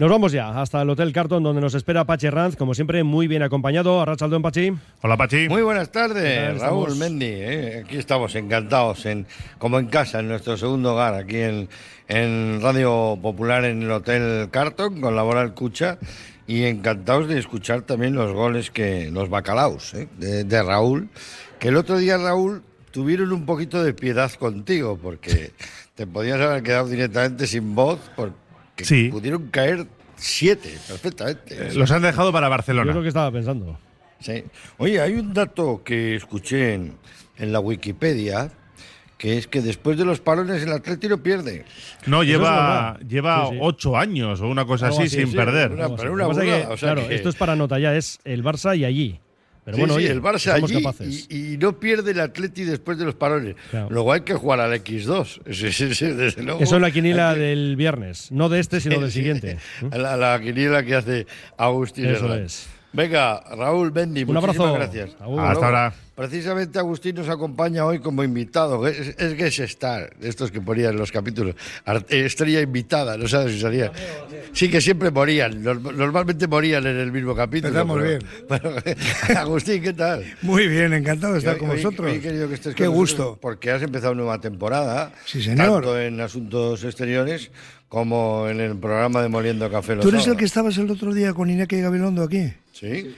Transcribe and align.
Nos 0.00 0.10
vamos 0.10 0.32
ya 0.32 0.60
hasta 0.60 0.82
el 0.82 0.90
Hotel 0.90 1.12
Carton 1.12 1.40
donde 1.42 1.60
nos 1.60 1.74
espera 1.74 2.04
Pachi 2.04 2.28
Ranz, 2.28 2.56
como 2.56 2.74
siempre 2.74 3.04
muy 3.04 3.28
bien 3.28 3.42
acompañado. 3.44 4.00
Arrachaldón 4.00 4.42
Pachi. 4.42 4.72
Hola 5.02 5.16
Pachi. 5.16 5.48
Muy 5.48 5.62
buenas 5.62 5.90
tardes, 5.92 6.58
tal? 6.58 6.60
Raúl 6.60 6.88
Estamos- 6.88 6.96
Mendy. 6.98 7.26
eh. 7.28 7.82
Aquí 7.84 7.96
estamos 7.96 8.34
encantados, 8.34 9.06
en, 9.06 9.26
como 9.58 9.78
en 9.78 9.86
casa, 9.86 10.18
en 10.18 10.28
nuestro 10.28 10.56
segundo 10.56 10.94
hogar, 10.94 11.14
aquí 11.14 11.36
en, 11.36 11.68
en 12.08 12.58
Radio 12.60 13.16
Popular 13.22 13.64
en 13.64 13.82
el 13.82 13.90
Hotel 13.92 14.48
Carton 14.50 15.00
con 15.00 15.14
Laboral 15.14 15.54
Cucha. 15.54 15.98
Y 16.46 16.64
encantados 16.64 17.26
de 17.28 17.38
escuchar 17.38 17.82
también 17.82 18.14
los 18.16 18.32
goles 18.34 18.70
que, 18.70 19.10
los 19.10 19.30
bacalaos 19.30 19.94
eh, 19.94 20.08
de, 20.18 20.44
de 20.44 20.62
Raúl. 20.62 21.08
Que 21.60 21.68
el 21.68 21.76
otro 21.76 21.96
día, 21.96 22.18
Raúl, 22.18 22.62
tuvieron 22.90 23.32
un 23.32 23.46
poquito 23.46 23.82
de 23.82 23.94
piedad 23.94 24.30
contigo, 24.32 24.98
porque 25.00 25.52
te 25.94 26.06
podías 26.06 26.38
haber 26.40 26.62
quedado 26.64 26.88
directamente 26.88 27.46
sin 27.46 27.74
voz, 27.74 27.98
porque 28.74 28.84
Sí. 28.84 29.08
pudieron 29.08 29.48
caer 29.48 29.86
siete 30.16 30.76
perfectamente. 30.88 31.74
Los 31.74 31.90
han 31.90 32.02
dejado 32.02 32.32
para 32.32 32.46
Yo 32.46 32.50
Barcelona. 32.50 32.92
lo 32.92 33.02
que 33.02 33.08
estaba 33.08 33.30
pensando. 33.30 33.78
Sí. 34.20 34.44
Oye, 34.78 35.00
hay 35.00 35.14
un 35.14 35.32
dato 35.34 35.82
que 35.84 36.16
escuché 36.16 36.74
en, 36.74 36.96
en 37.36 37.52
la 37.52 37.60
Wikipedia, 37.60 38.50
que 39.18 39.38
es 39.38 39.46
que 39.46 39.60
después 39.60 39.96
de 39.98 40.04
los 40.04 40.20
parones 40.20 40.62
el 40.62 40.72
Atlético 40.72 41.18
pierde. 41.18 41.64
No, 42.06 42.22
lleva, 42.24 42.98
lleva 43.06 43.46
Sí, 43.46 43.52
sí. 43.52 43.58
ocho 43.60 43.96
años 43.96 44.40
o 44.40 44.48
una 44.48 44.64
cosa 44.64 44.88
así 44.88 45.02
así, 45.02 45.16
sin 45.18 45.28
sí, 45.28 45.36
perder. 45.36 45.72
una- 45.72 45.88
una 45.88 46.28
que 46.28 46.40
que, 46.46 46.66
o 46.66 46.76
sea 46.76 46.94
claro, 46.94 47.08
que- 47.08 47.14
esto 47.14 47.28
es 47.28 47.34
para 47.36 47.54
nota 47.54 47.78
ya, 47.78 47.94
es 47.94 48.18
el 48.24 48.42
Barça 48.42 48.76
y 48.76 48.84
allí. 48.84 49.20
Pero 49.64 49.76
Sí, 49.76 49.80
bueno, 49.80 49.94
sí, 49.94 49.98
oye, 50.00 50.10
el 50.10 50.20
Barça 50.22 50.54
somos 50.56 50.70
allí 50.70 50.82
capaces. 50.82 51.26
y, 51.30 51.54
y 51.54 51.56
no 51.56 51.78
pierde 51.80 52.10
el 52.10 52.20
Atleti 52.20 52.64
después 52.64 52.98
de 52.98 53.06
los 53.06 53.14
parones. 53.14 53.56
Claro. 53.70 53.88
Luego 53.90 54.12
hay 54.12 54.20
que 54.20 54.34
jugar 54.34 54.60
al 54.60 54.72
X2. 54.74 55.40
Sí, 55.54 55.72
sí, 55.72 55.94
sí, 55.94 56.06
desde 56.08 56.42
luego. 56.42 56.60
Eso 56.60 56.76
es 56.76 56.82
la 56.82 56.90
quiniela 56.90 57.32
que- 57.34 57.40
del 57.40 57.76
viernes, 57.76 58.30
no 58.30 58.48
de 58.48 58.60
este, 58.60 58.80
sino 58.80 59.00
del 59.00 59.10
Sí, 59.10 59.18
siguiente. 59.20 59.52
¿eh? 59.82 59.98
La, 59.98 60.16
la 60.16 60.38
quiniela 60.40 60.82
que 60.84 60.94
hace 60.94 61.26
Agustín 61.56 62.06
Eso 62.06 62.26
Herrán. 62.26 62.44
es. 62.44 62.66
Venga, 62.92 63.40
Raúl 63.56 63.90
Bendy, 63.90 64.22
Un 64.22 64.34
muchísimas 64.34 64.56
abrazo. 64.56 64.74
gracias. 64.74 65.16
Agur. 65.20 65.40
Hasta 65.40 65.66
ahora. 65.66 65.94
Precisamente 66.14 66.78
Agustín 66.78 67.16
nos 67.16 67.28
acompaña 67.28 67.84
hoy 67.84 67.98
como 67.98 68.22
invitado. 68.22 68.86
Es, 68.86 69.14
es 69.18 69.36
Guest 69.36 69.58
Star, 69.60 70.14
estos 70.20 70.52
que 70.52 70.60
ponían 70.60 70.92
en 70.92 70.98
los 70.98 71.10
capítulos. 71.10 71.56
Ar- 71.84 72.06
eh, 72.08 72.24
Estrella 72.24 72.60
invitada, 72.60 73.16
no 73.16 73.26
sabes 73.26 73.54
si 73.54 73.60
salía. 73.60 73.90
Sí, 74.52 74.70
que 74.70 74.80
siempre 74.80 75.10
morían. 75.10 75.64
Norm- 75.64 75.92
Normalmente 75.92 76.46
morían 76.46 76.86
en 76.86 76.98
el 76.98 77.10
mismo 77.10 77.34
capítulo. 77.34 77.68
Empezamos 77.80 78.00
pero- 78.48 78.80
pero- 79.28 79.40
Agustín, 79.40 79.82
¿qué 79.82 79.92
tal? 79.92 80.24
Muy 80.42 80.68
bien, 80.68 80.92
encantado 80.92 81.32
de 81.32 81.40
estar 81.40 81.54
Hoy- 81.54 81.60
con 81.60 81.70
hoy- 81.70 81.76
vosotros. 81.78 82.12
que 82.12 82.54
estés 82.54 82.74
Qué 82.76 82.84
con 82.86 82.94
nosotros 82.94 82.94
gusto. 82.94 83.38
Porque 83.42 83.72
has 83.72 83.82
empezado 83.82 84.14
nueva 84.14 84.40
temporada. 84.40 85.12
Sí, 85.26 85.42
señor. 85.42 85.82
Tanto 85.82 86.00
en 86.00 86.20
asuntos 86.20 86.84
exteriores 86.84 87.50
como 87.88 88.48
en 88.48 88.60
el 88.60 88.76
programa 88.76 89.20
de 89.20 89.28
Moliendo 89.28 89.68
Café. 89.68 89.96
los 89.96 90.02
Tú 90.04 90.10
eres 90.10 90.26
el 90.28 90.36
que 90.36 90.44
estabas 90.44 90.78
el 90.78 90.88
otro 90.90 91.12
día 91.12 91.32
con 91.34 91.50
Iñaki 91.50 91.80
Gabilondo 91.80 92.22
aquí. 92.22 92.52
Sí. 92.72 93.14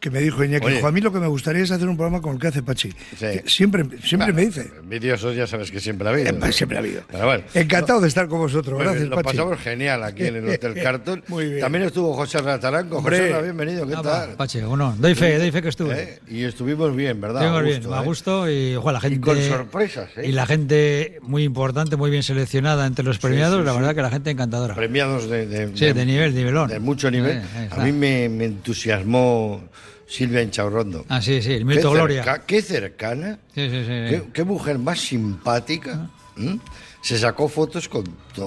Que 0.00 0.10
me 0.10 0.20
dijo 0.20 0.42
Iñaki, 0.42 0.64
Oye. 0.64 0.80
"Jo, 0.80 0.86
a 0.86 0.92
mí 0.92 1.02
lo 1.02 1.12
que 1.12 1.18
me 1.20 1.26
gustaría 1.26 1.62
es 1.62 1.70
hacer 1.70 1.86
un 1.86 1.94
programa 1.94 2.22
con 2.22 2.32
el 2.32 2.40
que 2.40 2.46
hace 2.46 2.62
Pachi. 2.62 2.88
Sí. 2.88 2.96
Que 3.18 3.42
Siempre, 3.46 3.84
siempre 4.02 4.32
me 4.32 4.46
dice. 4.46 4.70
Envidiosos 4.80 5.36
ya 5.36 5.46
sabes 5.46 5.70
que 5.70 5.78
siempre 5.78 6.08
ha 6.08 6.12
habido. 6.12 6.30
Eh, 6.30 6.32
pues 6.32 6.56
siempre 6.56 6.78
ha 6.78 6.80
habido. 6.80 7.02
Pero 7.12 7.26
bueno. 7.26 7.44
Encantado 7.52 8.00
de 8.00 8.08
estar 8.08 8.26
con 8.26 8.38
vosotros. 8.38 8.78
Gracias, 8.80 9.08
lo 9.08 9.16
Pachi. 9.16 9.36
pasamos 9.36 9.58
genial 9.60 10.02
aquí 10.02 10.24
en 10.24 10.36
el 10.36 10.48
Hotel 10.54 10.72
Carton. 10.82 11.22
Muy 11.28 11.48
bien. 11.50 11.60
También 11.60 11.84
estuvo 11.84 12.14
José 12.14 12.38
Rataranco. 12.38 13.02
José, 13.02 13.28
Ra, 13.28 13.42
bienvenido, 13.42 13.86
¿qué 13.86 13.92
Ah, 13.94 14.00
tal? 14.02 14.30
va, 14.30 14.36
Pache, 14.38 14.64
bueno, 14.64 14.96
doy 14.98 15.14
fe, 15.14 15.38
doy 15.38 15.50
fe 15.50 15.60
que 15.60 15.68
estuve. 15.68 16.02
¿Eh? 16.02 16.18
Y 16.30 16.44
estuvimos 16.44 16.96
bien, 16.96 17.20
¿verdad? 17.20 17.42
Estuvimos 17.42 17.60
A 17.60 17.62
bien, 17.64 17.76
gusto, 17.82 17.94
a 17.94 18.00
¿eh? 18.00 18.04
gusto 18.06 18.50
y 18.50 18.74
ojo, 18.76 18.92
la 18.92 19.00
gente. 19.02 19.20
con 19.20 19.38
sorpresas, 19.42 20.08
¿eh? 20.16 20.28
Y 20.28 20.32
la 20.32 20.46
gente 20.46 21.18
muy 21.20 21.44
importante, 21.44 21.96
muy 21.96 22.10
bien 22.10 22.22
seleccionada 22.22 22.86
entre 22.86 23.04
los 23.04 23.18
premiados, 23.18 23.58
sí, 23.60 23.64
la 23.66 23.72
sí. 23.72 23.78
verdad 23.78 23.94
que 23.94 24.00
la 24.02 24.10
gente 24.10 24.30
encantadora. 24.30 24.74
Premiados 24.74 25.28
de, 25.28 25.46
de- 25.46 25.76
Sí, 25.76 25.92
de 25.92 26.06
nivel, 26.06 26.34
nivelón. 26.34 26.68
de 26.70 26.80
mucho 26.80 27.10
nivel. 27.10 27.36
Eh, 27.36 27.68
a 27.70 27.84
mí 27.84 27.92
me, 27.92 28.30
me 28.30 28.46
entusiasmó 28.46 29.62
Silvia 30.10 30.40
Enchaurrondo. 30.42 31.04
Ah, 31.08 31.22
sí, 31.22 31.40
sí, 31.40 31.52
el 31.52 31.58
Qué 31.60 31.64
mito 31.64 31.90
Gloria. 31.92 32.24
cerca- 32.24 32.44
qué 32.46 32.60
cercana. 32.62 33.38
Sí, 33.54 33.70
sí, 33.70 33.80
sí. 33.82 33.86
Qué, 33.86 34.22
qué 34.32 34.44
mujer 34.44 34.78
más 34.78 34.98
simpática. 35.00 36.10
¿m? 36.36 36.58
Se 37.02 37.18
sacó 37.18 37.48
fotos 37.48 37.88
con, 37.88 38.04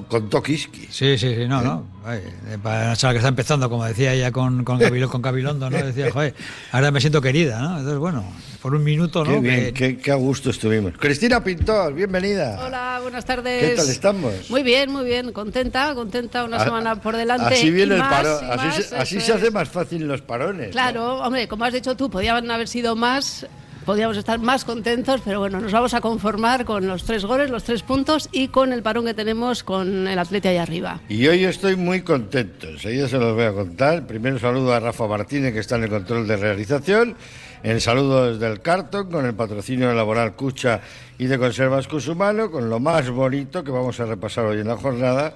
con 0.08 0.30
Tokiski. 0.30 0.82
Sí, 0.92 1.18
sí, 1.18 1.36
sí, 1.36 1.48
no, 1.48 1.62
¿Eh? 1.62 1.64
no. 1.64 1.88
Ay, 2.06 2.20
eh, 2.50 2.58
para 2.62 2.94
que 2.96 3.16
está 3.18 3.28
empezando, 3.28 3.68
como 3.70 3.84
decía 3.84 4.14
ella 4.14 4.32
con, 4.32 4.64
con, 4.64 4.80
con 5.10 5.22
Gabilondo, 5.22 5.70
¿no? 5.72 5.78
Decía, 5.84 6.12
joder, 6.12 6.36
ahora 6.72 6.92
me 6.92 7.02
siento 7.02 7.20
querida, 7.22 7.60
¿no? 7.60 7.70
Entonces, 7.80 7.98
bueno, 7.98 8.24
por 8.62 8.76
un 8.76 8.84
minuto, 8.84 9.24
Qué 9.24 9.30
¿no? 9.32 9.42
bien, 9.42 9.60
Que- 9.66 9.74
qué, 9.74 9.98
qué 9.98 10.12
a 10.12 10.16
gusto 10.16 10.52
estuvimos. 10.52 10.94
Cristina 11.00 11.44
Pintor, 11.44 11.94
bienvenida. 11.96 12.64
Hola, 12.64 13.00
buenas 13.02 13.26
tardes. 13.26 13.70
¿Qué 13.72 13.76
tal 13.76 13.90
estamos? 13.90 14.50
Muy 14.52 14.62
bien, 14.62 14.92
muy 14.92 15.06
bien. 15.06 15.32
Contenta, 15.32 15.96
contenta. 15.96 16.44
Una 16.44 16.58
A- 16.58 16.64
semana 16.64 16.96
por 17.02 17.16
delante. 17.18 17.56
Así 17.56 17.72
viene 17.72 17.94
y 17.96 17.98
el 17.98 18.04
más, 18.04 18.14
parón. 18.14 18.52
Así, 18.52 18.66
más, 18.68 18.76
se, 18.86 18.96
así 18.98 19.18
eso 19.18 19.26
se 19.26 19.34
hace 19.34 19.48
es. 19.48 19.54
más 19.54 19.68
fácil 19.68 20.08
los 20.08 20.22
parones. 20.22 20.68
¿no? 20.68 20.72
Claro, 20.74 21.22
hombre, 21.24 21.48
como 21.48 21.66
has 21.66 21.74
dicho 21.74 21.96
tú, 21.96 22.10
podían 22.10 22.50
haber 22.52 22.68
sido 22.68 22.96
más. 22.96 23.48
Podíamos 23.86 24.16
estar 24.16 24.40
más 24.40 24.64
contentos, 24.64 25.22
pero 25.26 25.40
bueno, 25.40 25.60
nos 25.60 25.72
vamos 25.72 25.94
a 25.94 26.00
conformar 26.00 26.64
con 26.64 26.88
los 26.88 27.04
tres 27.04 27.26
goles, 27.26 27.50
los 27.50 27.64
tres 27.64 27.84
puntos 27.84 28.30
y 28.32 28.48
con 28.48 28.72
el 28.72 28.82
parón 28.82 29.06
que 29.06 29.14
tenemos 29.14 29.64
con 29.64 30.08
el 30.08 30.18
Atleti 30.18 30.48
ahí 30.48 30.58
arriba. 30.58 31.02
Y 31.10 31.28
hoy 31.28 31.44
estoy 31.44 31.76
muy 31.76 32.02
contento. 32.02 32.68
Enseguida 32.68 33.10
se 33.10 33.18
los 33.18 33.36
voy 33.36 33.44
a 33.44 33.52
contar. 33.52 34.08
Primero 34.08 34.40
saludo 34.40 34.74
a 34.74 34.80
Rafa 34.80 35.06
Martínez, 35.08 35.54
que 35.54 35.60
está 35.60 35.76
en 35.76 35.84
el 35.84 35.90
control 35.90 36.28
de 36.28 36.38
realización. 36.38 37.18
El 37.62 37.82
saludo 37.82 38.32
desde 38.32 38.52
el 38.52 38.62
Carton, 38.62 39.12
con 39.12 39.26
el 39.26 39.34
patrocinio 39.34 39.94
Laboral 39.94 40.34
Cucha 40.34 40.82
y 41.18 41.26
de 41.26 41.38
Conservas 41.38 41.88
Cusumano, 41.88 42.52
con 42.52 42.70
lo 42.70 42.80
más 42.80 43.10
bonito 43.10 43.64
que 43.64 43.72
vamos 43.72 44.00
a 44.00 44.06
repasar 44.06 44.46
hoy 44.46 44.62
en 44.62 44.68
la 44.68 44.78
jornada. 44.78 45.34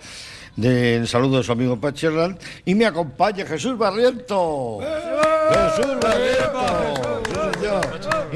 De, 0.57 0.95
el 0.95 1.07
saludo 1.07 1.38
de 1.38 1.44
su 1.44 1.51
amigo 1.51 1.79
Pacherland. 1.79 2.38
Y 2.66 2.75
me 2.75 2.85
acompaña 2.85 3.45
Jesús 3.45 3.78
Barriento. 3.78 4.79
Jesús 5.51 5.95
Barriento. 6.01 7.18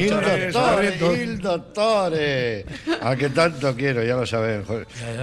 Dottore, 0.02 1.22
il 1.22 1.40
dottore. 1.40 2.66
Al 3.02 3.18
que 3.18 3.30
tanto 3.30 3.76
quiero, 3.76 4.04
ya 4.04 4.16
lo 4.16 4.26
saben. 4.26 4.64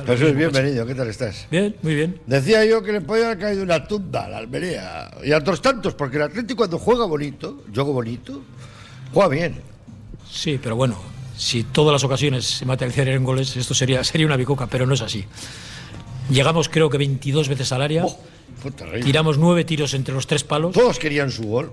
Jesús, 0.06 0.34
bienvenido. 0.34 0.86
¿Qué 0.86 0.94
tal 0.94 1.08
estás? 1.08 1.46
Bien, 1.50 1.74
muy 1.82 1.94
bien. 1.94 2.20
Decía 2.26 2.64
yo 2.64 2.82
que 2.82 2.92
le 2.92 3.00
podía 3.00 3.26
haber 3.26 3.38
caído 3.38 3.62
una 3.62 3.86
tunda 3.86 4.24
a 4.24 4.28
la 4.28 4.38
Almería 4.38 5.10
y 5.22 5.32
a 5.32 5.38
otros 5.38 5.62
tantos, 5.62 5.94
porque 5.94 6.16
el 6.16 6.24
Atlético 6.24 6.58
cuando 6.58 6.78
juega 6.78 7.06
bonito, 7.06 7.62
juego 7.72 7.92
bonito, 7.92 8.42
juega 9.12 9.28
bien. 9.28 9.60
Sí, 10.30 10.58
pero 10.62 10.76
bueno, 10.76 11.00
si 11.36 11.64
todas 11.64 11.92
las 11.92 12.04
ocasiones 12.04 12.44
se 12.44 12.66
materializaran 12.66 13.14
en 13.14 13.24
goles, 13.24 13.56
esto 13.56 13.74
sería, 13.74 14.02
sería 14.04 14.26
una 14.26 14.36
bicoca, 14.36 14.66
pero 14.66 14.86
no 14.86 14.94
es 14.94 15.02
así. 15.02 15.24
Llegamos 16.30 16.68
creo 16.68 16.90
que 16.90 16.98
22 16.98 17.48
veces 17.48 17.72
al 17.72 17.82
área, 17.82 18.04
Oh, 18.04 18.18
tiramos 19.04 19.38
nueve 19.38 19.64
tiros 19.64 19.94
entre 19.94 20.14
los 20.14 20.26
tres 20.26 20.42
palos 20.44 20.72
Todos 20.72 20.98
querían 20.98 21.30
su 21.30 21.44
gol. 21.44 21.70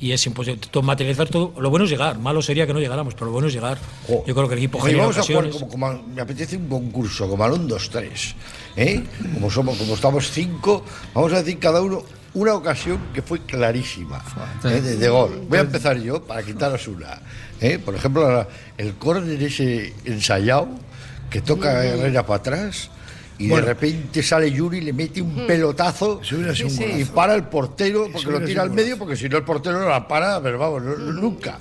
y 0.00 0.12
es 0.12 0.26
imposible 0.26 0.60
to- 0.70 0.82
materializar 0.82 1.28
todo. 1.28 1.52
Lo 1.60 1.70
bueno 1.70 1.84
es 1.84 1.90
llegar, 1.90 2.18
malo 2.18 2.42
sería 2.42 2.66
que 2.66 2.72
no 2.72 2.80
llegáramos, 2.80 3.14
pero 3.14 3.26
lo 3.26 3.32
bueno 3.32 3.48
es 3.48 3.54
llegar. 3.54 3.78
Jo. 4.08 4.24
Yo 4.26 4.34
creo 4.34 4.48
que 4.48 4.54
el 4.54 4.58
equipo 4.58 4.78
Oye, 4.78 4.86
genera 4.88 5.04
vamos 5.04 5.18
a 5.18 5.22
jugar 5.22 5.44
ocasiones. 5.44 5.70
como, 5.70 5.70
como- 5.92 6.02
me 6.14 6.20
apetece 6.22 6.56
un 6.56 6.68
concurso, 6.68 7.28
como 7.28 7.44
al 7.44 7.52
1, 7.52 7.64
2, 7.68 7.90
3. 7.90 8.34
¿eh? 8.76 9.02
Como, 9.34 9.50
somos, 9.50 9.76
como 9.78 9.94
estamos 9.94 10.30
cinco, 10.30 10.84
vamos 11.14 11.32
a 11.32 11.42
decir 11.42 11.58
cada 11.58 11.80
uno 11.82 12.02
una 12.34 12.54
ocasión 12.54 12.98
que 13.14 13.20
fue 13.22 13.40
clarísima 13.40 14.24
¿eh? 14.64 14.80
de, 14.80 14.96
de 14.96 15.08
gol. 15.08 15.44
Voy 15.48 15.58
a 15.58 15.62
empezar 15.62 16.00
yo 16.00 16.22
para 16.24 16.42
quitaros 16.42 16.88
una. 16.88 17.20
¿eh? 17.60 17.78
Por 17.78 17.94
ejemplo, 17.94 18.46
el 18.78 18.94
córner 18.94 19.40
ese 19.42 19.92
ensayado 20.06 20.68
que 21.30 21.42
toca 21.42 21.84
Herrera 21.84 22.24
para 22.26 22.38
atrás. 22.38 22.90
Y 23.38 23.48
de 23.48 23.60
repente 23.60 24.22
sale 24.22 24.50
Yuri, 24.52 24.80
le 24.80 24.92
mete 24.92 25.20
un 25.20 25.46
pelotazo 25.46 26.20
Sí, 26.22 26.36
sí. 26.54 26.84
y 26.98 27.04
para 27.06 27.34
el 27.34 27.44
portero 27.44 28.08
porque 28.12 28.30
lo 28.30 28.44
tira 28.44 28.62
al 28.62 28.70
medio, 28.70 28.96
porque 28.98 29.16
si 29.16 29.28
no 29.28 29.36
el 29.38 29.42
portero 29.44 29.80
no 29.80 29.88
la 29.88 30.06
para, 30.06 30.40
pero 30.40 30.58
vamos, 30.58 30.82
no- 30.82 30.96
no- 30.96 31.12
nunca. 31.12 31.58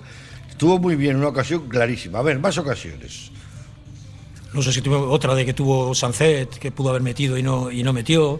Estuvo 0.50 0.78
muy 0.78 0.96
bien, 0.96 1.16
una 1.16 1.30
ocasión 1.30 1.68
clarísima. 1.68 2.20
A 2.20 2.22
ver, 2.22 2.38
más 2.40 2.58
ocasiones. 2.58 3.32
No 4.54 4.62
sé 4.62 4.72
si 4.74 4.82
tuvo 4.82 5.10
otra 5.10 5.34
de 5.34 5.46
que 5.46 5.54
tuvo 5.54 5.96
Sancet, 5.96 6.50
que 6.60 6.72
pudo 6.72 6.90
haber 6.90 7.02
metido 7.02 7.38
y 7.38 7.42
no, 7.44 7.72
y 7.72 7.82
no 7.84 7.94
metió. 7.94 8.40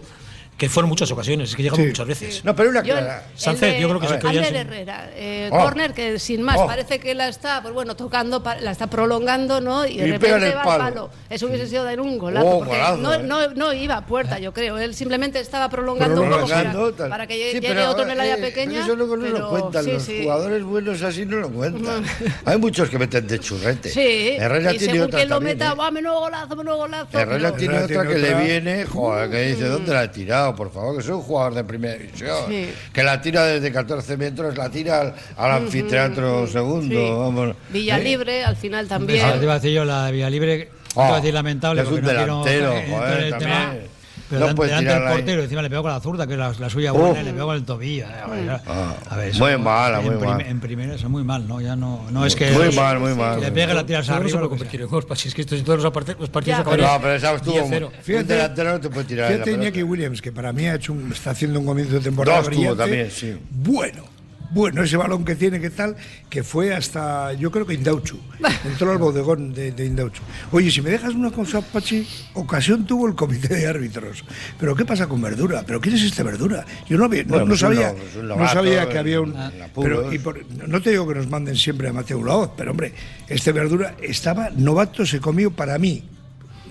Que 0.62 0.68
fueron 0.68 0.88
muchas 0.90 1.10
ocasiones, 1.10 1.50
es 1.50 1.56
que 1.56 1.64
llegamos 1.64 1.84
muchas 1.88 2.06
veces. 2.06 2.44
No, 2.44 2.54
pero 2.54 2.70
una 2.70 2.84
Yo, 2.84 2.94
el- 2.96 3.00
clara. 3.04 3.24
el 3.32 3.36
Sánchez, 3.40 3.60
de 3.74 3.80
yo 3.80 3.88
creo 3.88 3.98
que 3.98 4.06
es 4.06 4.12
el 4.12 4.18
que 4.20 4.28
Ander 4.28 4.54
Herrera, 4.54 5.10
eh, 5.16 5.48
Oh. 5.50 5.58
corner 5.58 5.92
que 5.92 6.20
sin 6.20 6.40
más 6.40 6.56
Oh. 6.60 6.66
parece 6.68 7.00
que 7.00 7.16
la 7.16 7.26
está, 7.26 7.60
pues 7.62 7.74
bueno, 7.74 7.96
tocando, 7.96 8.40
la 8.60 8.70
está 8.70 8.86
prolongando, 8.86 9.60
¿no? 9.60 9.84
Y 9.84 9.96
de 9.96 10.06
Y 10.06 10.12
repente 10.12 10.46
el 10.50 10.56
va 10.56 10.62
palo. 10.62 10.84
al 10.84 10.92
palo. 10.92 11.10
Eso 11.28 11.46
hubiese 11.48 11.66
sido 11.66 11.82
dar 11.82 12.00
un 12.00 12.16
golazo, 12.16 12.46
Oh, 12.46 12.58
porque 12.60 12.76
golazo, 12.76 12.96
no, 12.98 13.12
eh. 13.14 13.22
no, 13.24 13.48
no 13.54 13.72
iba 13.72 13.96
a 13.96 14.06
puerta, 14.06 14.38
yo 14.38 14.52
creo. 14.52 14.78
Él 14.78 14.94
simplemente 14.94 15.40
estaba 15.40 15.68
prolongando, 15.68 16.22
un 16.22 16.28
poco 16.30 16.46
Prolongando, 16.46 16.92
para, 16.94 17.08
para 17.10 17.26
que 17.26 17.34
Sí, 17.34 17.54
llegue 17.54 17.68
pero, 17.74 17.90
otro 17.90 18.04
en 18.04 18.10
el 18.12 18.20
área 18.20 18.36
eh, 18.36 18.40
pequeña. 18.40 18.82
Eso 18.84 18.94
luego 18.94 19.16
no 19.16 19.24
pero 19.24 19.38
lo 19.40 19.48
cuentan, 19.50 19.84
sí, 19.84 19.90
los 19.94 20.02
sí. 20.04 20.20
jugadores 20.22 20.62
buenos 20.62 21.02
así 21.02 21.26
no 21.26 21.38
lo 21.38 21.50
cuentan. 21.50 22.04
Hay 22.44 22.56
muchos 22.58 22.88
que 22.88 23.00
meten 23.00 23.26
de 23.26 23.40
churrete. 23.40 23.88
Sí, 23.90 24.36
Herrera 24.38 24.72
y 24.72 24.78
tiene 24.78 24.92
según 24.92 25.06
otra 25.08 25.18
que 25.22 25.26
lo 25.26 25.40
meta, 25.40 25.72
¿eh? 25.72 25.74
va, 25.74 25.90
menudo 25.90 26.20
golazo, 26.20 26.54
menudo 26.54 26.76
golazo. 26.76 27.18
Herrera 27.18 27.52
tiene 27.56 27.78
otra 27.82 28.06
que 28.06 28.14
le 28.18 28.34
viene, 28.34 28.86
joder, 28.86 29.28
que 29.28 29.42
dice, 29.42 29.64
¿dónde 29.66 29.92
la 29.92 30.04
he 30.04 30.08
tirado? 30.08 30.51
Por 30.54 30.72
favor, 30.72 30.96
que 30.96 31.02
soy 31.02 31.12
un 31.14 31.22
jugador 31.22 31.54
de 31.54 31.64
primera 31.64 31.94
división. 31.98 32.36
Sí. 32.48 32.68
Que 32.92 33.02
la 33.02 33.20
tira 33.20 33.44
desde 33.46 33.70
14 33.72 34.16
metros, 34.16 34.56
la 34.56 34.68
tira 34.70 35.00
al, 35.00 35.14
al 35.36 35.50
anfiteatro 35.62 36.46
segundo. 36.46 36.94
Sí. 36.94 37.10
Vamos. 37.10 37.56
Villa 37.70 37.98
¿Eh? 37.98 38.04
Libre, 38.04 38.44
al 38.44 38.56
final 38.56 38.84
Ahora 38.86 38.88
también. 38.98 39.38
te 39.38 39.42
iba 39.44 39.52
a 39.52 39.56
decir 39.58 39.72
yo 39.72 39.84
la 39.84 40.06
de 40.06 40.12
Villa 40.12 40.30
Libre, 40.30 40.70
Oh, 40.94 41.00
te 41.00 41.06
iba 41.06 41.12
a 41.12 41.20
decir 41.20 41.34
lamentable 41.34 41.82
es 41.82 41.88
un 41.88 41.94
no 42.02 42.08
quiero 42.08 42.44
delantero, 42.44 42.72
joder, 42.96 43.20
el 43.22 43.38
tema. 43.38 43.50
también. 43.62 43.86
Pero 44.32 44.46
No 44.48 44.54
delante, 44.54 44.66
delante 44.66 44.92
del 44.94 45.06
ahí. 45.08 45.14
portero, 45.16 45.42
encima 45.42 45.62
le 45.62 45.70
pegó 45.70 45.82
con 45.82 45.90
la 45.92 46.00
zurda, 46.00 46.26
que 46.26 46.32
es 46.32 46.38
la, 46.38 46.52
la 46.58 46.70
suya 46.70 46.92
buena, 46.92 47.20
y 47.20 47.24
le 47.24 47.32
pegó 47.32 47.46
con 47.46 47.56
el 47.56 47.64
tobillo. 47.64 48.04
eh, 48.06 48.58
Ah, 48.66 48.94
a 49.10 49.16
ver, 49.16 49.34
muy 49.36 49.58
mala, 49.58 49.98
en 50.00 50.06
muy 50.06 50.16
prim- 50.16 50.30
mal. 50.30 50.40
En 50.40 50.60
primera, 50.60 50.94
eso 50.94 51.08
muy 51.08 51.22
mal, 51.24 51.46
¿no? 51.46 51.60
Ya 51.60 51.76
no, 51.76 52.04
no 52.10 52.24
es 52.24 52.34
que. 52.34 52.50
Muy 52.52 52.72
mal, 52.74 52.98
muy 52.98 53.14
mal. 53.14 53.40
Le 53.40 53.52
pegue 53.52 53.74
la 53.74 53.84
tiras 53.84 54.08
no 54.08 54.14
arriba. 54.14 54.40
convertir 54.48 54.80
sea. 54.80 54.84
en 54.84 54.90
gol, 54.90 55.04
Pachi, 55.04 55.28
es 55.28 55.34
que 55.34 55.40
esto 55.42 55.54
en 55.54 55.64
todos 55.64 55.82
los, 55.82 55.92
los 56.18 56.30
partidos 56.30 56.44
Ya, 56.46 56.60
acabarían 56.60 56.90
No, 56.94 57.00
pero 57.02 57.14
estuvo. 57.36 57.56
10-0. 57.56 57.90
Un 58.20 58.26
delantero 58.26 58.70
no 58.72 58.80
te 58.80 58.88
puede 58.90 59.06
tirar. 59.06 59.32
Fíjate. 59.32 59.52
Iñaki 59.52 59.82
Williams, 59.82 60.22
que 60.22 60.32
para 60.32 60.52
mí 60.52 60.66
ha 60.66 60.74
hecho 60.76 60.92
un- 60.92 61.12
está 61.12 61.30
haciendo 61.30 61.60
un 61.60 61.66
comienzo 61.66 61.94
de 61.94 62.00
temporada 62.00 62.38
Dos 62.38 62.50
tuvo 62.50 62.74
también, 62.76 63.10
sí. 63.10 63.36
Bueno, 63.50 64.04
bueno, 64.52 64.82
ese 64.82 64.96
balón 64.96 65.24
que 65.24 65.34
tiene, 65.34 65.60
¿qué 65.60 65.70
tal? 65.70 65.96
Que 66.28 66.42
fue 66.42 66.74
hasta, 66.74 67.32
yo 67.34 67.50
creo 67.50 67.64
que 67.66 67.74
Indauchu. 67.74 68.18
Entró 68.64 68.90
al 68.92 68.98
bodegón 68.98 69.52
de, 69.54 69.72
de 69.72 69.86
Indauchu. 69.86 70.22
Oye, 70.50 70.70
si 70.70 70.82
me 70.82 70.90
dejas 70.90 71.14
una 71.14 71.30
cosa, 71.30 71.60
Pachi, 71.62 72.06
ocasión 72.34 72.84
tuvo 72.86 73.06
el 73.08 73.14
comité 73.14 73.54
de 73.54 73.66
árbitros. 73.66 74.24
Pero 74.60 74.74
¿qué 74.76 74.84
pasa 74.84 75.06
con 75.06 75.20
Verdura? 75.22 75.62
¿Pero 75.66 75.80
quién 75.80 75.94
es 75.94 76.02
este 76.02 76.22
Verdura? 76.22 76.64
Yo 76.88 76.98
no, 76.98 77.06
había- 77.06 77.22
no- 77.22 77.28
Bueno, 77.30 77.44
no 77.44 77.48
pues 77.50 77.60
sabía, 77.60 77.88
no- 77.92 77.98
pues 77.98 78.16
un 78.16 78.28
no 78.28 78.48
sabía 78.48 78.88
que 78.88 78.98
había 78.98 79.20
un... 79.20 79.34
Pero, 79.74 80.12
y 80.12 80.18
por- 80.18 80.44
no 80.68 80.80
te 80.82 80.90
digo 80.90 81.08
que 81.08 81.14
nos 81.14 81.28
manden 81.28 81.56
siempre 81.56 81.88
a 81.88 81.92
Mateo 81.92 82.22
Laoz, 82.24 82.50
pero 82.56 82.72
hombre, 82.72 82.92
este 83.28 83.52
Verdura 83.52 83.94
estaba 84.02 84.50
novato, 84.50 85.06
se 85.06 85.20
comió 85.20 85.50
para 85.50 85.78
mí 85.78 86.04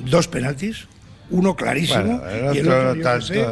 dos 0.06 0.28
penaltis, 0.28 0.88
uno 1.30 1.56
clarísimo 1.56 2.20
Bueno, 2.20 2.28
el 2.30 2.56
y 2.56 2.60
el 2.60 2.68
otro 2.68 2.96
no 2.96 3.02
tanto. 3.04 3.26
sé. 3.26 3.46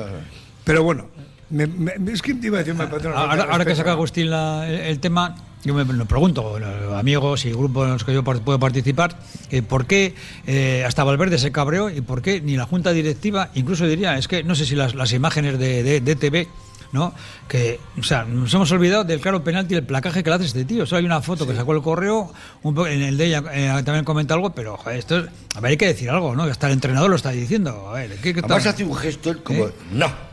Pero 0.64 0.84
bueno, 0.84 1.10
me- 1.50 1.68
me- 1.68 2.12
es 2.12 2.22
que 2.22 2.34
te 2.34 2.48
iba 2.48 2.58
a 2.58 2.60
decir 2.60 2.74
mi 2.74 2.86
patrón. 2.86 3.14
Ahora, 3.16 3.44
ahora 3.52 3.66
que 3.66 3.76
saca 3.76 3.92
Agustín 3.92 4.30
la- 4.30 4.68
el, 4.70 4.76
el 4.80 5.00
tema, 5.00 5.36
yo 5.64 5.74
me 5.74 5.84
lo 5.86 6.06
pregunto, 6.06 6.58
amigos 6.96 7.46
y 7.46 7.52
grupos 7.52 7.86
en 7.88 7.94
los 7.94 8.04
que 8.04 8.14
yo 8.14 8.24
par- 8.24 8.40
puedo 8.42 8.60
participar, 8.60 9.18
eh, 9.52 9.62
¿por 9.62 9.86
qué 9.88 10.16
eh, 10.48 10.84
hasta 10.88 11.04
Valverde 11.04 11.38
se 11.38 11.52
cabreó 11.52 11.90
y 11.90 12.02
por 12.02 12.22
qué 12.22 12.40
ni 12.42 12.56
la 12.56 12.66
junta 12.66 12.92
directiva, 12.92 13.50
incluso 13.56 13.86
diría, 13.86 14.18
es 14.18 14.28
que 14.28 14.44
no 14.44 14.56
sé 14.56 14.66
si 14.66 14.76
las, 14.76 14.96
las 14.96 15.12
imágenes 15.12 15.60
de, 15.60 15.84
de, 15.84 16.02
de 16.02 16.16
TV, 16.16 16.48
¿no? 16.92 17.14
Que, 17.48 17.80
o 18.00 18.04
sea, 18.04 18.24
nos 18.24 18.52
hemos 18.54 18.72
olvidado 18.72 19.04
del 19.04 19.20
claro 19.20 19.44
penalti, 19.44 19.76
el 19.76 19.84
placaje 19.84 20.24
que 20.24 20.30
le 20.32 20.38
hace 20.38 20.46
este 20.46 20.66
tío. 20.66 20.86
Solo 20.88 21.00
hay 21.00 21.06
una 21.06 21.22
foto 21.22 21.46
que 21.46 21.56
sacó 21.56 21.74
el 21.74 21.82
correo, 21.84 22.34
un 22.64 22.88
en 22.88 23.02
el 23.04 23.16
de 23.18 23.26
ella 23.26 23.44
eh, 23.52 23.84
también 23.84 24.06
comenta 24.06 24.34
algo, 24.34 24.52
pero 24.52 24.76
joder, 24.78 24.98
esto 24.98 25.20
es, 25.20 25.26
a 25.56 25.60
ver, 25.60 25.72
hay 25.72 25.78
que 25.78 25.86
decir 25.88 26.10
algo, 26.10 26.36
¿no? 26.36 26.44
Hasta 26.44 26.66
el 26.68 26.74
entrenador 26.74 27.10
lo 27.10 27.16
está 27.16 27.30
diciendo. 27.32 27.90
A 27.90 27.94
ver, 27.94 28.16
¿qué, 28.22 28.34
qué 28.34 28.40
Además 28.40 28.66
hace 28.66 28.84
un 28.86 28.96
gesto 28.96 29.44
como. 29.44 29.68
¿Eh? 29.68 29.74
No. 29.92 30.29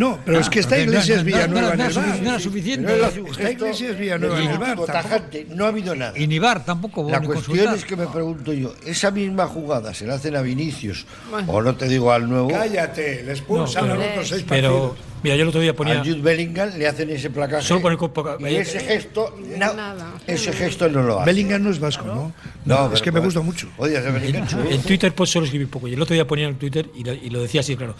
No, 0.00 0.18
pero 0.24 0.40
es 0.40 0.48
que 0.48 0.60
Iglesias 0.60 1.08
no, 1.08 1.16
no, 1.18 1.24
Villanueva 1.24 1.76
no, 1.76 1.84
en 1.84 1.88
el 1.90 1.94
no, 1.94 2.00
bar. 2.00 2.18
no 2.22 2.30
era 2.30 2.40
suficiente. 2.40 2.92
Está 2.94 3.10
gesto 3.10 3.50
Iglesias 3.50 3.98
Villanueva 3.98 4.40
en 4.40 4.50
el 4.50 4.58
bar, 4.58 4.78
tajante, 4.86 5.46
no 5.50 5.66
ha 5.66 5.68
habido 5.68 5.94
nada. 5.94 6.18
Y 6.18 6.26
ni 6.26 6.38
VAR 6.38 6.64
tampoco. 6.64 7.02
La 7.10 7.20
cuestión 7.20 7.56
consultar. 7.58 7.76
es 7.76 7.84
que 7.84 7.96
me 7.96 8.06
pregunto 8.06 8.52
yo, 8.54 8.74
esa 8.86 9.10
misma 9.10 9.46
jugada 9.46 9.92
se 9.92 10.06
la 10.06 10.14
hacen 10.14 10.36
a 10.36 10.40
Vinicius, 10.40 11.04
o 11.46 11.60
no 11.60 11.74
te 11.76 11.86
digo 11.86 12.10
al 12.12 12.26
nuevo, 12.30 12.48
Cállate, 12.48 13.22
le 13.24 13.32
expulsan 13.32 13.88
No, 13.88 13.92
a 13.92 13.96
los 13.98 14.06
otros 14.06 14.28
seis 14.28 14.44
Pero, 14.48 14.70
partidos. 14.88 14.98
mira, 15.22 15.36
yo 15.36 15.42
el 15.42 15.48
otro 15.48 15.60
día 15.60 15.76
ponía. 15.76 16.00
a 16.00 16.04
Jude 16.04 16.22
Bellingham 16.22 16.70
le 16.78 16.86
hacen 16.88 17.10
ese 17.10 17.28
placaje. 17.28 17.66
Solo 17.66 17.82
con 17.82 17.92
el 17.92 17.98
copo- 17.98 18.38
y 18.40 18.54
ese 18.56 18.80
gesto, 18.80 19.36
no, 19.38 19.56
Nada. 19.74 20.14
ese 20.26 20.50
gesto 20.54 20.88
no 20.88 21.02
lo 21.02 21.20
hace. 21.20 21.30
Bellingham 21.30 21.62
no 21.62 21.70
es 21.70 21.78
vasco, 21.78 22.06
¿no? 22.06 22.32
No, 22.64 22.90
es 22.94 23.02
que 23.02 23.12
me 23.12 23.20
gusta 23.20 23.40
mucho. 23.42 23.68
Oye, 23.76 23.98
ese 23.98 24.10
Bellingham. 24.10 24.46
En 24.70 24.80
Twitter 24.80 25.14
pues 25.14 25.28
solo 25.28 25.44
escribí 25.44 25.66
poco. 25.66 25.88
Y 25.88 25.92
el 25.92 26.00
otro 26.00 26.14
día 26.14 26.26
ponía 26.26 26.48
en 26.48 26.54
Twitter 26.56 26.86
y 26.96 27.04
lo, 27.04 27.12
y 27.12 27.28
lo 27.28 27.42
decía 27.42 27.60
así, 27.60 27.76
claro. 27.76 27.94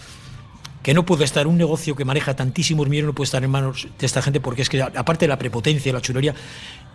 Que 0.83 0.93
no 0.93 1.05
puede 1.05 1.25
estar 1.25 1.45
un 1.45 1.57
negocio 1.57 1.95
que 1.95 2.05
maneja 2.05 2.35
tantísimos 2.35 2.89
millones, 2.89 3.07
no 3.07 3.13
puede 3.13 3.25
estar 3.25 3.43
en 3.43 3.51
manos 3.51 3.87
de 3.99 4.05
esta 4.05 4.21
gente, 4.21 4.39
porque 4.39 4.63
es 4.63 4.69
que, 4.69 4.81
aparte 4.81 5.25
de 5.25 5.29
la 5.29 5.37
prepotencia 5.37 5.89
y 5.89 5.93
la 5.93 6.01
chulería, 6.01 6.33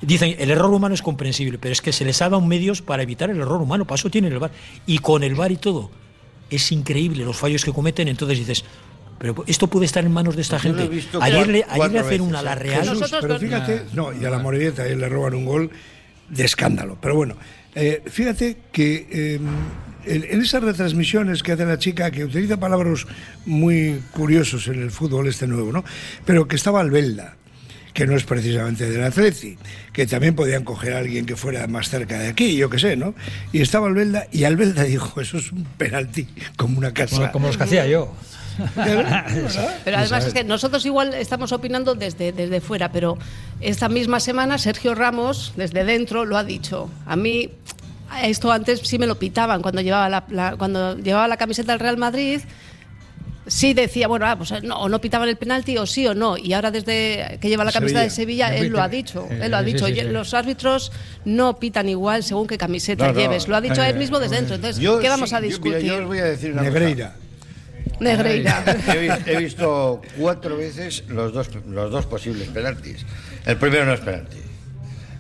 dicen 0.01 0.35
el 0.39 0.51
error 0.51 0.73
humano 0.73 0.95
es 0.95 1.03
comprensible, 1.03 1.59
pero 1.59 1.73
es 1.73 1.81
que 1.81 1.93
se 1.93 2.05
les 2.05 2.21
ha 2.21 2.29
dado 2.29 2.41
medios 2.41 2.83
para 2.83 3.03
evitar 3.03 3.31
el 3.31 3.39
error 3.39 3.61
humano. 3.61 3.85
Para 3.85 3.97
eso 3.97 4.11
tienen 4.11 4.33
el 4.33 4.39
bar. 4.39 4.51
Y 4.87 4.99
con 4.99 5.23
el 5.23 5.35
bar 5.35 5.53
y 5.53 5.57
todo, 5.57 5.91
es 6.51 6.73
increíble 6.73 7.25
los 7.25 7.37
fallos 7.37 7.65
que 7.65 7.73
cometen. 7.73 8.09
Entonces 8.09 8.39
dices, 8.39 8.65
pero 9.19 9.45
esto 9.47 9.69
puede 9.69 9.87
estar 9.87 10.05
en 10.05 10.13
manos 10.13 10.37
de 10.37 10.43
esta 10.43 10.57
Yo 10.57 10.63
gente. 10.63 11.03
Ayer 11.21 11.47
le, 11.49 11.65
ayer 11.69 11.91
le 11.91 11.99
hacen 11.99 12.11
veces, 12.11 12.21
una 12.21 12.41
a 12.41 12.43
la 12.43 12.53
¿eh? 12.53 12.57
Real. 12.57 12.81
Jesús, 12.83 13.01
Nosotros 13.01 13.23
pero 13.23 13.39
fíjate, 13.39 13.85
no, 13.93 14.13
y 14.13 14.25
a 14.25 14.31
la 14.31 14.39
Morevieta 14.39 14.85
le 14.85 15.09
roban 15.09 15.35
un 15.35 15.47
gol 15.47 15.71
de 16.29 16.45
escándalo. 16.45 16.99
Pero 17.01 17.15
bueno, 17.15 17.37
eh, 17.75 18.03
fíjate 18.07 18.59
que 18.73 19.09
eh, 19.11 19.41
en, 20.07 20.25
en 20.25 20.43
esas 20.43 20.63
retransmisiones 20.63 21.43
que 21.43 21.53
hace 21.53 21.65
la 21.65 21.79
chica, 21.79 22.11
que 22.11 22.25
utiliza 22.25 22.57
palabras 22.57 23.07
muy 23.45 24.01
curiosos 24.13 24.69
en 24.69 24.83
el 24.83 24.91
fútbol 24.91 25.29
este 25.29 25.47
nuevo, 25.47 25.73
¿no? 25.73 25.85
Pero 26.25 26.49
que 26.49 26.57
estaba 26.57 26.81
Albelda, 26.81 27.37
que 27.93 28.07
no 28.07 28.15
es 28.15 28.25
precisamente 28.25 28.89
del 28.91 29.03
Atleti, 29.03 29.57
que 29.93 30.07
también 30.07 30.35
podían 30.35 30.65
coger 30.65 30.93
a 30.93 30.99
alguien 30.99 31.25
que 31.25 31.35
fuera 31.35 31.67
más 31.67 31.89
cerca 31.89 32.19
de 32.19 32.29
aquí, 32.29 32.57
yo 32.57 32.69
qué 32.69 32.79
sé, 32.79 32.97
¿no? 32.97 33.15
Y 33.53 33.63
estaba 33.63 33.87
Albelda, 33.87 34.27
y 34.31 34.45
Albelda 34.45 34.83
dijo, 34.85 35.21
eso 35.21 35.39
es 35.39 35.51
un 35.51 35.65
penalti, 35.65 36.29
como 36.57 36.79
una 36.79 36.93
casa. 36.93 37.17
Como, 37.17 37.33
como 37.33 37.47
los 37.49 37.57
que 37.57 37.65
hacía 37.65 37.87
yo. 37.87 38.15
Pero 39.85 39.99
además 39.99 40.27
es 40.27 40.35
que 40.35 40.45
nosotros 40.45 40.85
igual 40.87 41.15
estamos 41.15 41.53
opinando 41.53 41.95
desde, 41.95 42.33
desde 42.33 42.61
fuera, 42.61 42.91
pero 42.91 43.19
esta 43.61 43.89
misma 43.89 44.21
semana 44.21 44.59
Sergio 44.59 44.95
Ramos, 44.95 45.53
desde 45.57 45.85
dentro, 45.85 46.25
lo 46.25 46.37
ha 46.37 46.45
dicho. 46.45 46.91
A 47.05 47.17
mí 47.17 47.51
esto 48.23 48.51
antes 48.53 48.81
sí 48.85 48.99
me 48.99 49.07
lo 49.07 49.19
pitaban 49.19 49.63
cuando 49.63 49.81
llevaba 49.81 50.09
la, 50.09 50.25
la- 50.31 50.57
cuando 50.57 50.97
llevaba 50.97 51.29
la 51.29 51.37
camiseta 51.37 51.73
del 51.73 51.81
Real 51.81 51.97
Madrid. 51.97 52.41
Sí 53.49 53.75
decía, 53.75 54.09
bueno, 54.09 54.27
ah, 54.27 54.37
pues 54.37 54.53
no, 54.65 54.77
o 54.81 54.89
no 54.89 55.01
pitaban 55.01 55.29
el 55.29 55.37
penalti 55.37 55.79
o 55.79 55.87
sí 55.87 56.05
o 56.09 56.15
no. 56.17 56.37
Y 56.37 56.53
ahora 56.53 56.73
desde 56.73 57.39
que 57.41 57.49
lleva 57.49 57.63
la 57.63 57.71
camiseta 57.71 58.01
de 58.01 58.11
Sevilla, 58.11 58.53
él 58.57 58.69
lo 58.73 58.83
ha 58.83 58.89
dicho. 58.89 59.29
Eh, 59.31 59.39
Él 59.45 59.53
lo 59.53 59.57
ha 59.59 59.61
sí, 59.61 59.67
dicho. 59.73 59.87
sí, 59.87 59.95
sí. 59.95 60.01
Los 60.03 60.35
árbitros 60.35 60.91
no 61.25 61.57
pitan 61.61 61.89
igual 61.89 62.25
según 62.25 62.49
qué 62.49 62.59
camiseta 62.59 63.07
No, 63.07 63.13
no. 63.13 63.21
lleves. 63.21 63.47
Lo 63.47 63.55
ha 63.55 63.61
dicho 63.61 63.81
él 63.85 63.97
mismo 63.99 64.19
desde 64.19 64.35
dentro. 64.37 64.57
Entonces, 64.57 64.83
Yo 64.83 64.99
¿qué 64.99 65.09
vamos 65.09 65.29
sí, 65.31 65.37
a 65.37 65.39
yo- 65.41 65.47
discutir? 65.47 65.77
mira, 65.83 65.95
yo 65.95 66.03
os 66.03 66.07
voy 66.09 66.19
a 66.19 66.25
decir 66.25 66.51
una 66.51 66.63
cosa. 66.65 66.73
Negreira. 66.73 67.15
Negreira. 68.01 68.65
He, 68.93 68.99
vi- 68.99 69.31
he 69.31 69.37
visto 69.37 70.03
cuatro 70.19 70.57
veces 70.57 71.05
los 71.09 71.33
dos, 71.33 71.49
los 71.69 71.91
dos 71.93 72.05
posibles 72.07 72.49
penaltis. 72.49 73.07
El 73.45 73.57
primero 73.59 73.85
no 73.87 73.93
es 73.95 74.01
penalti. 74.01 74.39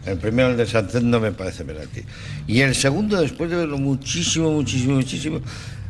El 0.06 0.18
primero, 0.18 0.50
el 0.50 0.56
de 0.56 0.66
Sánchez, 0.66 1.02
no 1.02 1.20
me 1.20 1.32
parece 1.32 1.64
penalti. 1.64 2.02
Y 2.46 2.60
el 2.60 2.74
segundo, 2.74 3.20
después 3.20 3.50
de 3.50 3.56
verlo 3.56 3.78
muchísimo, 3.78 4.50
muchísimo, 4.52 4.94
muchísimo, 4.94 5.40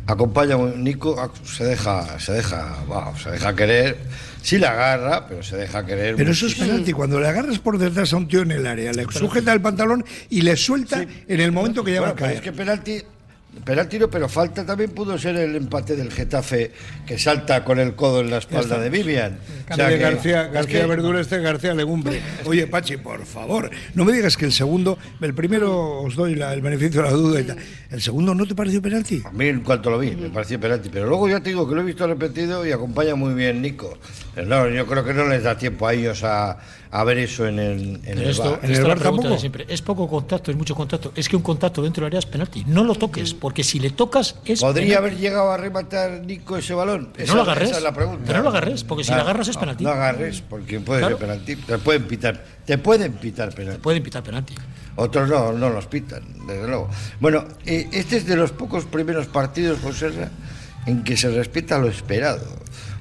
acompaña 0.06 0.54
a 0.54 0.58
Nico, 0.58 1.30
se 1.44 1.64
deja, 1.64 2.18
se 2.18 2.32
deja, 2.32 2.82
wow, 2.88 3.16
se 3.23 3.30
deja 3.30 3.54
querer. 3.54 3.99
Sí 4.42 4.58
la 4.58 4.70
agarra, 4.70 5.26
pero 5.26 5.42
se 5.42 5.56
deja 5.56 5.85
querer. 5.85 6.14
Pero 6.16 6.30
eso 6.30 6.46
es 6.46 6.54
penalti. 6.54 6.92
Cuando 6.92 7.18
le 7.20 7.26
agarras 7.26 7.58
por 7.58 7.78
detrás 7.78 8.12
a 8.12 8.16
un 8.16 8.28
tío 8.28 8.42
en 8.42 8.52
el 8.52 8.66
área, 8.66 8.92
le 8.92 9.04
sujeta 9.11 9.52
el 9.52 9.61
pantalón 9.61 10.04
y 10.30 10.42
le 10.42 10.56
suelta 10.56 11.02
en 11.02 11.40
el 11.40 11.50
momento 11.52 11.82
que 11.82 11.92
ya 11.92 12.00
va 12.00 12.08
a 12.08 12.12
Bueno, 12.12 12.26
caer. 12.26 12.37
es 12.37 12.42
que 12.42 12.52
penalti, 12.52 13.02
penalti 13.64 13.98
no, 13.98 14.08
pero 14.10 14.28
falta 14.28 14.64
también 14.64 14.90
pudo 14.90 15.18
ser 15.18 15.36
el 15.36 15.56
empate 15.56 15.96
del 15.96 16.12
Getafe 16.12 16.72
que 17.06 17.18
salta 17.18 17.64
con 17.64 17.78
el 17.80 17.94
codo 17.94 18.20
en 18.20 18.30
la 18.30 18.38
espalda 18.38 18.78
de 18.78 18.90
Vivian. 18.90 19.38
O 19.70 19.75
sea 19.75 19.90
García, 19.90 20.44
García 20.48 20.80
que- 20.82 20.86
Verdura, 20.86 21.20
este 21.20 21.38
García 21.40 21.75
Legumbre. 21.75 22.20
Oye, 22.44 22.66
Pachi, 22.66 22.96
por 22.98 23.25
favor, 23.26 23.70
no 23.94 24.04
me 24.04 24.12
digas 24.12 24.36
que 24.36 24.44
el 24.44 24.52
segundo, 24.52 24.98
el 25.20 25.34
primero 25.34 26.00
os 26.02 26.14
doy 26.14 26.34
la- 26.34 26.52
el 26.54 26.60
beneficio 26.60 27.02
de 27.02 27.08
la 27.10 27.14
duda 27.16 27.40
y 27.40 27.44
tal. 27.44 27.56
¿El 27.90 28.02
segundo 28.02 28.34
no 28.34 28.46
te 28.46 28.54
pareció 28.54 28.80
penalti? 28.82 29.22
A 29.25 29.30
mí 29.30 29.46
en 29.46 29.60
cuanto 29.60 29.90
lo 29.90 29.98
vi, 29.98 30.10
me 30.16 30.28
pareció 30.30 30.58
penalti. 30.60 30.88
Pero 30.92 31.06
luego 31.06 31.28
ya 31.28 31.40
te 31.40 31.50
digo 31.50 31.68
que 31.68 31.75
lo 31.75 31.80
he 31.80 31.84
visto 31.84 32.06
repetido 32.06 32.66
y 32.66 32.72
acompaña 32.72 33.14
muy 33.14 33.34
bien 33.34 33.62
Nico. 33.62 33.96
No, 34.44 34.68
yo 34.68 34.86
creo 34.86 35.04
que 35.04 35.14
no 35.14 35.26
les 35.28 35.42
da 35.44 35.56
tiempo 35.56 35.86
a 35.86 35.94
ellos 35.94 36.22
a, 36.25 36.58
a 36.99 37.05
ver 37.05 37.19
eso 37.19 37.47
en 37.47 37.59
el, 37.59 38.00
en 38.05 38.19
el 38.19 38.31
esto, 38.31 38.53
bar. 38.53 38.61
¿En 38.62 38.71
el 38.73 38.83
bar 38.83 38.99
pregunta 38.99 39.03
tampoco? 39.03 39.29
de 39.35 39.38
siempre. 39.38 39.67
Es 39.69 39.83
poco 39.83 40.09
contacto, 40.09 40.50
es 40.50 40.57
mucho 40.57 40.75
contacto. 40.75 41.12
Es 41.15 41.29
que 41.29 41.37
un 41.37 41.43
contacto 41.43 41.83
dentro 41.83 42.03
del 42.05 42.09
área 42.09 42.19
es 42.21 42.26
penalti. 42.26 42.65
No 42.67 42.85
lo 42.85 42.95
toques, 42.95 43.35
porque 43.35 43.62
si 43.65 43.79
le 43.79 43.91
tocas 43.91 44.37
es 44.47 44.61
¿Podría 44.61 44.87
penalti. 44.87 44.95
haber 44.95 45.17
llegado 45.19 45.53
a 45.53 45.57
rematar 45.59 46.23
Nico 46.25 46.57
ese 46.57 46.73
balón? 46.73 47.11
Esa- 47.19 47.33
no 47.33 47.37
lo 47.37 47.43
agarres. 47.43 47.69
Esa 47.69 47.79
es 47.79 47.85
la 47.85 47.93
pregunta. 47.93 48.23
Pero 48.26 48.38
no 48.38 48.45
lo 48.45 48.49
agarres, 48.50 48.83
porque 48.85 49.05
si 49.05 49.12
Ah, 49.12 49.17
lo 49.17 49.23
agarras 49.23 49.49
es 49.49 49.55
no, 49.57 49.61
penalti. 49.61 49.85
No 49.85 49.91
agarres, 49.91 50.41
porque 50.41 50.81
puede 50.81 51.00
Claro. 51.00 51.19
ser 51.19 51.26
penalti. 51.26 51.57
Te 51.57 51.79
pueden 51.79 52.05
pitar, 52.05 52.45
te 52.65 52.79
pueden 52.79 53.12
pitar 53.12 53.55
penalti. 53.55 53.81
Pueden 53.83 54.03
pitar 54.03 54.23
penalti. 54.23 54.55
Otros 54.97 55.29
no, 55.29 55.53
no 55.53 55.69
los 55.69 55.87
pitan, 55.87 56.23
desde 56.47 56.67
luego. 56.67 56.88
Bueno, 57.21 57.45
eh, 57.67 57.88
este 57.93 58.17
es 58.17 58.26
de 58.26 58.37
los 58.37 58.53
pocos 58.53 58.87
primeros 58.87 59.26
partidos, 59.26 59.79
José, 59.81 60.11
en 60.87 61.05
que 61.05 61.17
se 61.19 61.29
respeta 61.31 61.79
lo 61.79 61.88
esperado. 61.88 62.47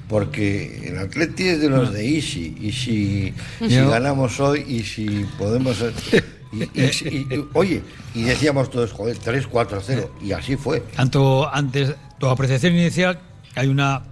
Porque 0.08 0.88
el 0.88 0.98
Atleti 0.98 1.48
es 1.48 1.60
de 1.60 1.68
los 1.68 1.92
de 1.92 2.06
Easy 2.16 2.56
y 2.60 2.72
si, 2.72 3.34
si 3.68 3.74
ganamos 3.76 4.38
hoy 4.40 4.64
y 4.68 4.82
si 4.82 5.26
podemos 5.38 5.84
y, 6.52 6.62
y- 6.62 6.68
y- 7.34 7.48
oye 7.54 7.82
y 8.14 8.22
decíamos 8.22 8.70
todos 8.70 8.92
joder 8.92 9.16
3 9.18 9.46
4 9.46 9.80
0 9.84 10.10
y 10.22 10.32
así 10.32 10.56
fue 10.56 10.80
Tanto 10.94 11.52
antes, 11.52 11.94
tu 12.18 12.26
apreciación 12.28 12.74
inicial, 12.74 13.18
hay 13.56 13.68
una, 13.68 14.02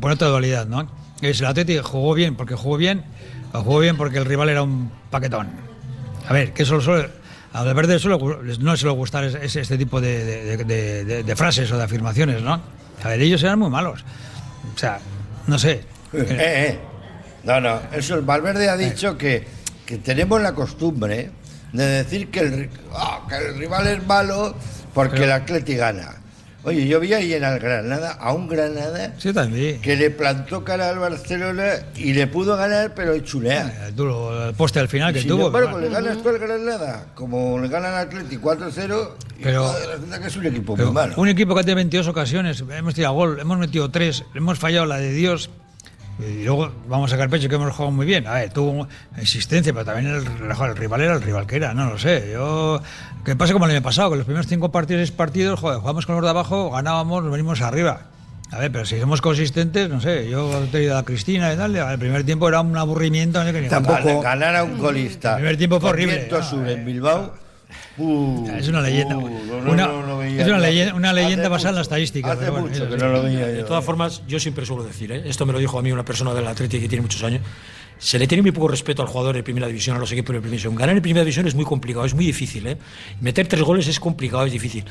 por 0.00 0.10
otra 0.10 0.28
dualidad, 0.28 0.66
¿no? 0.66 0.90
Es 1.20 1.40
el 1.40 1.46
Atleti 1.46 1.78
jugó 1.78 2.14
bien 2.14 2.34
porque 2.36 2.54
jugó 2.54 2.76
bien, 2.76 3.04
o 3.52 3.62
jugó 3.62 3.78
bien 3.80 3.96
porque 3.96 4.18
el 4.18 4.24
rival 4.24 4.48
era 4.50 4.62
un 4.62 4.90
paquetón. 5.10 5.48
A 6.28 6.32
ver, 6.32 6.52
que 6.52 6.64
eso 6.64 6.80
suele, 6.80 7.08
a 7.52 7.62
Valverde 7.64 7.98
suele 7.98 8.18
no 8.60 8.76
suele 8.76 8.94
gustar 8.96 9.24
es- 9.24 9.34
es- 9.34 9.56
este 9.56 9.78
tipo 9.78 10.00
de, 10.00 10.24
de- 10.24 10.56
de- 10.64 11.04
de- 11.04 11.22
de 11.24 11.36
frases 11.36 11.70
o 11.72 11.78
de 11.78 11.84
afirmaciones, 11.84 12.42
¿no? 12.42 12.60
A 13.02 13.08
ver, 13.08 13.20
ellos 13.22 13.42
eran 13.42 13.58
muy 13.60 13.70
malos. 13.70 14.04
O 14.74 14.78
sea, 14.78 15.00
no 15.48 15.58
sé. 15.58 15.80
Eh, 16.12 16.26
eh. 16.30 16.78
No, 17.44 17.60
no, 17.60 17.80
eso 17.92 18.14
el 18.14 18.22
Valverde 18.22 18.68
ha 18.68 18.76
dicho 18.76 19.18
que, 19.18 19.46
que 19.84 19.98
tenemos 19.98 20.40
la 20.40 20.54
costumbre 20.54 21.30
de 21.72 21.84
decir 21.84 22.30
que 22.30 22.40
el, 22.40 22.70
ah, 22.92 23.26
que 23.28 23.36
el 23.36 23.58
rival 23.58 23.86
es 23.86 24.06
malo 24.06 24.54
porque 24.94 25.24
el 25.24 25.32
Atleti 25.32 25.74
gana. 25.74 26.17
Oye, 26.68 26.86
yo 26.86 27.00
vi 27.00 27.14
ahí 27.14 27.32
en 27.32 27.44
el 27.44 27.58
Granada 27.58 28.12
a 28.12 28.32
un 28.32 28.46
Granada 28.48 29.14
Sí, 29.18 29.32
también. 29.32 29.80
que 29.80 29.96
le 29.96 30.10
plantó 30.10 30.64
cara 30.64 30.90
al 30.90 30.98
Barcelona 30.98 31.64
y 31.96 32.12
le 32.12 32.26
pudo 32.26 32.56
ganar, 32.56 32.92
pero 32.94 33.16
y 33.16 33.22
chulea. 33.22 33.86
El, 33.88 33.96
duro, 33.96 34.48
el 34.48 34.54
poste 34.54 34.78
al 34.80 34.88
final 34.88 35.12
que 35.12 35.20
Sin 35.20 35.30
tuvo. 35.30 35.46
embargo, 35.46 35.70
pero 35.74 35.80
le 35.80 35.88
ganas 35.88 36.22
tú 36.22 36.28
al 36.28 36.38
Granada, 36.38 37.06
como 37.14 37.58
le 37.58 37.68
gana 37.68 37.88
al 37.88 38.06
Atleti 38.08 38.36
4-0, 38.36 39.14
y 39.38 39.42
Pero- 39.42 39.72
que 40.20 40.26
es 40.26 40.36
un 40.36 40.46
equipo 40.46 40.76
muy 40.76 40.90
malo. 40.92 41.14
un 41.16 41.28
equipo 41.28 41.54
que 41.54 41.60
tenido 41.62 41.76
22 41.76 42.08
ocasiones, 42.08 42.62
hemos 42.70 42.94
tirado 42.94 43.14
gol, 43.14 43.40
hemos 43.40 43.58
metido 43.58 43.90
3, 43.90 44.24
hemos 44.34 44.58
fallado 44.58 44.86
la 44.86 44.98
de 44.98 45.12
Dios. 45.12 45.50
Y 46.18 46.44
luego 46.44 46.72
vamos 46.88 47.10
a 47.12 47.14
sacar 47.14 47.30
pecho 47.30 47.48
que 47.48 47.54
hemos 47.54 47.72
jugado 47.72 47.92
muy 47.92 48.04
bien. 48.04 48.26
A 48.26 48.34
ver, 48.34 48.52
tuvo 48.52 48.88
existencia, 49.16 49.72
pero 49.72 49.84
también 49.84 50.14
el, 50.14 50.24
el 50.26 50.76
rival 50.76 51.00
era 51.00 51.14
el 51.14 51.22
rival 51.22 51.46
que 51.46 51.56
era, 51.56 51.74
no 51.74 51.90
lo 51.90 51.98
sé. 51.98 52.30
Yo 52.32 52.82
que 53.24 53.36
pasa 53.36 53.52
como 53.52 53.66
el 53.66 53.72
año 53.72 53.82
pasado, 53.82 54.10
que 54.10 54.16
los 54.16 54.24
primeros 54.24 54.46
cinco 54.48 54.72
partidos, 54.72 55.00
seis 55.00 55.12
partidos, 55.12 55.60
joder, 55.60 55.78
jugamos 55.78 56.06
con 56.06 56.16
los 56.16 56.24
de 56.24 56.30
abajo, 56.30 56.70
ganábamos, 56.70 57.22
nos 57.22 57.30
venimos 57.32 57.60
arriba. 57.60 58.02
A 58.50 58.58
ver, 58.58 58.72
pero 58.72 58.86
si 58.86 58.98
somos 58.98 59.20
consistentes, 59.20 59.90
no 59.90 60.00
sé, 60.00 60.28
yo 60.30 60.64
he 60.64 60.66
tenido 60.68 60.96
a 60.96 61.04
Cristina 61.04 61.52
y 61.52 61.56
tal, 61.56 61.76
el 61.76 61.98
primer 61.98 62.24
tiempo 62.24 62.48
era 62.48 62.62
un 62.62 62.76
aburrimiento. 62.76 63.40
no 63.40 63.46
sé 63.46 63.52
qué 63.52 63.60
ni 63.60 63.68
Tampoco-. 63.68 64.22
Ganar 64.22 64.56
a 64.56 64.64
un 64.64 64.78
golista. 64.78 65.32
El 65.32 65.36
primer 65.36 65.56
tiempo 65.58 65.80
fue 65.80 65.90
horrible. 65.90 66.28
eh. 66.30 66.72
en 66.72 66.84
Bilbao. 66.86 67.34
Uh, 67.98 68.48
Es 68.58 68.68
una 68.68 68.80
leyenda. 68.80 69.16
uh, 69.16 69.28
no, 69.28 69.72
Una- 69.72 69.86
no 69.86 70.22
es 70.22 70.46
una 70.46 70.58
leyenda- 70.58 70.94
una 70.94 71.12
leyenda 71.12 71.48
basada 71.48 71.70
en 71.70 71.74
la 71.76 71.82
estadística, 71.82 72.32
Hace 72.32 72.40
pero 72.40 72.52
bueno, 72.52 72.66
mucho 72.68 72.82
eso 72.84 72.90
que 72.92 72.98
sí. 72.98 73.04
no 73.04 73.12
lo 73.12 73.22
veía 73.22 73.46
De 73.46 73.62
todas 73.64 73.84
formas, 73.84 74.22
yo 74.28 74.38
siempre 74.38 74.64
suelo 74.66 74.84
decir, 74.84 75.10
¿eh? 75.12 75.22
esto 75.26 75.44
me 75.46 75.52
lo 75.52 75.58
dijo 75.58 75.78
a 75.78 75.82
mí 75.82 75.90
una 75.92 76.04
persona 76.04 76.32
del 76.34 76.46
Atlético 76.46 76.82
que 76.82 76.88
tiene 76.88 77.02
muchos 77.02 77.22
años, 77.24 77.40
se 77.98 78.18
le 78.18 78.28
tiene 78.28 78.42
muy 78.42 78.52
poco 78.52 78.68
respeto 78.68 79.02
al 79.02 79.08
jugador 79.08 79.34
de 79.34 79.42
primera 79.42 79.66
división, 79.66 79.96
a 79.96 79.98
los 79.98 80.12
equipos 80.12 80.28
de 80.32 80.40
primera 80.40 80.50
división. 80.52 80.74
Ganar 80.76 80.94
en 80.96 81.02
primera 81.02 81.24
división 81.24 81.48
es 81.48 81.54
muy 81.56 81.64
complicado, 81.64 82.04
es 82.06 82.14
muy 82.14 82.24
difícil. 82.26 82.64
¿eh? 82.68 82.76
Meter 83.20 83.48
tres 83.48 83.62
goles 83.62 83.88
es 83.88 83.98
complicado, 83.98 84.44
es 84.46 84.52
difícil. 84.52 84.84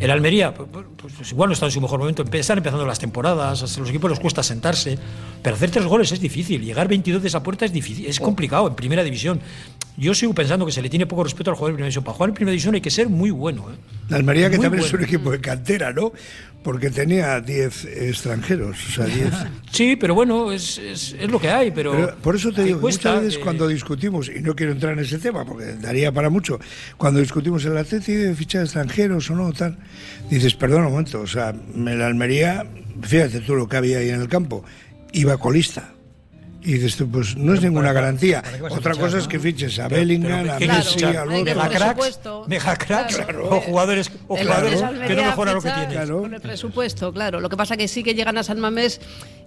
El 0.00 0.10
Almería, 0.10 0.54
pues, 0.54 0.68
pues, 0.96 1.30
igual 1.30 1.50
no 1.50 1.52
está 1.52 1.66
en 1.66 1.72
su 1.72 1.80
mejor 1.80 1.98
momento, 1.98 2.24
están 2.32 2.56
empezando 2.56 2.86
las 2.86 2.98
temporadas, 2.98 3.62
a 3.62 3.80
los 3.80 3.90
equipos 3.90 4.10
les 4.10 4.18
cuesta 4.18 4.42
sentarse, 4.42 4.98
pero 5.42 5.56
hacer 5.56 5.70
tres 5.70 5.84
goles 5.84 6.10
es 6.10 6.20
difícil, 6.20 6.64
llegar 6.64 6.88
22 6.88 7.20
de 7.20 7.28
esa 7.28 7.42
puerta 7.42 7.66
es 7.66 7.72
difícil, 7.72 8.06
es 8.06 8.18
complicado 8.18 8.66
en 8.66 8.74
primera 8.74 9.04
división. 9.04 9.40
Yo 9.98 10.14
sigo 10.14 10.32
pensando 10.32 10.64
que 10.64 10.72
se 10.72 10.80
le 10.80 10.88
tiene 10.88 11.04
poco 11.04 11.22
respeto 11.22 11.50
al 11.50 11.56
jugador 11.56 11.72
de 11.72 11.74
primera 11.74 11.88
división. 11.88 12.04
Para 12.04 12.16
jugar 12.16 12.30
en 12.30 12.34
primera 12.34 12.52
división 12.52 12.74
hay 12.74 12.80
que 12.80 12.90
ser 12.90 13.10
muy 13.10 13.30
bueno. 13.30 13.66
¿eh? 13.70 13.74
La 14.10 14.16
Almería, 14.16 14.50
que 14.50 14.56
Muy 14.56 14.64
también 14.64 14.84
es 14.84 14.92
un 14.92 15.02
equipo 15.04 15.30
de 15.30 15.40
cantera, 15.40 15.92
¿no? 15.92 16.12
Porque 16.62 16.90
tenía 16.90 17.40
10 17.40 17.84
extranjeros, 17.86 18.76
o 18.88 18.92
sea, 18.92 19.06
10. 19.06 19.30
Sí, 19.72 19.96
pero 19.96 20.14
bueno, 20.14 20.52
es, 20.52 20.76
es, 20.76 21.16
es 21.18 21.30
lo 21.30 21.40
que 21.40 21.48
hay, 21.48 21.70
pero... 21.70 21.92
Pero 21.92 22.16
por 22.16 22.36
eso 22.36 22.52
te 22.52 22.64
digo, 22.64 22.80
cuesta, 22.80 23.10
muchas 23.10 23.22
veces 23.24 23.38
que- 23.38 23.44
cuando 23.44 23.66
discutimos, 23.68 24.28
y 24.28 24.40
no 24.42 24.54
quiero 24.54 24.72
entrar 24.72 24.92
en 24.92 24.98
ese 24.98 25.18
tema 25.18 25.44
porque 25.46 25.64
daría 25.80 26.12
para 26.12 26.28
mucho, 26.28 26.58
cuando 26.98 27.18
discutimos 27.20 27.64
el 27.64 27.76
Atleti 27.78 28.12
de 28.12 28.34
fichar 28.34 28.64
extranjeros 28.64 29.30
o 29.30 29.36
no, 29.36 29.52
tal, 29.54 29.78
dices, 30.28 30.54
perdón 30.54 30.84
un 30.84 30.90
momento, 30.90 31.20
o 31.22 31.26
sea, 31.26 31.54
la 31.74 32.06
Almería, 32.06 32.66
fíjate 33.00 33.40
tú 33.40 33.54
lo 33.54 33.66
que 33.66 33.76
había 33.78 33.98
ahí 33.98 34.10
en 34.10 34.20
el 34.20 34.28
campo, 34.28 34.62
iba 35.12 35.38
colista. 35.38 35.94
Y 36.62 36.74
dices 36.74 36.96
tú, 36.96 37.08
pues 37.10 37.36
no 37.36 37.54
es 37.54 37.62
ninguna 37.62 37.92
garantía. 37.92 38.42
a 38.68 38.74
Otra 38.74 38.94
cosa 38.94 39.16
es 39.18 39.26
que 39.26 39.38
fiches 39.40 39.78
a 39.78 39.88
Bellingham, 39.88 40.50
a 40.50 40.58
¿qué 40.58 40.66
Claro, 40.66 41.30
Messi, 41.30 41.44
Megacracks, 41.44 41.78
presupuesto. 41.78 42.44
megacracks 42.48 43.16
Claro. 43.16 43.48
o 43.50 43.60
jugadores, 43.60 44.10
o 44.28 44.36
jugadores 44.36 44.82
que 45.06 45.14
no 45.14 45.24
mejoran 45.24 45.54
lo 45.54 45.62
que 45.62 45.70
tienen. 45.70 45.90
Claro. 45.90 46.20
Con 46.20 46.34
el 46.34 46.40
presupuesto, 46.40 47.12
claro. 47.14 47.40
Lo 47.40 47.48
que 47.48 47.56
pasa 47.56 47.76
que 47.78 47.88
sí 47.88 48.02
que 48.02 48.14
llegan 48.14 48.36
a 48.36 48.42
San 48.42 48.60
Mamés 48.60 49.00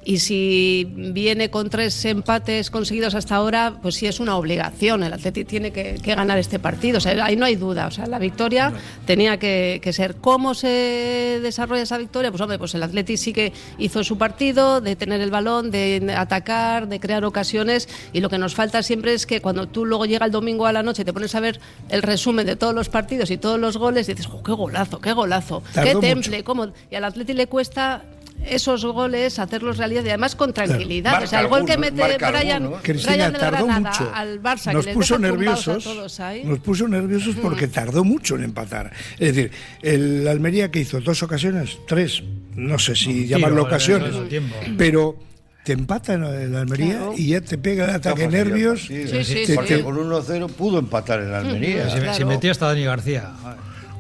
y 0.06 0.20
si 0.20 0.88
viene 0.96 1.50
con 1.50 1.70
tres 1.70 2.04
empates 2.06 2.70
conseguidos 2.70 3.16
hasta 3.16 3.36
ahora, 3.36 3.76
pues 3.82 3.96
sí 3.96 4.06
es 4.08 4.20
una 4.20 4.38
obligación. 4.38 5.04
El 5.04 5.14
Atleti 5.14 5.46
tiene 5.46 5.72
que, 5.72 6.00
que 6.04 6.16
ganar 6.16 6.38
este 6.38 6.60
partido. 6.60 6.98
O 6.98 7.02
sea, 7.02 7.26
ahí 7.26 7.36
no 7.36 7.46
hay 7.46 7.56
duda. 7.56 7.88
O 7.88 7.92
sea, 7.92 8.06
la 8.08 8.20
victoria 8.20 8.74
tenía 9.06 9.38
que, 9.38 9.80
que 9.84 9.94
ser. 9.94 10.16
¿Cómo 10.16 10.54
se 10.54 11.40
desarrolla 11.42 11.84
esa 11.84 11.98
victoria? 11.98 12.32
Pues 12.32 12.42
hombre, 12.42 12.60
pues 12.60 12.74
el 12.76 12.84
Atleti 12.84 13.18
sí 13.18 13.34
que 13.34 13.54
hizo 13.78 14.04
su 14.04 14.18
partido 14.18 14.82
de 14.82 14.96
tener 14.96 15.22
el 15.22 15.32
balón, 15.32 15.72
de 15.72 16.14
atacar, 16.18 16.88
de 16.88 17.00
crear 17.00 17.24
ocasiones 17.26 17.88
y 18.12 18.20
lo 18.20 18.30
que 18.30 18.38
nos 18.38 18.56
falta 18.56 18.84
siempre 18.84 19.14
es 19.14 19.26
que 19.26 19.42
cuando 19.42 19.68
tú 19.68 19.86
luego 19.86 20.06
llega 20.06 20.26
el 20.26 20.32
domingo 20.32 20.66
a 20.66 20.74
la 20.74 20.84
noche 20.84 21.04
y 21.04 21.06
te 21.06 21.14
pones 21.14 21.34
a 21.36 21.40
ver 21.40 21.60
el 21.90 22.02
resumen 22.02 22.46
de 22.46 22.56
todos 22.56 22.74
los 22.74 22.90
partidos 22.90 23.32
y 23.32 23.38
todos 23.38 23.60
los 23.60 23.78
goles, 23.78 24.08
dices, 24.08 24.26
"Jo, 24.26 24.44
qué 24.44 24.52
golazo, 24.52 25.00
qué 25.00 25.14
golazo, 25.14 25.64
Tardó 25.74 26.00
qué 26.00 26.08
temple, 26.08 26.44
cómo... 26.44 26.68
Y 26.92 26.96
al 26.96 27.06
Atleti 27.06 27.34
le 27.34 27.48
cuesta 27.48 28.04
esos 28.48 28.86
goles 28.86 29.40
hacerlos 29.40 29.78
realidad 29.78 30.04
y 30.06 30.10
además 30.10 30.36
con 30.36 30.54
tranquilidad. 30.54 31.24
O 31.24 31.28
sea, 31.28 31.42
el 31.42 31.48
gol 31.48 31.66
que 31.66 31.78
mete 31.78 32.18
Brian. 32.18 32.72
Cristina 32.82 33.14
Brian 33.30 33.34
tardó 33.34 33.66
Granada 33.66 33.92
mucho. 33.92 34.12
al 34.14 34.42
Barça, 34.42 34.74
nos 34.74 34.86
que 34.86 34.94
puso 34.94 35.18
nerviosos. 35.20 35.86
a 35.86 35.90
todos 35.90 36.20
ahí. 36.20 36.44
Nos 36.44 36.60
puso 36.60 36.88
nerviosos 36.88 37.36
porque 37.42 37.68
tardó 37.68 38.04
mucho 38.04 38.36
en 38.36 38.44
empatar. 38.44 38.92
Es 39.20 39.36
decir, 39.36 39.52
el 39.82 40.28
Almería 40.28 40.70
que 40.72 40.80
hizo 40.80 41.00
dos 41.02 41.24
ocasiones, 41.24 41.78
tres, 41.88 42.24
no 42.56 42.78
sé 42.80 42.96
si 42.96 43.28
llamarlo 43.28 43.62
eh, 43.62 43.66
ocasiones, 43.66 44.30
tiempo. 44.30 44.56
pero 44.78 45.18
te 45.64 45.72
empata 45.74 46.14
en 46.16 46.24
el 46.26 46.56
Almería 46.56 46.98
Claro. 46.98 47.14
y 47.18 47.28
ya 47.30 47.42
te 47.42 47.58
pega 47.58 47.86
el 47.86 47.92
ataque 47.92 48.28
nervios. 48.28 48.82
Sí, 48.88 49.08
sí, 49.24 49.54
Porque 49.56 49.78
sí. 49.78 49.82
con 49.84 49.96
1-0 49.98 50.48
pudo 50.50 50.78
empatar 50.80 51.22
el 51.22 51.34
Almería. 51.34 51.90
Si, 51.90 52.00
Claro. 52.00 52.14
si 52.18 52.26
metía 52.26 52.52
hasta 52.52 52.66
Dani 52.68 52.84
García. 52.84 53.32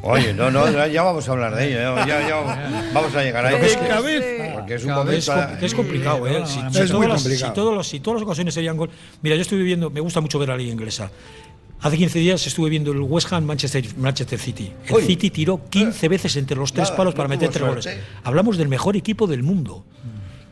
Oye, 0.04 0.34
no, 0.34 0.52
no, 0.52 0.70
ya- 0.88 1.02
vamos 1.02 1.28
a 1.28 1.32
hablar 1.32 1.56
de 1.56 1.68
ello. 1.68 1.96
Ya, 1.96 2.06
ya- 2.06 2.28
ya 2.28 2.36
vamos, 2.94 3.16
a 3.16 3.24
llegar 3.24 3.46
ahí. 3.46 3.54
Pero 3.56 3.66
es 3.66 3.74
Porque- 3.76 3.88
que- 3.88 3.94
cabeza. 3.96 4.54
Porque 4.54 4.74
es 4.76 4.84
un 4.84 4.92
momento. 4.92 5.14
Es, 5.18 5.58
que 5.60 5.66
es 5.66 5.74
complicado, 5.74 6.28
¿eh? 6.28 6.44
Si, 6.46 6.60
Es 6.60 6.74
si 6.74 6.80
muy 6.80 6.88
todas 6.90 7.08
las, 7.10 7.22
complicado. 7.24 7.52
si 7.52 7.56
todos 7.56 7.76
los- 7.76 7.88
si 7.88 8.00
todas 8.02 8.20
las 8.20 8.26
ocasiones 8.28 8.54
serían 8.54 8.76
gol. 8.78 8.90
Mira, 9.22 9.36
yo 9.36 9.42
estuve 9.42 9.64
viendo, 9.64 9.90
me 9.90 10.02
gusta 10.02 10.20
mucho 10.22 10.38
ver 10.40 10.50
la 10.50 10.58
liga 10.58 10.72
inglesa. 10.74 11.10
Hace 11.82 11.98
15 11.98 12.20
días 12.20 12.46
estuve 12.48 12.70
viendo 12.70 12.92
el 12.92 13.00
West 13.02 13.32
Ham 13.34 13.44
Manchester, 13.46 13.84
Manchester 13.98 14.40
City. 14.40 14.72
El 14.88 14.96
Uy. 14.96 15.04
City 15.04 15.30
tiró 15.30 15.60
15 15.70 16.08
veces 16.08 16.36
entre 16.38 16.56
los 16.58 16.72
tres 16.74 16.88
Nada, 16.88 16.98
palos 16.98 17.14
no 17.14 17.18
para 17.18 17.30
meter 17.30 17.50
tres 17.50 17.66
goles. 17.68 17.90
Hablamos 18.24 18.58
del 18.58 18.68
mejor 18.70 18.96
equipo 18.96 19.28
del 19.28 19.44
mundo. 19.44 19.84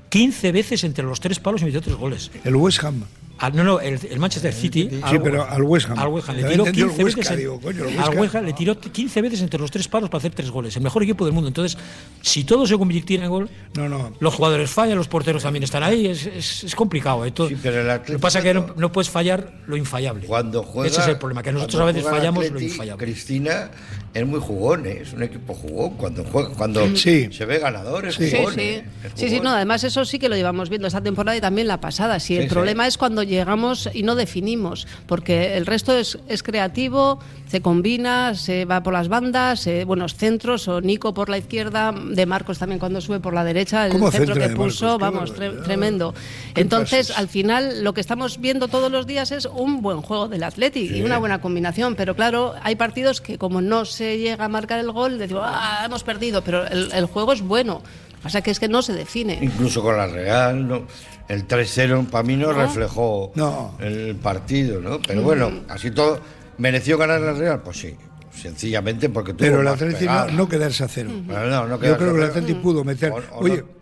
15 0.09 0.51
veces 0.51 0.83
entre 0.83 1.05
los 1.05 1.19
tres 1.21 1.39
palos 1.39 1.61
y 1.61 1.65
metió 1.65 1.81
tres 1.81 1.95
goles. 1.95 2.31
El 2.43 2.55
West 2.57 2.83
Ham. 2.83 3.03
Ah, 3.43 3.49
no, 3.49 3.63
no, 3.63 3.79
el, 3.79 3.99
el 4.09 4.19
Manchester 4.19 4.53
City. 4.53 4.87
Sí, 5.09 5.15
pero 5.23 5.43
al 5.49 5.63
West 5.63 5.89
Ham. 5.89 5.97
Al 5.97 6.09
West 6.09 6.29
Ham. 6.29 6.35
Le 6.35 6.43
tiró 6.43 6.59
entendió 6.65 6.85
el 6.85 6.91
15 6.91 7.03
Huesca, 7.03 7.19
veces. 7.21 7.31
en- 7.33 7.39
digo, 7.39 7.59
coño, 7.59 7.83
el 7.85 7.89
al 7.97 8.09
Huesca. 8.09 8.21
West 8.21 8.35
Ham 8.35 8.45
le 8.45 8.53
tiró 8.53 8.79
15 8.79 9.21
veces 9.23 9.41
entre 9.41 9.59
los 9.59 9.71
tres 9.71 9.87
palos 9.87 10.09
para 10.11 10.19
hacer 10.19 10.31
tres 10.35 10.51
goles. 10.51 10.75
El 10.75 10.83
mejor 10.83 11.01
equipo 11.01 11.25
del 11.25 11.33
mundo. 11.33 11.47
Entonces, 11.47 11.77
si 12.21 12.43
todo 12.43 12.67
se 12.67 12.77
convirtiera 12.77 13.23
en 13.25 13.29
gol, 13.31 13.49
No, 13.75 13.89
no. 13.89 14.13
los 14.19 14.33
jugadores 14.35 14.69
fallan, 14.69 14.95
los 14.97 15.07
porteros 15.07 15.41
también 15.43 15.63
están 15.63 15.81
ahí. 15.81 16.05
Es, 16.07 16.25
es- 16.27 16.63
es 16.65 16.75
complicado. 16.75 17.25
¿eh? 17.25 17.31
Todo- 17.31 17.49
Sí, 17.49 17.57
pero 17.61 17.81
el 17.81 17.87
lo 17.87 18.03
que 18.03 18.19
pasa 18.19 18.37
es 18.39 18.43
que 18.45 18.53
no, 18.53 18.67
no- 18.77 18.91
puedes 18.91 19.09
fallar 19.09 19.51
lo 19.65 19.75
infallable. 19.75 20.27
Cuando 20.27 20.61
juega. 20.61 20.87
Ese 20.89 21.01
es 21.01 21.07
el 21.07 21.17
problema, 21.17 21.41
que 21.41 21.51
nosotros 21.51 21.81
a 21.81 21.85
veces 21.85 22.03
fallamos 22.03 22.45
Atleti, 22.45 22.65
lo 22.65 22.71
infallable. 22.71 23.05
Cristina 23.05 23.71
es 24.13 24.27
muy 24.27 24.39
jugón, 24.39 24.85
¿eh? 24.85 24.99
es 25.01 25.13
un 25.13 25.23
equipo 25.23 25.53
jugón. 25.55 25.95
Cuando 25.97 26.23
juega, 26.25 26.49
cuando 26.49 26.95
Sí. 26.95 27.29
se 27.31 27.45
ve 27.45 27.57
ganador, 27.57 28.05
es 28.05 28.15
Sí. 28.15 28.29
Sí, 28.29 28.37
jugón. 28.37 28.53
sí. 28.53 28.61
¿eh? 28.61 28.83
Es 29.03 29.11
Sí, 29.15 29.25
sí, 29.29 29.37
jugón. 29.37 29.43
no, 29.45 29.49
además 29.55 29.83
eso 29.83 30.05
sí 30.05 30.19
que 30.19 30.29
lo 30.29 30.35
llevamos 30.35 30.69
viendo 30.69 30.87
esta 30.87 31.01
temporada 31.01 31.35
y 31.35 31.41
también 31.41 31.67
la 31.67 31.81
pasada. 31.81 32.19
Si 32.19 32.35
el 32.35 32.43
Sí, 32.43 32.49
sí. 32.49 32.53
problema 32.53 32.85
es 32.85 32.97
cuando 32.97 33.23
llegamos 33.31 33.89
y 33.93 34.03
no 34.03 34.15
definimos, 34.15 34.87
porque 35.07 35.57
el 35.57 35.65
resto 35.65 35.97
es, 35.97 36.17
es 36.27 36.43
creativo, 36.43 37.19
se 37.47 37.61
combina, 37.61 38.35
se 38.35 38.65
va 38.65 38.83
por 38.83 38.93
las 38.93 39.07
bandas, 39.07 39.65
eh, 39.67 39.83
buenos 39.85 40.15
centros, 40.15 40.67
o 40.67 40.81
Nico 40.81 41.13
por 41.13 41.29
la 41.29 41.37
izquierda, 41.37 41.91
de 41.91 42.25
Marcos 42.25 42.59
también 42.59 42.79
cuando 42.79 43.01
sube 43.01 43.19
por 43.19 43.33
la 43.33 43.43
derecha, 43.43 43.87
el 43.87 43.93
¿Cómo 43.93 44.11
centro 44.11 44.35
que 44.35 44.49
puso, 44.49 44.97
vamos, 44.97 45.33
tre- 45.35 45.63
tremendo. 45.63 46.13
Entonces, 46.55 47.07
pases. 47.07 47.17
al 47.17 47.27
final, 47.27 47.83
lo 47.83 47.93
que 47.93 48.01
estamos 48.01 48.39
viendo 48.39 48.67
todos 48.67 48.91
los 48.91 49.07
días 49.07 49.31
es 49.31 49.45
un 49.45 49.81
buen 49.81 50.01
juego 50.01 50.27
del 50.27 50.43
Atleti 50.43 50.81
y 50.97 51.01
una 51.01 51.17
buena 51.17 51.41
combinación, 51.41 51.95
pero 51.95 52.15
claro, 52.15 52.53
hay 52.63 52.75
partidos 52.75 53.21
que 53.21 53.37
como 53.37 53.61
no 53.61 53.85
se 53.85 54.17
llega 54.17 54.45
a 54.45 54.49
marcar 54.49 54.79
el 54.79 54.91
gol, 54.91 55.17
decimos, 55.17 55.43
ah, 55.45 55.83
hemos 55.85 56.03
perdido, 56.03 56.43
pero 56.43 56.65
el, 56.67 56.91
el 56.91 57.05
juego 57.05 57.33
es 57.33 57.41
bueno. 57.41 57.81
Lo 58.11 58.17
que 58.17 58.23
pasa 58.23 58.37
es 58.37 58.43
que 58.43 58.51
es 58.51 58.59
que 58.59 58.67
no 58.67 58.81
se 58.83 58.93
define. 58.93 59.39
Incluso 59.41 59.81
con 59.81 59.97
la 59.97 60.05
Real, 60.05 60.67
¿no? 60.67 60.83
El 61.27 61.47
3-0 61.47 62.07
para 62.09 62.23
mí 62.23 62.35
no, 62.35 62.51
reflejó 62.53 63.31
No. 63.35 63.75
el 63.79 64.15
partido, 64.15 64.81
¿no? 64.81 64.99
Pero 65.05 65.21
bueno, 65.21 65.51
así 65.69 65.91
todo. 65.91 66.19
¿Mereció 66.57 66.97
ganar 66.97 67.21
la 67.21 67.33
Real? 67.33 67.61
Pues 67.63 67.77
sí, 67.79 67.95
sencillamente 68.35 69.09
porque 69.09 69.33
tuvo 69.33 69.39
Pero 69.41 69.61
el 69.61 69.67
Atleti 69.67 70.05
no, 70.33 70.47
quedarse 70.47 70.83
a 70.83 70.87
cero. 70.87 71.09
No, 71.27 71.67
no 71.67 71.81
Yo 71.81 71.97
creo 71.97 72.13
que 72.13 72.19
el. 72.21 72.29
Atleti 72.29 72.53
pudo 72.55 72.83
meter. 72.83 73.11
O- 73.11 73.17
o 73.35 73.39
Oye, 73.43 73.57
no- 73.57 73.81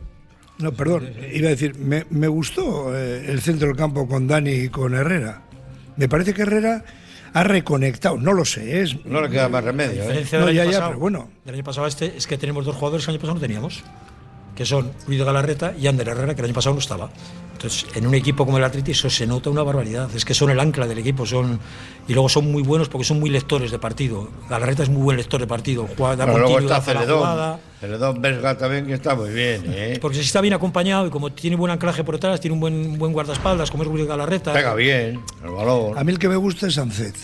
No, 0.65 0.71
perdón, 0.73 1.09
iba 1.33 1.47
a 1.47 1.51
decir, 1.51 1.75
me, 1.77 2.05
me 2.09 2.27
gustó 2.27 2.95
eh, 2.95 3.25
el 3.31 3.41
centro 3.41 3.67
del 3.69 3.77
campo 3.77 4.07
con 4.07 4.27
Dani 4.27 4.51
y 4.51 4.69
con 4.69 4.93
Herrera. 4.93 5.41
Me 5.95 6.07
parece 6.09 6.33
que 6.33 6.41
Herrera 6.41 6.83
ha 7.33 7.43
reconectado, 7.43 8.17
no 8.17 8.33
lo 8.33 8.43
sé, 8.43 8.81
es 8.81 9.05
No 9.05 9.21
le 9.21 9.29
queda 9.29 9.47
más 9.49 9.63
remedio. 9.63 9.99
La 9.99 10.03
¿eh? 10.03 10.07
diferencia 10.07 10.39
No, 10.39 10.45
del 10.47 10.55
ya, 10.55 10.61
año 10.63 10.71
ya, 10.71 10.77
pasado, 10.77 10.89
pero 10.91 10.99
bueno. 10.99 11.29
del 11.45 11.55
año 11.55 11.63
pasado 11.63 11.87
este 11.87 12.17
es 12.17 12.27
que 12.27 12.37
tenemos 12.37 12.65
dos 12.65 12.75
jugadores 12.75 13.05
que 13.05 13.11
el 13.11 13.15
año 13.15 13.21
pasado 13.21 13.35
no 13.35 13.41
teníamos, 13.41 13.83
que 14.59 14.65
son 14.65 14.91
Luis 15.07 15.17
de 15.17 15.23
Galarreta 15.23 15.73
y 15.79 15.87
Ander 15.87 16.09
Herrera, 16.09 16.35
que 16.35 16.41
el 16.41 16.45
año 16.47 16.53
pasado 16.53 16.73
no 16.73 16.81
estaba. 16.81 17.09
Entonces, 17.53 17.85
en 17.95 18.05
un 18.05 18.13
equipo 18.13 18.45
como 18.45 18.57
el 18.57 18.63
Atleti 18.65 18.91
eso 18.91 19.09
se 19.09 19.25
nota 19.25 19.49
una 19.49 19.63
barbaridad. 19.63 20.09
Es 20.13 20.25
que 20.25 20.33
son 20.33 20.49
el 20.49 20.59
ancla 20.59 20.85
del 20.85 20.97
equipo, 20.97 21.25
son 21.25 21.57
y 22.09 22.13
luego 22.13 22.27
son 22.27 22.51
muy 22.51 22.61
buenos 22.61 22.89
porque 22.89 23.05
son 23.05 23.21
muy 23.21 23.29
lectores 23.29 23.71
de 23.71 23.79
partido. 23.79 24.27
Galarreta 24.49 24.83
es 24.83 24.89
muy 24.89 25.01
buen 25.01 25.15
lector 25.15 25.39
de 25.39 25.47
partido, 25.47 25.87
juega, 25.97 26.17
da 26.17 26.25
Bueno, 26.25 26.39
luego 26.39 26.53
continuidad 26.55 26.79
está 26.79 26.91
a 26.91 26.93
la 26.93 26.99
Celedón. 26.99 27.19
jugada. 27.19 27.59
Celedón 27.79 28.21
Vesga 28.21 28.57
también, 28.57 28.85
que 28.85 28.93
está 28.95 29.15
muy 29.15 29.29
bien. 29.29 29.63
¿eh? 29.67 29.97
Porque 30.01 30.17
si 30.17 30.23
está 30.25 30.41
bien 30.41 30.53
acompañado 30.53 31.07
y 31.07 31.09
como 31.09 31.31
tiene 31.31 31.55
buen 31.55 31.71
anclaje 31.71 32.03
por 32.03 32.15
detrás, 32.15 32.41
tiene 32.41 32.53
un 32.55 32.59
buen, 32.59 32.97
buen 32.97 33.13
guardaespaldas, 33.13 33.71
como 33.71 33.83
es 33.83 33.89
Luis 33.89 34.01
de 34.01 34.09
Galarreta, 34.09 34.51
Pega 34.51 34.75
bien 34.75 35.21
el 35.41 35.51
balón. 35.51 35.97
A 35.97 36.03
mí 36.03 36.11
el 36.11 36.19
que 36.19 36.27
me 36.27 36.35
gusta 36.35 36.67
es 36.67 36.73
Sancet. 36.73 37.15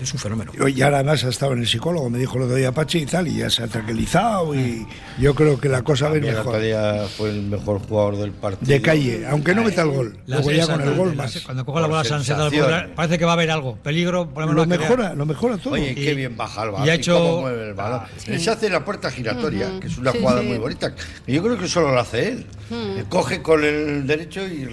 Es 0.00 0.12
un 0.12 0.18
fenómeno. 0.18 0.52
Y 0.68 0.82
ahora 0.82 0.98
además 0.98 1.24
ha 1.24 1.28
estado 1.28 1.52
en 1.52 1.60
el 1.60 1.66
psicólogo, 1.66 2.08
me 2.10 2.18
dijo 2.18 2.38
lo 2.38 2.46
de 2.46 2.66
Apache 2.66 2.98
y 2.98 3.06
tal, 3.06 3.28
y 3.28 3.38
ya 3.38 3.50
se 3.50 3.62
ha 3.62 3.66
tranquilizado 3.68 4.54
y 4.54 4.86
yo 5.18 5.34
creo 5.34 5.58
que 5.60 5.68
la 5.68 5.82
cosa 5.82 6.08
va 6.08 6.14
a 6.14 6.16
ir 6.18 6.24
mejor. 6.24 6.60
día 6.60 7.06
fue 7.16 7.30
el 7.30 7.42
mejor 7.42 7.80
jugador 7.80 8.16
del 8.18 8.32
partido. 8.32 8.68
De 8.68 8.80
calle, 8.82 9.26
aunque 9.28 9.54
no 9.54 9.62
meta 9.64 9.82
el 9.82 9.90
gol. 9.90 10.18
La 10.26 10.36
Luego 10.36 10.50
ya 10.52 10.66
con 10.66 10.80
el 10.80 10.94
gol 10.94 11.08
la- 11.10 11.14
más. 11.24 11.40
Cuando 11.44 11.64
coge 11.64 11.80
la 11.80 11.86
bola 11.86 12.04
Sánchez 12.04 12.36
parece 12.94 13.18
que 13.18 13.24
va 13.24 13.32
a 13.32 13.34
haber 13.34 13.50
algo. 13.50 13.76
Peligro, 13.76 14.28
por 14.28 14.50
lo 14.52 14.66
mejora, 14.66 15.14
lo 15.14 15.26
mejora 15.26 15.56
todo. 15.58 15.74
Oye, 15.74 15.94
qué 15.94 16.12
Y- 16.12 16.14
bien 16.14 16.36
baja 16.36 16.62
el 16.62 16.68
y 16.68 16.72
balón. 16.72 16.88
ha 16.88 16.92
Y, 16.94 16.96
hecho- 16.98 17.18
cómo 17.18 17.40
mueve 17.42 17.68
el 17.68 17.74
balón. 17.74 18.00
Se 18.18 18.50
hace 18.50 18.68
la 18.70 18.84
puerta 18.84 19.10
giratoria, 19.10 19.68
que 19.80 19.86
es 19.86 19.98
una 19.98 20.12
Sí, 20.12 20.18
jugada 20.20 20.40
sí. 20.40 20.46
muy 20.48 20.58
bonita. 20.58 20.94
Y 21.26 21.34
yo 21.34 21.42
creo 21.42 21.58
que 21.58 21.68
solo 21.68 21.92
lo 21.92 22.00
hace 22.00 22.28
él. 22.28 22.46
Coge 23.08 23.42
con 23.42 23.62
el 23.64 24.06
derecho 24.06 24.46
y 24.46 24.66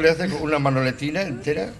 le 0.00 0.10
hace 0.10 0.28
una 0.34 0.58
manoletina 0.58 1.22
entera 1.22 1.70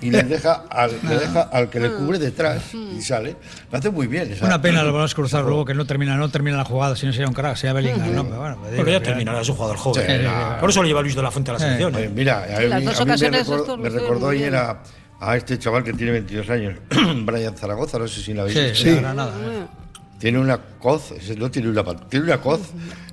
y 0.00 0.10
le 0.10 0.22
deja 0.24 0.64
al, 0.70 0.90
le 1.02 1.18
deja 1.18 1.42
al 1.42 1.70
que 1.70 1.80
le 1.80 1.90
cubre 1.92 2.18
detrás 2.18 2.74
y 2.74 3.00
sale. 3.02 3.36
Lo 3.72 3.78
hace 3.78 3.90
muy 3.90 4.06
bien. 4.06 4.30
esa- 4.32 4.44
Una 4.46 4.60
pena 4.60 4.82
los 4.82 4.92
balones 4.92 5.14
cruzados 5.14 5.46
luego 5.46 5.64
que 5.64 5.74
no 5.74 5.84
termina, 5.86 6.16
no 6.16 6.28
termina 6.30 6.56
la 6.58 6.64
jugada, 6.64 6.96
si 6.96 7.06
no 7.06 7.12
sería 7.12 7.28
un 7.28 7.34
crack, 7.34 7.56
sería 7.56 7.72
Bellingham. 7.72 8.14
¿no? 8.14 8.24
Pero 8.24 8.40
bueno, 8.40 8.56
me 8.56 8.66
digo 8.68 8.76
Porque 8.76 8.92
ya 8.92 9.02
terminará, 9.02 9.40
es 9.40 9.48
un 9.48 9.56
jugador 9.56 9.76
joven. 9.76 10.04
Sí, 10.06 10.12
Eh. 10.12 10.28
Por 10.60 10.70
eso 10.70 10.82
lo 10.82 10.88
lleva 10.88 11.02
Luis 11.02 11.14
de 11.16 11.22
la 11.22 11.30
Fuente 11.30 11.50
a 11.50 11.54
la 11.54 11.60
selección. 11.60 11.94
Oye, 11.94 12.04
¿eh? 12.04 12.10
mira, 12.14 12.44
a 12.44 12.60
mí, 12.60 12.66
las 12.68 12.84
dos 12.84 13.00
a 13.00 13.04
mí 13.04 13.10
me 13.76 13.78
me 13.82 13.88
recordó 13.90 14.28
ayer 14.28 14.50
bien. 14.50 14.62
a, 14.62 14.78
a 15.20 15.36
este 15.36 15.58
chaval 15.58 15.82
que 15.82 15.92
tiene 15.94 16.12
22 16.12 16.50
años, 16.50 16.74
Brian 17.24 17.56
Zaragoza, 17.56 17.98
no 17.98 18.06
sé 18.06 18.20
si 18.20 18.34
la 18.34 18.42
habéis 18.42 18.58
visto. 18.58 18.74
sí. 18.76 18.90
Sí. 18.90 18.96
Granada. 19.00 19.32
Tiene 20.18 20.38
una 20.38 20.58
coz, 20.58 21.12
no 21.36 21.50
tiene 21.50 21.68
una 21.68 21.84
tiene 22.08 22.24
una 22.24 22.40
coz, 22.40 22.60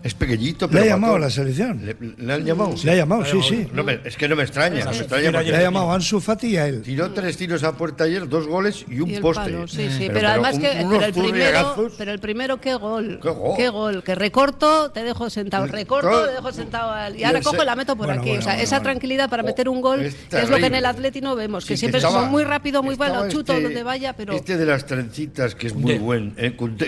es 0.01 0.13
pequeñito, 0.13 0.67
Le 0.67 0.71
pero 0.71 0.83
ha 0.83 0.87
llamado 0.87 1.15
a 1.15 1.19
la 1.19 1.29
selección. 1.29 1.85
¿Le, 1.85 1.95
le 2.17 2.33
han 2.33 2.45
llamado? 2.45 2.73
Le 2.81 2.91
ha 2.91 2.95
llamado, 2.95 3.25
sí, 3.25 3.39
sí. 3.47 3.67
No 3.73 3.83
me- 3.83 3.99
es 4.05 4.15
que 4.15 4.27
no 4.29 4.35
me 4.37 4.43
extraña, 4.43 4.85
no 4.85 4.91
me 4.91 4.97
extraña 4.97 5.31
Le 5.41 5.55
ha 5.57 5.61
llamado 5.61 5.91
a 5.91 5.95
Ansu 5.95 6.21
Fati 6.21 6.47
y 6.47 6.57
a 6.57 6.67
él. 6.67 6.81
tiró 6.81 7.11
tres 7.11 7.35
tiros 7.35 7.63
a 7.63 7.73
puerta 7.75 8.05
ayer, 8.05 8.27
dos 8.29 8.47
goles 8.47 8.85
y 8.89 9.01
un 9.01 9.09
Y 9.09 9.15
el 9.15 9.21
poste. 9.21 9.43
palo, 9.51 9.67
sí, 9.67 9.89
sí. 9.89 9.97
Pero- 10.07 10.13
Pero, 10.13 10.27
además 10.29 10.55
un- 10.55 10.61
que 10.61 10.67
pero 10.89 11.05
el 11.05 11.13
primero, 11.13 11.89
pero 11.97 12.11
el 12.13 12.19
primero 12.19 12.61
qué 12.61 12.75
gol. 12.75 13.19
Qué 13.57 13.67
gol. 13.69 14.03
Que 14.03 14.15
recorto, 14.15 14.91
te 14.91 15.03
dejo 15.03 15.29
sentado. 15.29 15.65
Recorto, 15.67 16.09
Gol. 16.09 16.27
te 16.27 16.33
dejo 16.35 16.51
sentado. 16.53 16.91
al- 16.91 17.19
Y 17.19 17.23
ahora 17.25 17.41
cojo 17.41 17.61
y 17.61 17.65
la 17.65 17.75
meto 17.75 17.95
por 17.97 18.05
Bueno, 18.07 18.21
aquí. 18.21 18.29
bueno, 18.29 18.39
o 18.41 18.43
sea, 18.43 18.53
bueno, 18.53 18.63
esa 18.63 18.77
bueno. 18.77 18.83
tranquilidad 18.91 19.29
para 19.29 19.43
meter 19.43 19.67
un 19.67 19.81
gol, 19.81 20.01
Es 20.01 20.15
es 20.31 20.49
lo 20.49 20.57
que 20.57 20.65
en 20.67 20.75
el 20.75 20.85
Atleti 20.85 21.19
no 21.21 21.35
vemos. 21.35 21.65
Que 21.65 21.75
Sí, 21.75 21.81
siempre 21.81 21.97
estaba- 21.99 22.21
son 22.21 22.31
muy 22.31 22.43
rápido, 22.45 22.81
muy 22.81 22.95
bueno, 22.95 23.27
chuto 23.27 23.51
este- 23.53 23.63
donde 23.63 23.83
vaya, 23.83 24.13
pero. 24.13 24.33
Este 24.33 24.55
de 24.57 24.65
las 24.65 24.85
trencitas, 24.85 25.55
que 25.55 25.67
es 25.67 25.75
muy 25.75 25.97
buen, 25.97 26.33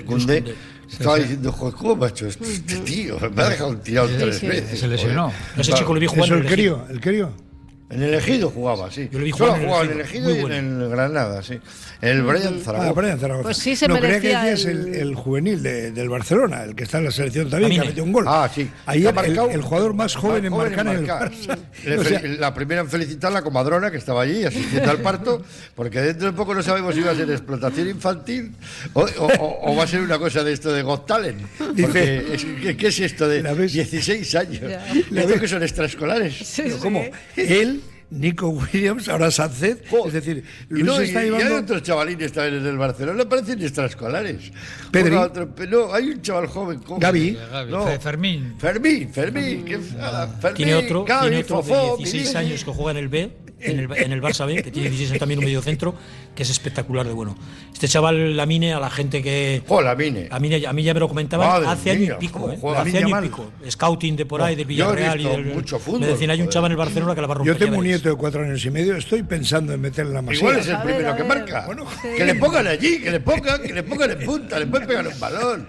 Cundé. 0.05 0.55
estaba 0.89 1.17
diciendo, 1.17 1.51
joder, 1.51 1.75
¿cómo 1.75 1.95
me 1.95 2.05
ha 2.05 2.09
hecho 2.09 2.27
esto 2.27 2.43
este 2.43 2.77
tío? 2.77 3.17
Me 3.35 3.43
ha 3.43 3.49
dejado 3.49 3.77
tirado 3.77 4.07
tres 4.07 4.37
sí. 4.37 4.47
veces. 4.47 4.79
Se 4.79 4.87
lesionó. 4.87 5.31
joder. 5.31 5.59
Ese 5.59 5.73
chico 5.73 5.93
lo 5.93 5.99
vi 5.99 6.07
jugando 6.07 6.25
Eso 6.25 6.35
en 6.35 6.41
el 6.47 6.53
crío, 6.53 6.85
el 6.89 7.01
crío. 7.01 7.44
En 7.87 8.01
el 8.01 8.15
Ejido 8.15 8.49
jugaba, 8.49 8.89
sí. 8.89 9.07
Yo 9.11 9.19
lo 9.19 9.25
vi 9.25 9.31
Solo 9.31 9.55
en 9.55 9.61
el 9.61 9.67
jugaba 9.67 9.85
en 9.85 9.91
el 9.91 10.01
Ejido, 10.01 10.29
Ejido 10.31 10.39
y 10.39 10.41
muy 10.49 10.57
en 10.57 10.81
el 10.81 10.89
Granada, 10.89 11.43
sí. 11.43 11.59
El 12.01 12.23
Brian 12.23 12.55
Ah, 12.59 12.63
Zaragoza. 12.65 12.91
Brian 12.93 13.19
Zaragoza. 13.19 13.43
Pues 13.43 13.57
sí 13.57 13.75
se 13.75 13.87
no, 13.87 13.99
creía 13.99 14.19
que 14.19 14.27
merecía 14.33 14.43
decías 14.43 14.65
el- 14.71 14.87
el, 14.87 14.95
el 14.95 15.15
juvenil 15.15 15.61
de- 15.61 15.91
del 15.91 16.09
Barcelona, 16.09 16.63
el 16.63 16.75
que 16.75 16.83
está 16.83 16.97
en 16.97 17.05
la 17.05 17.11
selección 17.11 17.47
también, 17.47 17.69
que 17.69 17.75
Amine. 17.77 17.83
ha 17.85 17.89
metido 17.89 18.03
un 18.05 18.11
gol. 18.11 18.25
Ah, 18.27 18.49
sí. 18.53 18.67
Ayer 18.87 19.07
Ha 19.09 19.11
marcado- 19.13 19.49
el, 19.49 19.55
el 19.55 19.61
jugador 19.61 19.93
más 19.93 20.15
joven 20.15 20.45
en 20.45 20.51
marcar 20.57 20.87
en 20.87 20.93
el. 20.93 21.07
Barça. 21.07 21.57
Le 21.85 21.97
O 21.99 22.03
sea, 22.03 22.21
la 22.23 22.53
primera 22.55 22.81
en 22.81 22.89
felicitar 22.89 23.31
la 23.31 23.43
comadrona 23.43 23.91
que 23.91 23.97
estaba 23.97 24.23
allí 24.23 24.43
asistiendo 24.43 24.89
al 24.89 25.01
parto, 25.01 25.43
porque 25.75 26.01
dentro 26.01 26.25
de 26.25 26.33
poco 26.33 26.55
no 26.55 26.63
sabemos 26.63 26.95
si 26.95 27.01
va 27.01 27.11
a 27.11 27.15
ser 27.15 27.29
explotación 27.29 27.87
infantil 27.87 28.51
o, 28.93 29.01
o- 29.01 29.05
o- 29.27 29.71
o 29.71 29.75
va 29.75 29.83
a 29.83 29.87
ser 29.87 30.01
una 30.01 30.17
cosa 30.17 30.43
de 30.43 30.53
esto 30.53 30.73
de 30.73 30.81
Got 30.81 31.05
Talent. 31.05 31.39
Porque 31.79 32.25
es- 32.33 32.45
¿qué, 32.63 32.75
qué 32.75 32.87
es 32.87 32.99
esto 32.99 33.27
de 33.27 33.43
¿La 33.43 33.53
ves? 33.53 33.73
16 33.73 34.33
años? 34.35 34.61
Ya. 34.61 34.87
Esto 35.21 35.39
que 35.39 35.47
son 35.47 35.61
extraescolares. 35.61 36.33
Sí, 36.35 36.63
pero 36.63 36.75
sí. 36.77 36.81
¿Cómo? 36.81 37.03
Él, 37.35 37.81
Nico 38.11 38.49
Williams, 38.49 39.09
ahora 39.09 39.31
Sánchez. 39.31 39.79
Es 40.05 40.13
decir, 40.13 40.43
y, 40.69 40.73
Luis 40.73 40.85
no, 40.85 41.01
y- 41.01 41.05
está 41.05 41.21
y 41.25 41.29
hay 41.29 41.31
llevando. 41.37 41.57
otros 41.63 41.83
chavalines 41.83 42.31
también 42.31 42.61
en 42.61 42.67
el 42.67 42.77
Barcelona, 42.77 43.27
parecen 43.27 43.61
extraescolares. 43.61 44.51
Pedri. 44.91 45.15
Otro- 45.15 45.49
no, 45.69 45.93
hay 45.93 46.09
un 46.09 46.21
chaval 46.21 46.47
joven. 46.47 46.79
¿cómo? 46.79 46.99
Gavi. 46.99 47.37
Gavi, 47.51 47.71
No. 47.71 47.85
Fe- 47.87 47.99
Fermín. 47.99 48.55
Fermín, 48.59 49.09
Fermín, 49.13 49.65
qué 49.65 49.79
fada, 49.79 50.27
Fermín, 50.27 50.55
Tiene 50.55 50.75
otro, 50.75 51.03
Gavi, 51.05 51.27
tiene 51.29 51.43
otro 51.43 51.57
Fofó, 51.63 51.73
de 51.73 51.97
16 51.97 52.13
Vinicius. 52.13 52.35
años 52.35 52.63
que 52.63 52.71
juega 52.71 52.91
en 52.91 52.97
el 52.97 53.09
B, 53.09 53.31
en 53.59 53.79
el, 53.79 53.97
en 53.97 54.11
el 54.11 54.21
Barça 54.21 54.45
B, 54.45 54.61
que 54.61 54.71
tiene 54.71 54.89
16 54.89 55.19
también 55.19 55.39
un 55.39 55.45
medio 55.45 55.61
centro, 55.61 55.95
que 56.35 56.43
es 56.43 56.49
espectacular 56.49 57.05
de 57.07 57.13
bueno. 57.13 57.35
Este 57.73 57.87
chaval 57.87 58.35
Lamine 58.37 58.73
a 58.73 58.79
la 58.79 58.89
gente 58.89 59.21
que 59.23 59.61
Jo, 59.67 59.81
Lamine. 59.81 60.27
a 60.31 60.39
mí, 60.39 60.65
a 60.65 60.73
mí 60.73 60.83
ya 60.83 60.93
me 60.93 60.99
lo 60.99 61.07
comentaban 61.07 61.47
Madre 61.47 61.67
hace 61.67 61.91
año 61.91 62.15
y 62.15 62.19
pico, 62.19 62.51
¿eh? 62.51 62.57
juega 62.59 62.81
hace 62.81 62.97
año 62.97 63.19
y 63.19 63.21
pico. 63.23 63.51
Scouting 63.69 64.15
de 64.15 64.25
por 64.25 64.41
ahí, 64.41 64.55
de 64.55 64.63
Yo 64.63 64.65
he 64.65 64.67
Villarreal 64.67 65.21
y 65.21 65.23
del, 65.25 65.45
mucho 65.45 65.79
fútbol, 65.79 66.01
me 66.01 66.07
decían, 66.07 66.29
hay 66.31 66.41
un 66.41 66.49
chaval 66.49 66.69
en 66.69 66.73
el 66.73 66.77
Barcelona 66.77 67.15
que 67.15 67.21
la 67.21 67.27
va 67.27 67.33
a 67.33 67.37
romper. 67.37 67.53
Yo 67.53 67.59
tengo 67.59 67.77
un 67.77 67.83
veréis". 67.83 67.97
nieto 68.01 68.09
de 68.09 68.15
cuatro 68.15 68.43
años 68.43 68.63
y 68.65 68.71
medio, 68.71 68.95
estoy 68.95 69.23
pensando 69.23 69.73
en 69.73 69.81
meterle 69.81 70.13
la 70.13 70.21
masía. 70.21 70.39
Igual 70.39 70.57
es 70.59 70.67
el 70.67 70.75
A 70.75 70.83
ver, 70.83 70.95
primero 70.95 71.15
que 71.15 71.23
marca. 71.23 71.65
Bueno, 71.65 71.85
sí. 72.01 72.07
Que 72.17 72.25
le 72.25 72.35
pongan 72.35 72.67
allí, 72.67 73.01
que 73.01 73.11
le 73.11 73.19
pongan, 73.19 73.61
que 73.61 73.73
le 73.73 73.83
pongan 73.83 74.11
en 74.11 74.25
punta, 74.25 74.59
le 74.59 74.67
pueden 74.67 74.87
pegar 74.87 75.07
un 75.07 75.19
balón. 75.19 75.67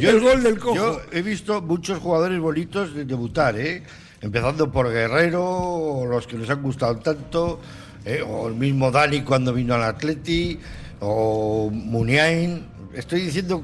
El 0.00 0.20
gol 0.20 0.42
del 0.42 0.58
cojo. 0.58 0.74
Yo 0.74 1.00
he 1.12 1.22
visto 1.22 1.60
muchos 1.62 1.98
jugadores 1.98 2.38
bonitos 2.40 2.94
de 2.94 3.04
debutar, 3.04 3.58
¿eh? 3.58 3.82
Empezando 4.20 4.70
por 4.70 4.90
Guerrero, 4.90 6.04
los 6.08 6.26
que 6.26 6.36
nos 6.36 6.50
han 6.50 6.62
gustado 6.62 6.96
tanto, 6.96 7.60
¿eh? 8.04 8.22
o 8.26 8.48
el 8.48 8.54
mismo 8.54 8.90
Dani 8.90 9.22
cuando 9.22 9.52
vino 9.52 9.74
al 9.74 9.84
Atleti, 9.84 10.58
o 11.00 11.70
Muniain. 11.72 12.66
Estoy 12.94 13.20
diciendo 13.20 13.62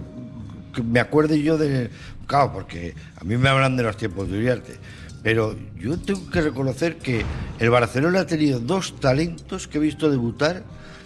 que 0.72 0.82
me 0.82 1.00
acuerde 1.00 1.42
yo 1.42 1.58
de. 1.58 1.90
Claro, 2.26 2.52
porque 2.52 2.94
a 3.16 3.24
mí 3.24 3.36
me 3.36 3.48
hablan 3.48 3.76
de 3.76 3.82
los 3.82 3.96
tiempos 3.96 4.30
de 4.30 4.38
Uriarte. 4.38 4.74
Pero 5.22 5.56
yo 5.76 5.98
tengo 5.98 6.30
que 6.30 6.42
reconocer 6.42 6.98
que 6.98 7.24
el 7.58 7.70
Barcelona 7.70 8.20
ha 8.20 8.26
tenido 8.26 8.60
dos 8.60 9.00
talentos 9.00 9.66
que 9.66 9.78
he 9.78 9.80
visto 9.80 10.10
debutar, 10.10 10.62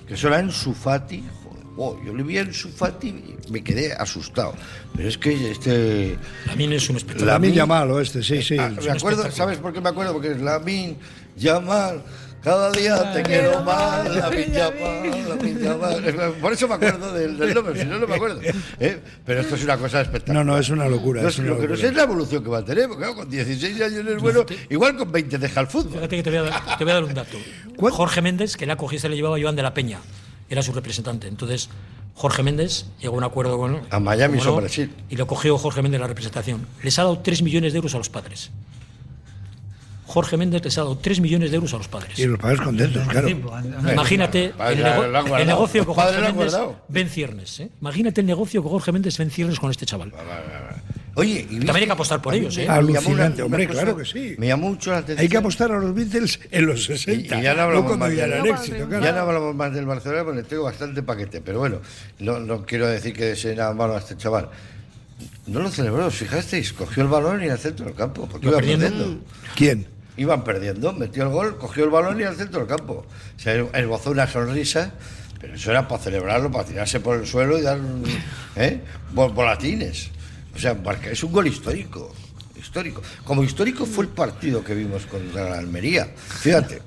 que 0.06 0.16
son 0.16 0.34
Ansu 0.34 0.74
Fati. 0.74 1.24
Oh, 1.80 1.96
yo 2.04 2.12
le 2.12 2.24
vi 2.24 2.38
a 2.38 2.40
Ansu 2.42 2.68
Fati 2.70 3.08
y 3.08 3.52
me 3.52 3.62
quedé 3.62 3.92
asustado. 3.92 4.52
Pero 4.96 5.08
es 5.08 5.16
que 5.16 5.50
este. 5.52 6.18
Lamine 6.46 6.74
es 6.76 6.90
un 6.90 6.96
espectáculo. 6.96 7.26
La- 7.26 7.32
Lamin 7.34 7.50
Lamin- 7.52 7.54
Yamal 7.54 8.02
este, 8.02 8.22
sí, 8.22 8.42
sí. 8.42 8.56
Ah, 8.58 8.70
me 8.84 8.90
acuerdo, 8.90 9.30
¿sabes 9.30 9.58
por 9.58 9.72
qué 9.72 9.80
me 9.80 9.88
acuerdo? 9.90 10.12
Porque 10.12 10.32
es 10.32 10.40
Lamin 10.40 10.96
Yamal. 11.36 12.02
Cada 12.42 12.70
día 12.70 13.12
te 13.12 13.22
quiero 13.24 13.62
más, 13.64 14.08
Lamin 14.14 14.52
Yamal, 14.52 15.28
Lamin 15.28 15.58
Yamal. 15.58 16.32
Por 16.40 16.52
eso 16.52 16.66
me 16.68 16.74
acuerdo 16.74 17.12
del, 17.12 17.36
del 17.36 17.52
nombre, 17.54 17.78
si 17.80 17.84
no, 17.86 17.98
no 17.98 18.06
me 18.06 18.14
acuerdo. 18.14 18.40
¿Eh? 18.78 19.00
Pero 19.26 19.40
esto 19.40 19.56
es 19.56 19.64
una 19.64 19.76
cosa 19.76 20.00
espectacular. 20.00 20.44
No, 20.46 20.52
no, 20.52 20.58
es 20.58 20.68
una 20.70 20.88
locura. 20.88 21.22
No, 21.22 21.28
es 21.28 21.38
una 21.38 21.48
lo 21.48 21.54
que 21.56 21.62
no 21.62 21.68
locura. 21.70 21.80
sé 21.80 21.88
es 21.88 21.94
la 21.96 22.02
evolución 22.04 22.42
que 22.44 22.48
va 22.50 22.58
a 22.58 22.64
tener, 22.64 22.86
porque 22.88 23.02
claro, 23.02 23.16
con 23.16 23.28
16 23.30 23.80
años 23.82 24.06
es 24.06 24.22
bueno, 24.22 24.44
igual 24.70 24.96
con 24.96 25.10
20 25.12 25.36
deja 25.38 25.60
el 25.60 25.66
fútbol. 25.66 25.94
Fíjate 25.94 26.16
que 26.16 26.22
te 26.22 26.30
voy, 26.30 26.38
a 26.38 26.42
dar, 26.42 26.78
te 26.78 26.84
voy 26.84 26.90
a 26.90 26.94
dar 26.94 27.04
un 27.04 27.14
dato. 27.14 27.38
¿Cuál? 27.76 27.92
Jorge 27.92 28.22
Méndez, 28.22 28.56
que 28.56 28.66
la 28.66 28.76
cogía, 28.76 28.98
se 29.00 29.08
le 29.08 29.16
llevaba 29.16 29.36
a 29.36 29.38
Iván 29.40 29.56
de 29.56 29.62
la 29.62 29.74
Peña, 29.74 29.98
era 30.50 30.62
su 30.62 30.72
representante. 30.72 31.28
Entonces, 31.28 31.68
Jorge 32.14 32.42
Méndez 32.42 32.86
llegó 33.00 33.14
a 33.14 33.18
un 33.18 33.24
acuerdo 33.24 33.58
con. 33.58 33.80
A 33.90 34.00
Miami 34.00 34.38
o 34.44 34.56
Brasil. 34.56 34.92
Y 35.08 35.16
lo 35.16 35.26
cogió 35.26 35.56
Jorge 35.58 35.82
Méndez 35.82 36.00
la 36.00 36.06
representación. 36.06 36.66
Les 36.82 36.98
ha 36.98 37.02
dado 37.02 37.18
3 37.20 37.42
millones 37.42 37.72
de 37.72 37.78
euros 37.78 37.94
a 37.94 37.98
los 37.98 38.08
padres. 38.10 38.50
Jorge 40.06 40.38
Méndez 40.38 40.64
les 40.64 40.78
ha 40.78 40.80
dado 40.82 40.96
3 40.96 41.20
millones 41.20 41.50
de 41.50 41.56
euros 41.56 41.74
a 41.74 41.76
los 41.76 41.86
padres. 41.88 42.18
Y 42.18 42.24
los 42.24 42.38
padres 42.38 42.62
contentos, 42.62 43.06
claro. 43.08 43.28
Imagínate 43.92 44.54
el, 44.70 44.82
nego- 44.82 45.44
negocio 45.44 45.84
que 45.86 45.92
Jorge 45.92 46.20
Méndez 46.32 46.54
ven 46.88 47.08
ciernes. 47.10 47.60
¿eh? 47.60 47.68
Imagínate 47.82 48.20
el 48.22 48.26
negocio 48.26 48.62
que 48.62 48.68
Jorge 48.70 48.90
Méndez 48.90 49.18
ven 49.18 49.30
ciernes 49.30 49.60
con 49.60 49.70
este 49.70 49.84
chaval. 49.84 50.12
Oye, 51.18 51.40
y 51.50 51.56
También 51.58 51.76
hay 51.76 51.86
que 51.86 51.92
apostar 51.92 52.22
por 52.22 52.34
ellos, 52.34 52.56
¿eh? 52.56 52.60
me 52.60 52.66
llamó 52.66 52.78
Alucinante, 52.78 53.42
hombre, 53.42 53.66
claro 53.66 53.96
que 53.96 54.04
sí. 54.04 54.34
Me 54.38 54.46
llamó 54.46 54.68
mucho 54.70 54.90
la 54.92 54.98
atención. 54.98 55.18
Hay 55.20 55.28
que 55.28 55.36
apostar 55.36 55.72
a 55.72 55.78
los 55.78 55.94
Beatles 55.94 56.38
en 56.50 56.66
los 56.66 56.84
60. 56.84 57.36
Y- 57.36 57.40
y 57.40 57.42
ya 57.42 57.54
no 57.54 57.62
hablamos 57.62 57.98
más 57.98 58.10
ya 58.14 58.22
de- 58.26 58.28
eran 58.34 58.38
No, 58.46 58.54
éxito, 58.54 58.76
cuando- 58.76 58.88
claro. 58.88 59.04
Ya 59.04 59.12
no 59.12 59.18
hablamos 59.20 59.54
más 59.54 59.74
del 59.74 59.86
Barcelona 59.86 60.24
porque 60.24 60.42
tengo 60.44 60.62
bastante 60.64 61.02
paquete, 61.02 61.40
pero 61.40 61.58
bueno, 61.58 61.80
no, 62.20 62.38
no 62.40 62.64
quiero 62.64 62.86
decir 62.86 63.12
que 63.12 63.34
sea 63.36 63.54
nada 63.54 63.74
malo 63.74 63.96
a 63.96 63.98
este 63.98 64.16
chaval. 64.16 64.48
No 65.46 65.60
lo 65.60 65.70
celebró, 65.70 66.10
fijasteis, 66.10 66.72
cogió 66.72 67.02
el 67.02 67.08
balón 67.08 67.42
y 67.42 67.48
al 67.48 67.58
centro 67.58 67.86
del 67.86 67.94
campo, 67.94 68.28
porque 68.30 68.46
Iba 68.46 68.58
iban 68.58 68.68
perdiendo. 68.78 68.98
perdiendo. 68.98 69.24
¿Quién? 69.56 69.86
Iban 70.16 70.44
perdiendo, 70.44 70.92
metió 70.92 71.22
el 71.24 71.30
gol, 71.30 71.58
cogió 71.58 71.84
el 71.84 71.90
balón 71.90 72.20
y 72.20 72.24
al 72.24 72.36
centro 72.36 72.60
del 72.60 72.68
campo. 72.68 73.06
Se 73.36 73.66
esbozó 73.74 74.10
una 74.10 74.26
sonrisa, 74.26 74.92
pero 75.40 75.54
eso 75.54 75.70
era 75.70 75.88
para 75.88 76.02
celebrarlo, 76.02 76.50
para 76.50 76.64
tirarse 76.64 77.00
por 77.00 77.16
el 77.18 77.26
suelo 77.26 77.58
y 77.58 77.62
dar 77.62 77.78
¿eh? 78.56 78.80
Vol- 79.14 79.32
volatines. 79.32 80.10
O 80.58 80.60
sea, 80.60 80.74
marca- 80.74 81.08
es 81.10 81.22
un 81.22 81.30
gol 81.32 81.46
histórico. 81.46 82.12
histórico. 82.58 83.00
Como 83.22 83.44
histórico 83.44 83.86
fue 83.86 84.04
el 84.06 84.10
partido 84.10 84.64
que 84.64 84.74
vimos 84.74 85.06
contra 85.06 85.48
la 85.50 85.58
Almería. 85.58 86.06
Fíjate. 86.16 86.82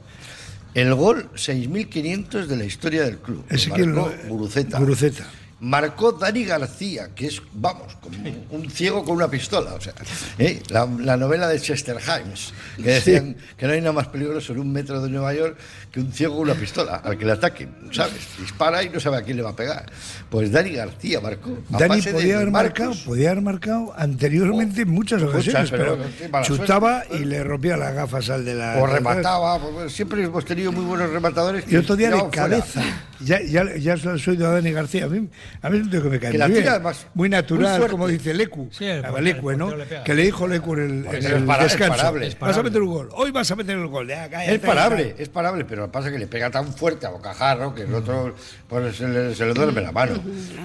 El 0.74 0.94
gol 0.96 1.30
6.500 1.36 2.48
de 2.48 2.58
la 2.58 2.66
historia 2.66 3.04
del 3.04 3.20
club. 3.20 3.46
Ese 3.50 3.70
marcó 3.70 3.86
lo- 3.86 4.12
Guruceta. 4.28 4.78
Guruceta. 4.80 5.26
Marcó 5.62 6.12
Dani 6.14 6.44
García, 6.44 7.10
que 7.14 7.28
es, 7.28 7.40
vamos, 7.54 7.96
como 8.02 8.18
un 8.50 8.70
ciego 8.72 9.06
con 9.06 9.16
una 9.16 9.30
pistola. 9.30 9.76
O 9.76 9.80
sea, 9.80 9.94
¿eh? 10.40 10.60
la, 10.70 10.88
la 11.00 11.18
novela 11.18 11.48
de 11.48 11.60
Chester 11.62 11.98
Himes, 12.00 12.52
que 12.78 12.84
decían 12.90 13.36
que 13.58 13.68
no 13.68 13.74
hay 13.74 13.80
nada 13.80 13.94
más 13.94 14.08
peligroso 14.08 14.54
en 14.54 14.60
un 14.60 14.72
metro 14.74 15.00
de 15.02 15.10
Nueva 15.10 15.34
York 15.36 15.58
que 15.92 16.00
un 16.00 16.12
ciego 16.12 16.38
con 16.38 16.50
una 16.50 16.56
pistola, 16.56 16.96
al 16.96 17.16
que 17.18 17.26
le 17.26 17.34
ataquen, 17.34 17.70
¿sabes? 17.92 18.14
Dispara 18.40 18.82
y 18.82 18.90
no 18.90 19.00
sabe 19.00 19.18
a 19.18 19.22
quién 19.22 19.38
le 19.38 19.44
va 19.44 19.52
a 19.52 19.56
pegar. 19.56 19.86
Pues 20.32 20.52
Dani 20.52 20.72
García 20.72 21.20
marcó. 21.22 21.56
Dani 21.70 22.02
podía 22.02 22.38
haber 22.38 22.50
Marcos. 22.50 22.80
marcado, 22.80 23.06
podía 23.06 23.32
haber 23.32 23.44
marcado 23.44 23.94
anteriormente 23.96 24.82
en 24.82 24.90
muchas 24.90 25.22
Muchas, 25.22 25.36
ocasiones, 25.36 25.70
pero 25.72 25.98
pero, 26.32 26.44
chutaba 26.44 27.04
suerte. 27.04 27.18
y 27.24 27.26
le 27.26 27.44
rompía 27.44 27.78
las 27.78 27.94
gafas 27.94 28.30
al 28.30 28.46
de 28.46 28.56
la. 28.56 28.78
O 28.82 28.88
remataba, 28.88 29.60
pues, 29.60 29.92
siempre 29.94 30.24
hemos 30.24 30.44
tenido 30.46 30.72
muy 30.72 30.86
buenos 30.86 31.10
rematadores. 31.12 31.66
Y 31.70 31.76
otro 31.76 31.96
día 31.96 32.10
de 32.10 32.16
fuera. 32.16 32.32
cabeza. 32.32 32.82
Ya, 33.20 33.40
ya, 33.42 33.76
ya 33.76 33.94
has 33.94 34.28
oído 34.28 34.48
a 34.48 34.54
Dani 34.54 34.72
García. 34.72 35.06
A 35.06 35.08
mí, 35.10 35.28
a 35.62 35.70
mí 35.70 35.78
es 35.78 35.84
un 35.84 35.90
tío 35.90 36.04
que 36.04 36.10
me 36.10 36.20
cae 36.20 36.32
Que 36.32 36.38
la 36.38 36.48
muy, 36.48 36.54
tira 36.58 36.64
bien. 36.72 36.74
además 36.76 37.08
muy 37.14 37.30
natural, 37.30 37.80
muy 37.80 37.90
como 37.90 38.08
dice 38.08 38.34
Lecu. 38.34 38.70
Sí, 38.72 38.86
el 38.86 39.02
portero- 39.04 39.22
Lecu, 39.22 39.52
¿no? 39.54 39.76
le. 39.76 39.86
Que 40.04 40.14
le 40.16 40.24
dijo 40.24 40.48
Lecu 40.48 40.74
en 40.76 40.80
el, 40.80 41.06
en 41.08 41.16
es 41.16 41.26
el 41.26 41.44
para- 41.46 41.66
es 41.66 41.72
descanso. 41.72 41.98
parable. 41.98 42.38
Vas 42.40 42.58
a 42.58 42.64
meter 42.64 42.82
un 42.82 42.90
gol. 42.94 43.10
Hoy 43.14 43.32
vas 43.32 43.50
a 43.52 43.56
meter 43.56 43.78
el 43.78 43.88
gol. 43.88 44.08
Ya, 44.08 44.30
cállate, 44.30 44.56
Es 44.56 44.60
parable, 44.62 45.16
es 45.18 45.30
parable, 45.30 45.66
pero 45.66 45.82
lo 45.82 45.88
que 45.88 45.94
pasa 45.94 46.08
es 46.08 46.14
que 46.14 46.20
le 46.20 46.28
pega 46.28 46.50
tan 46.50 46.74
fuerte 46.74 47.06
a 47.06 47.10
bocajarro 47.10 47.74
que 47.76 47.84
el 47.84 47.94
otro 47.94 48.36
pues, 48.68 48.96
se, 48.96 49.08
le, 49.08 49.36
se 49.36 49.46
le 49.46 49.54
duerme 49.54 49.82
la 49.82 49.92
mano. 49.92 50.14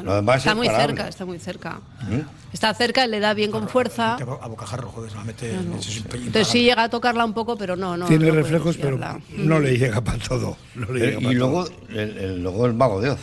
Lo 0.05 0.15
demás 0.17 0.39
Está 0.39 0.51
es 0.51 0.57
muy 0.57 0.67
parable. 0.67 0.87
cerca, 0.95 1.09
está 1.09 1.25
muy 1.25 1.39
cerca. 1.39 1.81
¿Mm? 2.09 2.21
Está 2.53 2.73
cerca, 2.75 3.07
le 3.07 3.21
da 3.21 3.35
bien 3.35 3.51
con 3.51 3.69
fuerza. 3.69 4.15
A 4.15 4.47
bocajarro, 4.49 4.89
joder, 4.89 5.11
se 5.11 5.17
la 5.17 5.25
mete. 5.25 5.51
eso 5.55 5.61
es 5.79 5.97
impagable. 5.99 6.27
Entonces 6.27 6.49
sí 6.49 6.63
llega 6.63 6.85
a 6.85 6.89
tocarla 6.89 7.25
un 7.25 7.35
poco, 7.35 7.57
pero 7.59 7.77
no, 7.77 7.97
no. 7.97 8.07
Tiene 8.07 8.29
no 8.29 8.35
reflejos, 8.35 8.77
pero 8.79 8.99
no 9.37 9.61
le 9.61 9.77
llega 9.79 10.01
para 10.01 10.19
todo. 10.19 10.57
No 10.75 10.93
le 10.93 11.15
Eh, 11.15 11.19
y 11.21 11.35
luego 11.35 11.65
todo. 11.67 11.77
el, 11.91 12.17
el- 12.19 12.43
luego 12.43 12.67
el 12.67 12.75
mago 12.75 13.01
de 13.01 13.11
Oz, 13.11 13.21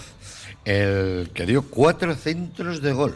el 0.66 1.30
que 1.34 1.46
dio 1.46 1.64
cuatro 1.64 2.16
centros 2.16 2.82
de 2.82 2.92
gol 2.94 3.16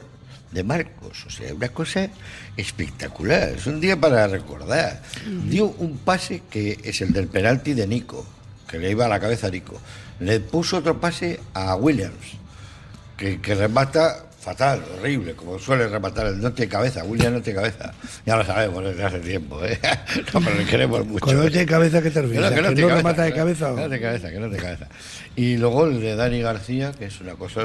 de 0.51 0.63
Marcos, 0.63 1.25
o 1.25 1.29
sea, 1.29 1.53
una 1.53 1.69
cosa 1.69 2.09
espectacular, 2.55 3.49
es 3.49 3.67
un 3.67 3.79
día 3.79 3.99
para 3.99 4.27
recordar. 4.27 5.01
Dio 5.45 5.65
un 5.67 5.97
pase 5.97 6.43
que 6.49 6.79
es 6.83 7.01
el 7.01 7.13
del 7.13 7.27
penalti 7.27 7.73
de 7.73 7.85
Nico, 7.87 8.25
que 8.67 8.79
le 8.79 8.91
iba 8.91 9.05
a 9.05 9.09
la 9.09 9.19
cabeza 9.19 9.47
a 9.47 9.51
Nico. 9.51 9.79
Le 10.19 10.39
puso 10.39 10.77
otro 10.77 10.99
pase 10.99 11.39
a 11.53 11.75
Williams, 11.75 12.15
que, 13.17 13.39
que 13.41 13.55
remata 13.55 14.23
fatal, 14.39 14.81
horrible, 14.97 15.33
como 15.33 15.59
suele 15.59 15.87
rematar 15.89 16.27
el 16.27 16.39
no 16.39 16.53
tiene 16.53 16.71
cabeza, 16.71 17.03
Williams 17.03 17.33
no 17.35 17.41
tiene 17.41 17.59
cabeza. 17.59 17.93
Ya 18.25 18.37
lo 18.37 18.45
sabemos 18.45 18.81
desde 18.85 19.03
hace 19.03 19.19
tiempo, 19.19 19.63
¿eh? 19.65 19.77
No, 20.33 20.39
pero 20.41 20.55
le 20.55 20.65
queremos 20.65 21.05
mucho. 21.05 21.25
Cuando 21.25 21.43
no 21.43 21.51
tiene 21.51 21.65
cabeza, 21.65 22.01
¿qué 22.01 22.09
te 22.09 22.21
Que 22.21 22.21
refieres? 22.21 22.49
no, 22.49 22.55
que 22.55 22.61
no 22.61 22.69
¿Que 22.69 22.81
no 22.81 22.87
cabeza, 22.87 22.95
remata 22.97 23.23
de 23.23 23.31
que 23.33 23.37
no- 23.37 23.43
cabeza? 23.43 23.65
Que 23.65 23.71
o? 23.71 23.75
no 23.75 23.81
tiene 23.89 23.99
cabeza, 24.01 24.29
que 24.31 24.39
no 24.39 24.47
tiene 24.47 24.63
cabeza. 24.63 24.87
Y 25.37 25.55
luego 25.57 25.85
el 25.85 26.01
de 26.01 26.15
Dani 26.15 26.41
García, 26.41 26.91
que 26.91 27.05
es 27.05 27.21
una 27.21 27.35
cosa, 27.35 27.61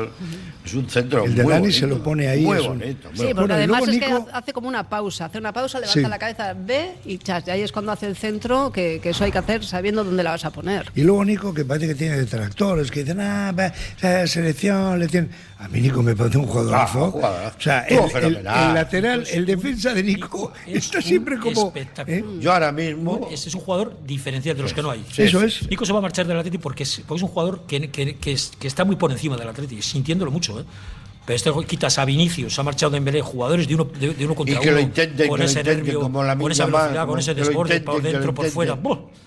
es 0.65 0.75
un 0.75 0.89
centro 0.91 1.25
El 1.25 1.35
de 1.35 1.43
muy 1.43 1.53
Dani 1.55 1.63
bonito, 1.65 1.79
se 1.81 1.87
lo 1.87 2.03
pone 2.03 2.29
ahí, 2.29 2.43
Muy 2.45 2.59
bonito. 2.59 3.09
muy 3.09 3.17
Sí, 3.17 3.23
bonito. 3.23 3.35
porque 3.35 3.35
Bueno, 3.35 3.55
además 3.55 3.89
es 3.89 3.99
que 3.99 4.19
hace 4.33 4.53
como 4.53 4.69
una 4.69 4.89
pausa, 4.89 5.25
hace 5.25 5.39
una 5.39 5.53
pausa, 5.55 5.81
levanta 5.81 6.01
Sí. 6.01 6.07
la 6.07 6.19
cabeza, 6.19 6.55
ve 6.55 6.97
y 7.07 7.17
chas. 7.19 7.45
Y 7.47 7.51
ahí 7.51 7.63
es 7.63 7.73
cuando 7.73 7.91
hace 7.91 8.07
el 8.07 8.15
centro, 8.17 8.71
que, 8.71 9.01
que 9.03 9.11
eso 9.11 9.25
hay 9.25 9.33
que 9.33 9.39
hacer 9.39 9.65
sabiendo 9.65 10.05
dónde 10.05 10.23
la 10.23 10.33
vas 10.33 10.45
a 10.45 10.51
poner. 10.51 10.93
Y 10.95 11.03
luego 11.03 11.25
Nico, 11.25 11.55
que 11.55 11.65
parece 11.65 11.89
que 11.89 11.95
tiene 11.95 12.19
detractores, 12.19 12.91
que 12.91 13.01
dicen, 13.05 13.21
ah, 13.21 13.53
va, 13.59 13.73
la 14.03 14.27
selección 14.27 14.99
le 14.99 15.09
tiene. 15.09 15.29
A 15.59 15.69
mí 15.69 15.81
Nico 15.81 16.03
me 16.03 16.17
parece 16.17 16.39
un 16.39 16.47
jugadorazo. 16.47 17.21
Ah. 17.23 17.53
O 17.57 17.61
sea, 17.61 17.81
el, 17.85 17.99
el- 18.01 18.11
fenomenal. 18.11 18.69
el 18.69 18.75
lateral, 18.75 19.25
el 19.33 19.47
defensa 19.47 19.95
de 19.95 20.03
Nico, 20.03 20.53
es 20.67 20.85
está 20.87 21.01
siempre 21.01 21.39
como. 21.39 21.73
¿eh? 22.07 22.25
Yo 22.41 22.53
ahora 22.53 22.73
mismo, 22.73 23.29
Este 23.33 23.49
es 23.49 23.55
un 23.55 23.61
jugador 23.63 23.97
diferencial 24.05 24.57
de 24.57 24.63
los 24.65 24.75
que 24.75 24.83
no 24.83 24.91
hay. 24.91 25.05
Sí, 25.11 25.23
Eso 25.23 25.41
es. 25.43 25.69
Nico 25.71 25.87
se 25.87 25.93
va 25.93 26.01
a 26.01 26.03
marchar 26.03 26.27
del 26.27 26.37
Atleti 26.37 26.59
porque 26.59 26.83
es, 26.83 27.01
porque 27.07 27.19
es 27.21 27.23
un 27.23 27.29
jugador 27.29 27.62
que, 27.67 27.91
que- 27.91 28.17
que 28.17 28.33
es- 28.33 28.53
que 28.59 28.69
está 28.69 28.85
muy 28.85 28.97
por 28.97 29.11
encima 29.13 29.37
del 29.37 29.49
Atleti, 29.49 29.81
sintiéndolo 29.83 30.31
mucho. 30.31 30.61
¿eh? 30.61 30.65
Pero 31.25 31.37
este 31.37 31.53
quitas 31.69 31.99
a 31.99 32.05
Vinicius, 32.05 32.53
se 32.53 32.61
ha 32.61 32.65
marchado 32.65 32.91
Dembélé, 32.91 33.23
jugadores 33.23 33.69
de 33.69 33.77
uno, 33.77 33.85
de, 33.85 34.13
de 34.13 34.25
uno 34.25 34.35
contra 34.35 34.57
Y 34.57 34.59
que 34.59 34.69
uno, 34.71 34.77
lo 34.79 34.81
intenten, 34.83 35.29
con 35.29 35.37
que 35.39 35.45
lo 35.45 35.49
ese 35.49 35.61
intenten 35.61 35.85
nervio, 35.85 36.01
como 36.01 36.25
la 36.25 36.37
con 36.37 36.51
esa 36.51 36.67
velocidad, 36.67 36.95
mar, 36.97 37.07
con 37.07 37.19
ese 37.21 37.35
que 37.35 37.41
lo 37.43 37.47
desborde, 37.47 37.77
intenten, 37.77 37.85
por 37.85 38.03
que 38.03 38.03
lo 38.09 38.13
dentro, 38.13 38.35
por 38.35 38.47
fuera. 38.47 38.73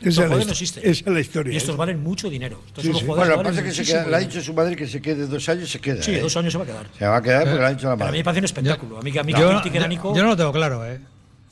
Esa 0.02 0.10
es 0.10 0.18
la 0.30 0.36
no 0.36 0.42
existen. 0.42 0.84
esa 0.86 0.92
es 0.92 1.08
la 1.08 1.20
historia, 1.22 1.54
Y 1.54 1.56
estos 1.56 1.74
¿eh? 1.74 1.78
valen 1.78 2.04
mucho 2.04 2.30
dinero. 2.30 2.60
Estos 2.68 2.82
Sí, 2.82 2.88
son 2.88 2.92
los 2.94 3.00
sí. 3.00 3.06
jugadores 3.08 3.30
bueno, 3.30 3.44
lo 3.44 3.50
que 3.50 3.56
valen 3.56 3.64
pasa 3.74 3.80
que 3.80 3.86
se 3.86 3.92
queda, 3.94 4.08
le 4.10 4.16
ha 4.16 4.20
dicho 4.20 4.42
su 4.42 4.54
madre 4.54 4.76
que 4.76 4.88
se 4.88 5.02
quede 5.02 5.26
dos 5.26 5.48
años, 5.48 5.72
se 5.72 5.80
queda. 5.80 6.04
Sí, 6.04 6.16
¿eh? 6.16 6.20
dos 6.20 6.36
años 6.36 6.52
se 6.52 6.58
va 6.58 6.64
a 6.66 6.68
quedar. 6.68 6.90
Se 7.00 7.06
va 7.08 7.16
a 7.16 7.22
quedar 7.22 7.44
porque 7.46 7.60
le 7.60 7.66
ha 7.66 7.70
dicho 7.70 7.88
la 7.88 7.96
Pero 7.96 8.10
a 8.10 8.12
mí 8.12 8.12
madre. 8.12 8.18
me 8.18 8.24
parece 8.26 8.40
un 8.40 8.46
espectáculo. 8.46 8.98
A 8.98 9.02
mí, 9.02 9.12
que- 9.14 9.20
a 9.20 9.24
mí 9.24 9.34
que 9.34 9.40
Yo, 9.40 9.50
a 9.52 9.88
Nico. 9.88 10.14
yo 10.14 10.22
no 10.22 10.30
lo 10.30 10.36
tengo 10.36 10.52
claro, 10.52 10.86
¿eh? 10.86 11.00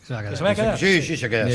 Se 0.05 0.13
va 0.13 0.19
a 0.19 0.23
quedar. 0.23 0.33
Que 0.33 0.37
se 0.37 0.43
vaya 0.43 0.51
a 0.51 0.55
quedar. 0.65 0.77
Sí, 0.77 1.01
sí, 1.01 1.15
se 1.15 1.29
queda. 1.29 1.47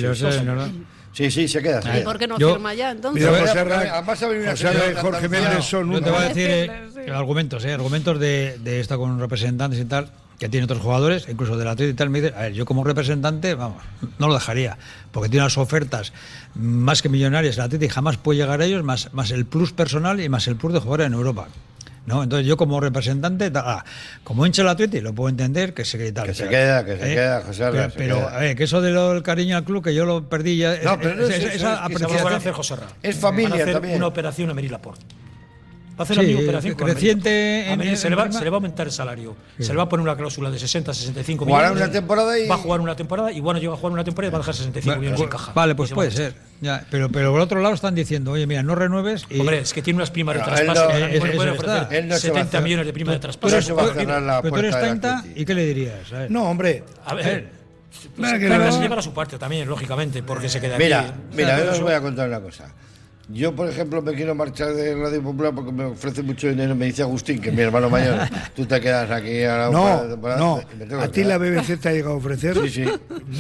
Sí, 1.13 1.31
sí, 1.31 1.49
se 1.49 1.61
queda. 1.63 1.83
se 1.83 1.89
¿Y 1.89 1.93
queda. 1.93 2.05
por 2.05 2.19
qué 2.19 2.27
no 2.29 2.39
Yo- 2.39 2.53
firma 2.53 2.75
ya 2.75 2.91
entonces? 2.91 3.25
Mira, 3.29 3.41
José 3.41 3.65
Ra- 3.65 3.95
además 3.95 4.23
ha 4.23 4.29
venido 4.29 4.43
una 4.45 4.51
José 4.53 4.73
Ra 4.73 4.91
y 4.93 4.95
Jorge 4.95 5.21
tan 5.23 5.31
Méndez 5.31 5.65
son 5.65 5.91
Yo 5.93 6.01
te 6.03 6.11
voy 6.11 6.19
a 6.19 6.23
unos. 6.23 6.35
decir 6.35 6.51
eh, 6.51 6.71
Sí. 7.05 7.11
argumentos, 7.11 7.65
eh, 7.65 7.73
argumentos 7.73 8.21
de, 8.21 8.59
de 8.63 8.81
esta 8.81 8.97
con 8.97 9.19
representantes 9.19 9.81
y 9.81 9.85
tal, 9.85 10.11
que 10.39 10.49
tiene 10.49 10.65
otros 10.65 10.81
jugadores, 10.81 11.27
incluso 11.29 11.57
del 11.57 11.67
Atlético 11.67 11.95
y 11.95 11.97
tal, 11.97 12.11
me 12.11 12.21
dicen, 12.21 12.37
a 12.39 12.43
ver, 12.43 12.53
yo 12.53 12.65
como 12.65 12.85
representante, 12.85 13.55
vamos, 13.55 13.83
no 14.19 14.29
lo 14.29 14.35
dejaría, 14.35 14.79
porque 15.11 15.29
tiene 15.29 15.43
unas 15.45 15.59
ofertas 15.59 16.13
más 16.55 17.03
que 17.03 17.09
millonarias 17.09 17.57
el 17.57 17.63
Atlético 17.63 17.91
y 17.91 17.95
jamás 17.95 18.17
puede 18.19 18.39
llegar 18.39 18.61
a 18.61 18.65
ellos, 18.65 18.85
más, 18.85 19.13
más 19.13 19.33
el 19.33 19.47
plus 19.47 19.73
personal 19.73 20.21
y 20.21 20.29
más 20.29 20.47
el 20.47 20.55
plus 20.57 20.73
de 20.75 20.79
jugar 20.81 21.01
en 21.01 21.15
Europa. 21.15 21.49
¿No? 22.09 22.23
Entonces 22.23 22.47
yo 22.47 22.57
como 22.57 22.81
representante, 22.81 23.51
ta- 23.51 23.63
ah, 23.67 23.85
como 24.25 24.47
hincha 24.47 24.63
del 24.63 24.71
Atlético, 24.71 25.05
lo 25.05 25.15
puedo 25.15 25.29
entender 25.29 25.75
que 25.75 25.85
se 25.85 25.99
quede 25.99 26.13
tal. 26.13 26.27
Que 26.27 26.33
se 26.35 26.45
pero- 26.47 26.51
queda, 26.51 26.85
que 26.85 26.93
se 26.97 27.05
queda, 27.15 27.43
José 27.43 27.65
Ra, 27.65 27.71
Pero, 27.71 27.91
se 27.91 27.99
pero, 27.99 28.17
queda. 28.17 28.37
a 28.37 28.41
ver, 28.41 28.57
que 28.57 28.65
eso 28.65 28.81
de 28.81 28.93
del 28.93 29.23
cariño 29.23 29.57
al 29.59 29.65
club, 29.65 29.85
que 29.85 29.95
yo 29.95 30.05
lo 30.07 30.29
perdí 30.29 30.57
ya. 30.57 30.75
No, 30.83 30.99
pero 30.99 31.15
no 31.15 31.23
es 31.25 31.29
esa- 31.31 31.37
eso, 31.37 31.47
esa 31.49 31.49
es 31.49 31.53
que 31.53 31.53
se 31.53 31.59
Se 31.59 31.65
va 31.67 31.73
a 31.75 31.85
apreciación- 31.85 32.33
hacer 32.33 32.53
José. 32.53 32.75
Es 33.03 33.17
familia 33.17 33.51
Van 33.51 33.59
a 33.59 33.63
hacer 33.63 33.75
también. 33.75 33.97
una 33.97 34.07
operación 34.07 34.51
a 34.51 34.55
Mary 34.55 34.69
Laporte. 34.69 35.05
Va 35.99 36.03
a 36.03 36.05
hacer 36.05 36.17
Sí, 36.17 36.23
la 36.23 36.29
misma 36.29 36.43
operación 36.45 36.75
con 36.77 36.89
creciente. 36.89 37.65
A 37.69 37.73
en- 37.73 37.97
se, 37.97 38.09
le 38.09 38.15
va, 38.15 38.31
se 38.31 38.45
le 38.45 38.51
va 38.51 38.57
a 38.57 38.59
aumentar 38.59 38.87
el 38.87 38.93
salario. 38.93 39.35
Se 39.59 39.73
le 39.73 39.77
va 39.77 39.83
a 39.83 39.89
poner 39.89 40.05
una 40.05 40.17
cláusula 40.17 40.49
de 40.51 40.59
60, 40.59 40.95
65 40.95 41.45
Jugará 41.45 41.71
millones. 41.71 41.85
una 41.89 41.93
temporada 41.93 42.39
y- 42.39 42.47
Va 42.47 42.55
a 42.55 42.59
jugar 42.59 42.81
una 42.81 42.95
temporada 42.95 43.33
y 43.33 43.41
bueno, 43.41 43.59
llega 43.59 43.73
a 43.73 43.77
jugar 43.77 43.93
una 43.93 44.05
temporada 44.05 44.29
y 44.29 44.33
va 44.33 44.39
a 44.39 44.41
dejar 44.41 44.55
65 44.55 44.97
millones 45.01 45.21
en 45.21 45.29
caja. 45.29 45.53
Vale, 45.55 45.75
pues 45.75 45.89
se 45.89 45.95
puede 45.97 46.09
a 46.09 46.13
ser. 46.13 46.35
Ya, 46.61 46.85
pero, 46.91 47.09
pero 47.11 47.33
por 47.33 47.41
otro 47.41 47.61
lado 47.61 47.75
están 47.75 47.95
diciendo, 47.97 48.31
oye, 48.33 48.47
mira, 48.47 48.63
no 48.63 48.75
renueves. 48.77 49.27
Y, 49.31 49.41
Hombre, 49.41 49.59
es 49.61 49.73
que 49.73 49.83
tiene 49.83 49.97
unas 49.99 50.11
primas 50.11 50.37
de 50.37 50.43
Pero 50.45 50.55
traspaso. 50.57 50.83
no- 50.85 50.89
que 50.89 50.97
Eh, 51.17 51.19
puede- 51.21 51.35
puede 51.37 51.51
eso 51.53 51.61
está. 51.61 51.77
ofrecer 51.83 51.99
Él 52.05 52.09
no 52.09 52.17
se 52.17 52.29
va 52.29 52.33
a 52.33 52.43
70 52.43 52.49
hacer- 52.59 52.63
millones 52.63 52.87
de 52.87 52.93
prima 52.93 53.13
de 53.13 53.19
traspaso. 53.19 53.57
no 53.57 53.63
se 53.63 53.73
va 53.73 53.83
a 53.83 53.95
cerrar 53.95 54.23
la 54.23 54.43
pero 54.43 54.55
tú 54.55 54.59
eres 54.61 54.71
puerta 54.73 54.87
del 54.91 55.01
30 55.01 55.19
Atleti. 55.19 55.41
y 55.41 55.45
¿qué 55.45 55.55
le 55.55 55.65
dirías? 55.67 56.13
A 56.13 56.19
ver. 56.21 56.31
No, 56.31 56.45
hombre. 56.51 56.85
A 57.05 57.15
ver, 57.15 57.25
que 57.25 58.47
Claro, 58.47 58.65
no- 58.65 58.73
se 58.73 58.81
llevará 58.81 59.03
su 59.03 59.13
parte 59.13 59.39
también, 59.39 59.69
lógicamente, 59.69 60.23
porque 60.23 60.49
se 60.49 60.61
queda 60.61 60.75
aquí. 60.77 60.85
Mira, 60.85 61.13
mira, 61.33 61.49
Claro, 61.57 61.65
yo 61.65 61.71
os 61.73 61.81
voy 61.81 61.93
a 61.95 62.01
contar 62.01 62.29
una 62.29 62.41
cosa. 62.41 62.73
Yo, 63.31 63.55
por 63.55 63.69
ejemplo, 63.69 64.01
me 64.01 64.15
quiero 64.15 64.35
marchar 64.35 64.73
de 64.73 64.95
Radio 64.95 65.23
Popular 65.23 65.55
porque 65.55 65.71
me 65.71 65.85
ofrece 65.85 66.23
mucho 66.23 66.49
dinero. 66.49 66.75
Me 66.75 66.87
dice 66.87 67.03
Agustín, 67.03 67.39
que 67.41 67.51
es 67.51 67.55
mi 67.55 67.61
hermano 67.61 67.91
mayor, 67.91 68.21
tú 68.57 68.65
te 68.65 68.81
quedas 68.81 69.11
aquí 69.11 69.43
a 69.43 69.59
la 69.59 69.71
No, 69.71 70.01
temporada 70.09 70.41
no. 70.41 70.63
A 70.99 71.09
ti 71.09 71.25
la. 71.25 71.37
BBC 71.37 71.79
te 71.79 71.91
ha 71.91 71.93
llegado 71.93 72.15
a 72.15 72.17
ofrecer. 72.17 72.57
Sí, 72.63 72.71
sí. 72.71 72.85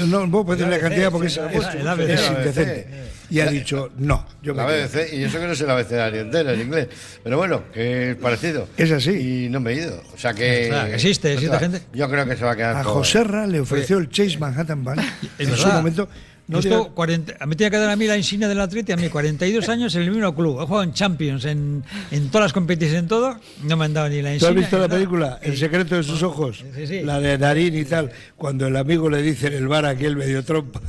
No, 0.06 0.26
no 0.26 0.30
puedo 0.30 0.46
pedir 0.56 0.68
la 0.68 0.78
cantidad 0.78 1.10
porque 1.10 1.28
es, 1.28 1.38
indecente. 1.38 2.86
BBC. 2.86 3.18
Y 3.30 3.40
ha 3.40 3.46
dicho, 3.46 3.90
no, 3.98 4.26
yo 4.42 4.54
me 4.54 4.62
La 4.62 4.68
quedo. 4.68 4.88
BBC, 4.88 5.12
y 5.14 5.24
eso 5.24 5.38
que 5.40 5.46
no 5.46 5.54
sé 5.54 5.66
la 5.66 5.72
abecedario 5.72 6.20
entero 6.20 6.50
en 6.50 6.60
inglés. 6.60 6.88
Pero 7.22 7.38
bueno, 7.38 7.62
que 7.72 8.10
es 8.10 8.16
parecido. 8.16 8.68
Es 8.76 8.90
así. 8.92 9.44
Y 9.46 9.48
no 9.48 9.58
me 9.60 9.72
he 9.72 9.76
ido. 9.76 10.02
O 10.14 10.18
sea 10.18 10.34
que. 10.34 10.66
Claro, 10.68 10.88
que 10.88 10.94
existe, 10.96 11.32
existe 11.32 11.58
gente. 11.58 11.82
Yo 11.94 12.08
creo 12.10 12.26
que 12.26 12.36
se 12.36 12.44
va 12.44 12.52
a 12.52 12.56
quedar. 12.56 12.76
A 12.76 12.84
Joserra 12.84 13.46
le 13.46 13.60
ofreció 13.60 13.96
el 13.98 14.10
Chase 14.10 14.38
Manhattan 14.38 14.84
Bank 14.84 15.00
en 15.38 15.56
su 15.56 15.68
momento. 15.68 16.08
No 16.48 16.60
Esto, 16.60 16.84
diga- 16.86 16.94
40, 16.94 17.34
a 17.40 17.46
mí 17.46 17.56
tenía 17.56 17.70
que 17.70 17.76
dar 17.76 17.90
a 17.90 17.96
mí 17.96 18.06
la 18.06 18.16
insignia 18.16 18.48
del 18.48 18.58
Atleti, 18.58 18.90
a 18.92 18.96
mí 18.96 19.08
42 19.10 19.68
años 19.68 19.94
en 19.94 20.02
el 20.02 20.10
mismo 20.10 20.34
club. 20.34 20.60
He 20.62 20.64
jugado 20.66 20.82
en 20.82 20.92
Champions, 20.94 21.44
en, 21.44 21.84
en 22.10 22.28
todas 22.30 22.46
las 22.46 22.52
competiciones, 22.54 23.02
en 23.02 23.08
todo. 23.08 23.38
No 23.64 23.76
me 23.76 23.84
han 23.84 23.92
dado 23.92 24.08
ni 24.08 24.22
la 24.22 24.30
¿Tú 24.30 24.34
insignia. 24.34 24.48
has 24.48 24.56
visto 24.56 24.78
la 24.78 24.88
película 24.88 25.38
El 25.42 25.58
secreto 25.58 25.94
de 25.96 26.02
sus 26.02 26.22
ojos? 26.22 26.64
Sí, 26.74 26.86
sí. 26.86 27.02
La 27.02 27.20
de 27.20 27.36
Darín 27.36 27.76
y 27.76 27.84
tal. 27.84 28.10
Cuando 28.36 28.66
el 28.66 28.76
amigo 28.76 29.10
le 29.10 29.20
dice 29.20 29.48
en 29.48 29.52
el 29.54 29.68
bar 29.68 29.84
aquel 29.84 30.16
medio 30.16 30.42
trompa, 30.42 30.80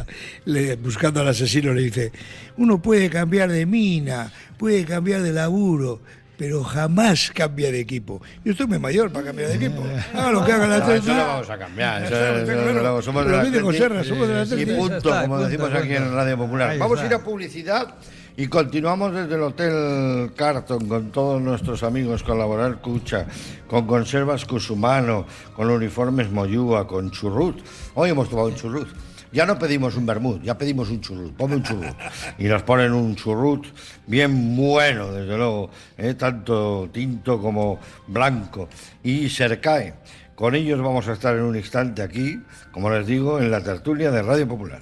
le- 0.45 0.77
buscando 0.77 1.19
al 1.19 1.27
asesino, 1.27 1.73
le 1.73 1.81
dice: 1.83 2.11
Uno 2.57 2.81
puede 2.81 3.09
cambiar 3.09 3.51
de 3.51 3.65
mina, 3.65 4.31
puede 4.57 4.85
cambiar 4.85 5.21
de 5.23 5.33
laburo, 5.33 6.01
pero 6.39 6.63
jamás 6.63 7.31
cambia 7.35 7.69
de 7.69 7.81
equipo. 7.81 8.21
Yo 8.45 8.53
estoy 8.53 8.65
muy 8.65 8.79
mayor 8.79 9.11
para 9.11 9.25
cambiar 9.25 9.49
de 9.49 9.55
equipo. 9.55 9.83
Haga 10.13 10.31
lo 10.31 10.45
que 10.45 10.53
haga 10.53 10.67
la 10.67 10.79
No, 10.79 10.93
eso 10.93 11.13
lo 11.13 11.17
vamos 11.27 11.49
a 11.49 11.57
cambiar. 11.57 12.03
Eso, 12.05 12.15
Está 12.15 12.37
eso, 12.37 12.45
claro. 12.45 12.81
luego 12.81 13.01
somos 13.01 13.25
Pero 13.25 13.37
del 13.37 13.45
dice 13.45 13.57
Atleti 13.59 13.77
Joserra, 13.77 14.03
somos 14.05 14.27
del 14.29 14.37
Y 14.37 14.41
Atleti. 14.41 14.71
punto, 14.71 14.97
está, 14.97 15.21
como 15.23 15.35
punto, 15.35 15.49
decimos 15.49 15.73
aquí 15.73 15.95
en 15.95 16.13
Radio 16.13 16.37
Popular. 16.37 16.69
Ahí 16.69 16.79
Vamos 16.79 17.01
a 17.01 17.05
ir 17.05 17.13
a 17.13 17.19
publicidad 17.19 17.93
y 18.37 18.47
continuamos 18.47 19.13
desde 19.13 19.35
el 19.35 19.41
Hotel 19.41 20.31
Carton 20.33 20.87
con 20.87 21.11
todos 21.11 21.41
nuestros 21.41 21.83
amigos, 21.83 22.23
con 22.23 22.39
Laboral 22.39 22.79
Cucha, 22.79 23.25
con 23.67 23.85
Conservas 23.85 24.45
Cusumano, 24.45 25.25
con 25.53 25.69
Uniformes 25.69 26.31
Moyúa, 26.31 26.87
con 26.87 27.11
Churrut. 27.11 27.59
Hoy 27.95 28.11
hemos 28.11 28.29
tomado 28.29 28.47
un 28.47 28.55
churrut. 28.55 28.87
Ya 29.31 29.45
no 29.45 29.59
pedimos 29.59 29.95
un 29.95 30.05
vermut, 30.05 30.41
ya 30.43 30.57
pedimos 30.57 30.89
un 30.89 31.01
churrut. 31.01 31.33
Ponme 31.35 31.55
un 31.55 31.63
churrut. 31.63 31.95
Y 32.37 32.45
nos 32.45 32.63
ponen 32.63 32.93
un 32.93 33.15
churrut 33.15 33.67
bien 34.07 34.55
bueno, 34.55 35.11
desde 35.11 35.37
luego, 35.37 35.69
¿eh? 35.97 36.15
tanto 36.15 36.89
tinto 36.91 37.39
como 37.39 37.79
blanco. 38.07 38.69
Y 39.03 39.29
Sercae 39.29 39.93
Con 40.35 40.55
ellos 40.55 40.79
vamos 40.79 41.07
a 41.07 41.13
estar 41.13 41.35
en 41.35 41.43
un 41.43 41.55
instante 41.55 42.01
aquí, 42.01 42.39
como 42.71 42.89
les 42.89 43.05
digo, 43.05 43.39
en 43.39 43.51
la 43.51 43.63
tertulia 43.63 44.09
de 44.11 44.21
Radio 44.21 44.47
Popular. 44.47 44.81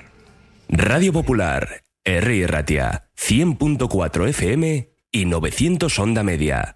Radio 0.70 1.12
Popular, 1.14 1.82
R. 2.04 2.48
Ratia, 2.48 3.10
100.4 3.18 4.30
FM 4.30 4.90
y 5.12 5.26
900 5.26 6.00
Onda 6.00 6.24
Media. 6.24 6.76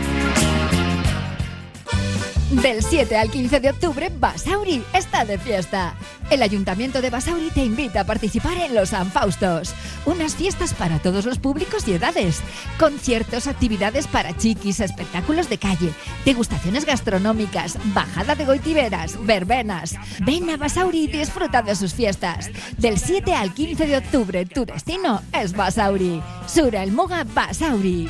Del 2.51 2.83
7 2.83 3.15
al 3.15 3.31
15 3.31 3.61
de 3.61 3.69
octubre, 3.69 4.11
Basauri 4.19 4.83
está 4.93 5.23
de 5.23 5.37
fiesta. 5.37 5.95
El 6.29 6.43
Ayuntamiento 6.43 7.01
de 7.01 7.09
Basauri 7.09 7.49
te 7.49 7.63
invita 7.63 8.01
a 8.01 8.05
participar 8.05 8.57
en 8.57 8.75
los 8.75 8.89
San 8.89 9.09
Faustos, 9.09 9.73
unas 10.05 10.35
fiestas 10.35 10.73
para 10.73 10.99
todos 10.99 11.25
los 11.25 11.39
públicos 11.39 11.87
y 11.87 11.93
edades, 11.93 12.41
conciertos, 12.77 13.47
actividades 13.47 14.05
para 14.05 14.35
chiquis, 14.35 14.81
espectáculos 14.81 15.47
de 15.47 15.59
calle, 15.59 15.93
degustaciones 16.25 16.85
gastronómicas, 16.85 17.77
bajada 17.93 18.35
de 18.35 18.43
goitiberas, 18.43 19.25
verbenas. 19.25 19.95
Ven 20.19 20.49
a 20.49 20.57
Basauri 20.57 21.05
y 21.05 21.07
disfruta 21.07 21.61
de 21.61 21.73
sus 21.73 21.93
fiestas. 21.93 22.49
Del 22.77 22.99
7 22.99 23.33
al 23.33 23.53
15 23.53 23.87
de 23.87 23.97
octubre, 23.97 24.45
tu 24.45 24.65
destino 24.65 25.21
es 25.31 25.53
Basauri. 25.53 26.21
Sura 26.47 26.83
el 26.83 26.91
Moga 26.91 27.23
Basauri. 27.23 28.09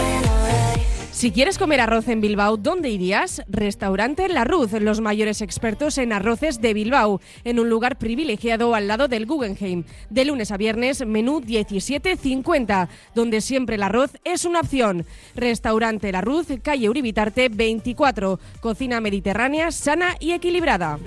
Si 1.21 1.29
quieres 1.29 1.59
comer 1.59 1.79
arroz 1.81 2.07
en 2.07 2.19
Bilbao, 2.19 2.57
¿dónde 2.57 2.89
irías? 2.89 3.43
Restaurante 3.47 4.27
La 4.27 4.43
Ruz, 4.43 4.71
los 4.71 5.01
mayores 5.01 5.43
expertos 5.43 5.99
en 5.99 6.13
arroces 6.13 6.61
de 6.61 6.73
Bilbao, 6.73 7.21
en 7.43 7.59
un 7.59 7.69
lugar 7.69 7.99
privilegiado 7.99 8.73
al 8.73 8.87
lado 8.87 9.07
del 9.07 9.27
Guggenheim. 9.27 9.83
De 10.09 10.25
lunes 10.25 10.49
a 10.49 10.57
viernes, 10.57 11.05
menú 11.05 11.39
17.50, 11.39 12.87
donde 13.13 13.41
siempre 13.41 13.75
el 13.75 13.83
arroz 13.83 14.17
es 14.23 14.45
una 14.45 14.61
opción. 14.61 15.05
Restaurante 15.35 16.11
La 16.11 16.21
Ruz, 16.21 16.47
calle 16.63 16.89
Uribitarte 16.89 17.49
24, 17.49 18.39
cocina 18.59 18.99
mediterránea, 18.99 19.71
sana 19.71 20.15
y 20.19 20.31
equilibrada. 20.31 20.97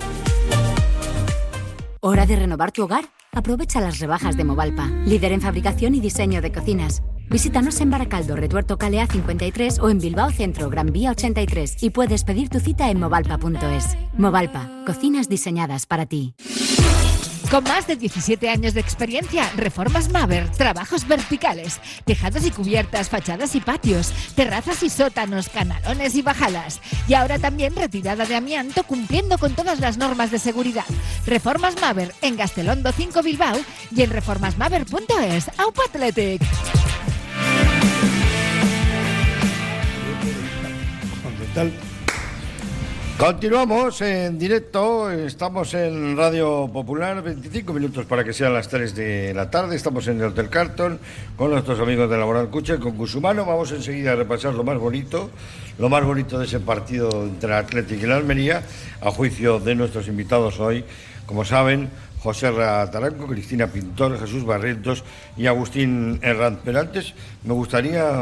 ¿Hora 1.98 2.24
de 2.24 2.36
renovar 2.36 2.70
tu 2.70 2.84
hogar? 2.84 3.06
Aprovecha 3.32 3.80
las 3.80 3.98
rebajas 3.98 4.36
de 4.36 4.44
Movalpa, 4.44 4.86
líder 5.06 5.32
en 5.32 5.40
fabricación 5.40 5.96
y 5.96 6.00
diseño 6.00 6.40
de 6.40 6.52
cocinas. 6.52 7.02
Visítanos 7.28 7.80
en 7.80 7.90
Baracaldo, 7.90 8.36
Retuerto 8.36 8.78
Calea 8.78 9.06
53 9.06 9.78
o 9.80 9.90
en 9.90 9.98
Bilbao 9.98 10.30
Centro, 10.30 10.70
Gran 10.70 10.92
Vía 10.92 11.10
83 11.10 11.82
y 11.82 11.90
puedes 11.90 12.24
pedir 12.24 12.48
tu 12.48 12.60
cita 12.60 12.90
en 12.90 13.00
movalpa.es. 13.00 13.96
Movalpa, 14.16 14.70
cocinas 14.86 15.28
diseñadas 15.28 15.86
para 15.86 16.06
ti. 16.06 16.34
Con 17.50 17.62
más 17.64 17.86
de 17.86 17.96
17 17.96 18.48
años 18.48 18.74
de 18.74 18.80
experiencia, 18.80 19.48
Reformas 19.54 20.10
Maver, 20.10 20.50
trabajos 20.50 21.06
verticales, 21.06 21.80
tejados 22.04 22.44
y 22.44 22.50
cubiertas, 22.50 23.10
fachadas 23.10 23.54
y 23.54 23.60
patios, 23.60 24.12
terrazas 24.34 24.82
y 24.82 24.90
sótanos, 24.90 25.48
canalones 25.50 26.14
y 26.16 26.22
bajadas. 26.22 26.80
Y 27.06 27.14
ahora 27.14 27.38
también 27.38 27.76
retirada 27.76 28.24
de 28.24 28.34
amianto 28.34 28.82
cumpliendo 28.84 29.38
con 29.38 29.54
todas 29.54 29.78
las 29.78 29.98
normas 29.98 30.30
de 30.30 30.38
seguridad. 30.38 30.86
Reformas 31.26 31.80
Maver 31.80 32.12
en 32.22 32.36
Gastelondo 32.36 32.90
5 32.90 33.22
Bilbao 33.22 33.56
y 33.94 34.02
en 34.02 34.10
reformasmaver.es. 34.10 35.50
¡Aupa 35.58 35.82
Athletic! 35.88 36.42
Continuamos 43.16 44.00
en 44.00 44.38
directo, 44.38 45.08
estamos 45.10 45.72
en 45.74 46.16
Radio 46.16 46.68
Popular, 46.72 47.22
25 47.22 47.72
minutos 47.72 48.06
para 48.06 48.24
que 48.24 48.32
sean 48.32 48.52
las 48.52 48.68
3 48.68 48.94
de 48.94 49.34
la 49.34 49.50
tarde, 49.50 49.76
estamos 49.76 50.08
en 50.08 50.18
el 50.18 50.26
Hotel 50.26 50.48
Carton 50.48 50.98
con 51.36 51.52
nuestros 51.52 51.78
amigos 51.78 52.10
de 52.10 52.18
Laboral 52.18 52.50
Cucha, 52.50 52.78
con 52.78 52.96
Cusumano, 52.96 53.44
vamos 53.44 53.70
enseguida 53.70 54.12
a 54.12 54.16
repasar 54.16 54.54
lo 54.54 54.64
más 54.64 54.78
bonito, 54.78 55.30
lo 55.78 55.88
más 55.88 56.04
bonito 56.04 56.40
de 56.40 56.46
ese 56.46 56.58
partido 56.58 57.22
entre 57.22 57.54
Atlético 57.54 58.04
y 58.04 58.08
la 58.08 58.16
Almería, 58.16 58.62
a 59.00 59.12
juicio 59.12 59.60
de 59.60 59.76
nuestros 59.76 60.08
invitados 60.08 60.58
hoy, 60.58 60.84
como 61.26 61.44
saben, 61.44 61.88
José 62.24 62.50
Taranco, 62.50 63.26
Cristina 63.26 63.66
Pintor, 63.66 64.18
Jesús 64.18 64.46
Barrientos 64.46 65.04
y 65.36 65.46
Agustín 65.46 66.18
Herranz. 66.22 66.58
Pero 66.64 66.80
antes 66.80 67.12
me 67.44 67.52
gustaría 67.52 68.18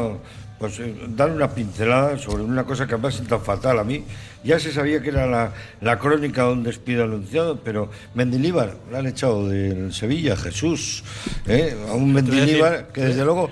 pues, 0.63 0.79
eh, 0.79 0.95
dar 1.09 1.29
una 1.29 1.49
pincelada 1.49 2.17
sobre 2.17 2.41
una 2.41 2.63
cosa 2.63 2.87
que 2.87 2.95
me 2.95 3.09
ha 3.09 3.11
sido 3.11 3.37
fatal 3.41 3.79
a 3.79 3.83
mí. 3.83 4.05
Ya 4.45 4.59
se 4.59 4.71
sabía 4.71 5.01
que 5.01 5.09
era 5.09 5.27
la, 5.27 5.51
la 5.81 5.99
crónica 5.99 6.45
de 6.45 6.53
un 6.53 6.63
despido 6.63 7.03
anunciado, 7.03 7.59
pero 7.59 7.89
Mendilíbar 8.13 8.77
lo 8.89 8.97
han 8.97 9.05
echado 9.05 9.49
del 9.49 9.93
Sevilla, 9.93 10.37
Jesús, 10.37 11.03
¿eh? 11.47 11.75
a 11.89 11.95
un 11.95 12.13
Mendilíbar 12.13 12.93
que 12.93 13.01
desde 13.01 13.25
luego 13.25 13.49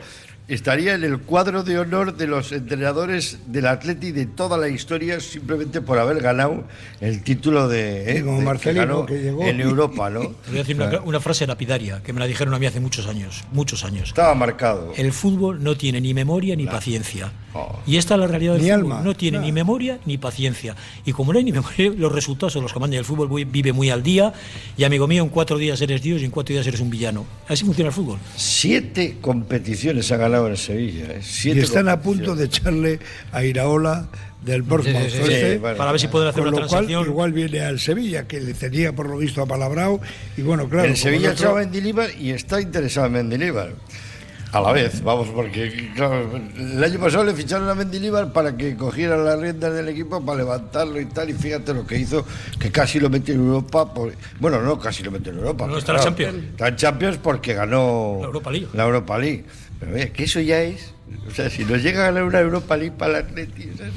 estaría 0.48 0.96
en 0.96 1.04
el 1.04 1.20
cuadro 1.20 1.64
de 1.64 1.80
honor 1.80 2.18
de 2.18 2.28
los 2.28 2.52
entrenadores 2.52 3.40
del 3.48 3.68
Atleti 3.68 4.12
de 4.12 4.26
toda 4.26 4.58
la 4.58 4.68
historia 4.68 5.20
simplemente 5.20 5.82
por 5.82 5.98
haber 5.98 6.22
ganado 6.22 6.66
el 7.00 7.24
título 7.24 7.68
de, 7.70 8.16
Sí, 8.18 8.24
como 8.24 8.40
de- 8.40 8.46
Marcelino, 8.46 8.86
ganó 8.86 9.06
que 9.06 9.20
llegó. 9.22 9.44
en 9.46 9.62
Europa, 9.62 10.10
¿no? 10.10 10.22
Te 10.22 10.28
voy 10.50 10.56
a 10.60 10.64
decir 10.64 10.76
una, 10.76 11.00
una 11.02 11.20
frase 11.20 11.48
lapidaria 11.48 12.02
que 12.04 12.12
me 12.14 12.20
la 12.20 12.28
dijeron 12.28 12.54
a 12.54 12.60
mí 12.60 12.66
hace 12.66 12.80
muchos 12.80 13.08
años, 13.08 13.44
muchos 13.54 13.86
años. 13.86 14.10
Estaba 14.10 14.36
marcado. 14.36 14.94
El 14.98 15.14
fútbol 15.14 15.64
no 15.64 15.78
tiene 15.78 16.02
ni 16.02 16.14
memoria 16.14 16.56
ni 16.56 16.66
paciencia. 16.66 17.32
Oh. 17.54 17.80
Y 17.86 17.98
esta 17.98 18.14
es 18.16 18.20
la 18.22 18.28
realidad 18.28 18.54
del 18.54 18.62
Ni 18.62 18.70
fútbol. 18.70 18.80
alma, 18.82 19.02
no 19.04 19.14
tiene 19.14 19.40
ni 19.40 19.52
memoria 19.52 20.00
ni 20.06 20.18
paciencia. 20.18 20.76
Y 21.06 21.12
como 21.12 21.34
no 21.34 21.40
hay 21.40 21.44
ni 21.46 21.52
memoria, 21.54 21.92
los 21.98 22.12
resultados 22.12 22.54
son 22.54 22.64
los 22.64 22.74
que 22.74 22.80
mandan. 22.80 23.00
El 23.00 23.06
fútbol 23.06 23.30
vi- 23.30 23.44
vive 23.46 23.74
muy 23.74 23.90
al 23.90 24.04
día. 24.04 24.34
Y 24.78 24.84
amigo 24.86 25.08
mío, 25.08 25.24
en 25.24 25.30
cuatro 25.30 25.58
días 25.58 25.80
eres 25.82 26.02
Dios 26.02 26.22
y 26.22 26.26
en 26.26 26.32
cuatro 26.32 26.54
días 26.54 26.66
eres 26.68 26.80
un 26.80 26.90
villano. 26.90 27.26
Así 27.48 27.66
funciona 27.66 27.90
el 27.90 27.94
fútbol. 27.94 28.20
Siete 28.38 29.18
competiciones 29.20 30.10
ha 30.12 30.18
ganado 30.18 30.31
en 30.38 30.58
Sevilla. 30.58 31.06
¿eh? 31.10 31.22
Y 31.44 31.60
están 31.60 31.88
a 31.90 32.02
punto 32.02 32.36
de 32.36 32.46
echarle 32.46 33.00
a 33.32 33.44
Iraola 33.44 34.08
del 34.44 34.64
Portsmouth. 34.64 35.04
Sí, 35.04 35.10
sí, 35.12 35.18
sí, 35.18 35.22
FC, 35.24 35.52
sí, 35.54 35.58
bueno. 35.60 35.78
Para 35.78 35.92
ver 35.92 36.02
si 36.02 36.08
pueden 36.08 36.30
hacer 36.30 36.44
con 36.44 36.54
una 36.54 36.62
lo 36.62 36.68
cual, 36.68 36.86
transacción. 36.86 37.06
igual 37.14 37.34
viene 37.34 37.62
al 37.62 37.80
Sevilla, 37.80 38.28
que 38.28 38.40
le 38.42 38.54
tenía 38.54 38.94
por 38.94 39.08
lo 39.10 39.18
visto 39.18 39.42
apalabrado. 39.42 40.00
Y 40.38 40.42
bueno, 40.42 40.68
claro. 40.68 40.88
el 40.88 40.98
Sevilla 40.98 41.28
el 41.28 41.34
otro- 41.34 41.46
echaba 41.46 41.60
a 41.60 41.64
Mendilibar 41.64 42.10
y 42.20 42.32
está 42.32 42.60
interesado 42.62 43.08
en 43.08 43.14
Mendilibar. 43.14 43.74
A 44.54 44.60
la 44.60 44.74
vez, 44.74 45.02
vamos, 45.02 45.30
porque 45.30 45.92
claro, 45.96 46.30
el 46.58 46.84
año 46.84 47.00
pasado 47.00 47.24
le 47.24 47.34
ficharon 47.34 47.70
a 47.70 47.74
Mendilibar 47.76 48.34
para 48.34 48.58
que 48.58 48.76
cogiera 48.76 49.16
las 49.16 49.40
riendas 49.40 49.74
del 49.74 49.88
equipo 49.88 50.20
para 50.26 50.40
levantarlo 50.40 51.00
y 51.00 51.06
tal, 51.06 51.30
y 51.30 51.34
fíjate 51.34 51.74
lo 51.74 51.88
que 51.88 51.98
hizo, 51.98 52.26
que 52.60 52.70
casi 52.70 53.00
lo 53.00 53.10
metió 53.10 53.34
en 53.34 53.40
Europa. 53.46 53.94
por- 53.94 54.12
bueno, 54.42 54.62
no, 54.62 54.78
casi 54.78 55.04
lo 55.04 55.12
metió 55.12 55.32
en 55.32 55.38
Europa. 55.38 55.68
No, 55.68 55.78
está 55.78 55.94
en 55.94 55.98
la 56.00 56.04
Champions. 56.04 56.36
Está 56.52 56.68
en 56.68 56.76
Champions 56.76 57.18
porque 57.24 57.54
ganó 57.54 58.18
La 58.20 58.26
Europa 58.26 58.52
League. 58.52 58.68
la 58.74 58.84
Europa 58.84 59.18
League. 59.20 59.46
Pero 59.82 59.94
oye, 59.96 60.12
que 60.12 60.24
eso 60.24 60.40
ya 60.40 60.62
es. 60.62 60.94
O 61.28 61.32
sea, 61.32 61.50
si 61.50 61.66
nos 61.66 61.84
llega 61.84 62.04
a 62.04 62.06
ganar 62.06 62.24
una 62.24 62.40
Europa 62.40 62.78
League 62.78 62.94
para 62.98 63.20
el 63.20 63.26
Atleti, 63.26 63.70
o 63.74 63.78
sea, 63.78 63.90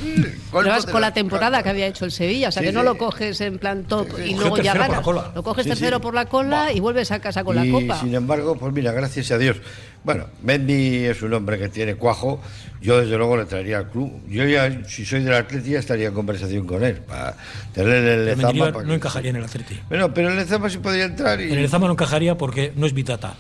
Pero 0.52 0.68
vas 0.68 0.84
de 0.84 0.90
con 0.90 1.00
la- 1.00 1.08
la 1.10 1.14
temporada 1.14 1.62
que 1.62 1.68
había 1.68 1.86
hecho 1.86 2.04
el 2.04 2.10
Sevilla, 2.10 2.48
o 2.48 2.52
sea 2.52 2.60
Sí, 2.60 2.66
que 2.68 2.72
no 2.72 2.80
sí. 2.80 2.86
lo 2.86 2.98
coges 2.98 3.40
en 3.40 3.58
plan 3.58 3.84
top 3.84 4.08
y 4.18 4.34
luego 4.34 4.56
ya 4.56 4.72
tercero 4.72 4.72
por 4.72 4.78
la 4.80 4.88
ganas. 4.88 5.00
cola. 5.04 5.32
Lo 5.32 5.42
coges 5.44 5.62
Sí, 5.64 5.68
tercero 5.70 5.98
sí. 5.98 6.02
por 6.02 6.14
la 6.14 6.24
cola 6.26 6.72
y 6.72 6.80
vuelves 6.80 7.12
a 7.12 7.20
casa 7.20 7.44
con 7.44 7.54
la 7.54 7.70
copa. 7.70 8.00
sin 8.00 8.14
embargo, 8.16 8.56
pues 8.56 8.72
mira, 8.72 8.90
gracias 8.90 9.30
a 9.30 9.38
Dios. 9.38 9.58
Bueno, 10.02 10.26
Mendy 10.42 11.04
es 11.04 11.22
un 11.22 11.32
hombre 11.34 11.56
que 11.58 11.68
tiene 11.68 11.94
cuajo. 11.94 12.40
Yo, 12.82 13.00
desde 13.00 13.16
luego, 13.16 13.36
le 13.36 13.44
traería 13.44 13.78
al 13.78 13.88
club. 13.90 14.12
Yo 14.28 14.44
ya, 14.46 14.84
si 14.86 15.06
soy 15.06 15.22
del 15.22 15.34
Atleti, 15.34 15.70
ya 15.70 15.78
estaría 15.78 16.08
en 16.08 16.14
conversación 16.14 16.66
con 16.66 16.82
él. 16.84 16.96
Para 16.96 17.36
tener 17.72 18.04
el 18.04 18.26
Lezama. 18.26 18.72
Para 18.72 18.82
no 18.82 18.88
que- 18.88 18.94
encajaría 18.94 19.30
en 19.30 19.36
el 19.36 19.44
Atleti. 19.44 19.80
Bueno, 19.88 20.12
pero 20.12 20.30
el 20.30 20.36
Lezama 20.36 20.68
sí 20.68 20.78
podría 20.78 21.04
entrar. 21.04 21.40
Y... 21.40 21.52
En 21.52 21.58
el 21.60 21.68
Zama 21.68 21.86
no 21.86 21.92
encajaría 21.92 22.36
porque 22.36 22.72
no 22.76 22.86
es 22.86 22.92
Vitata. 22.92 23.34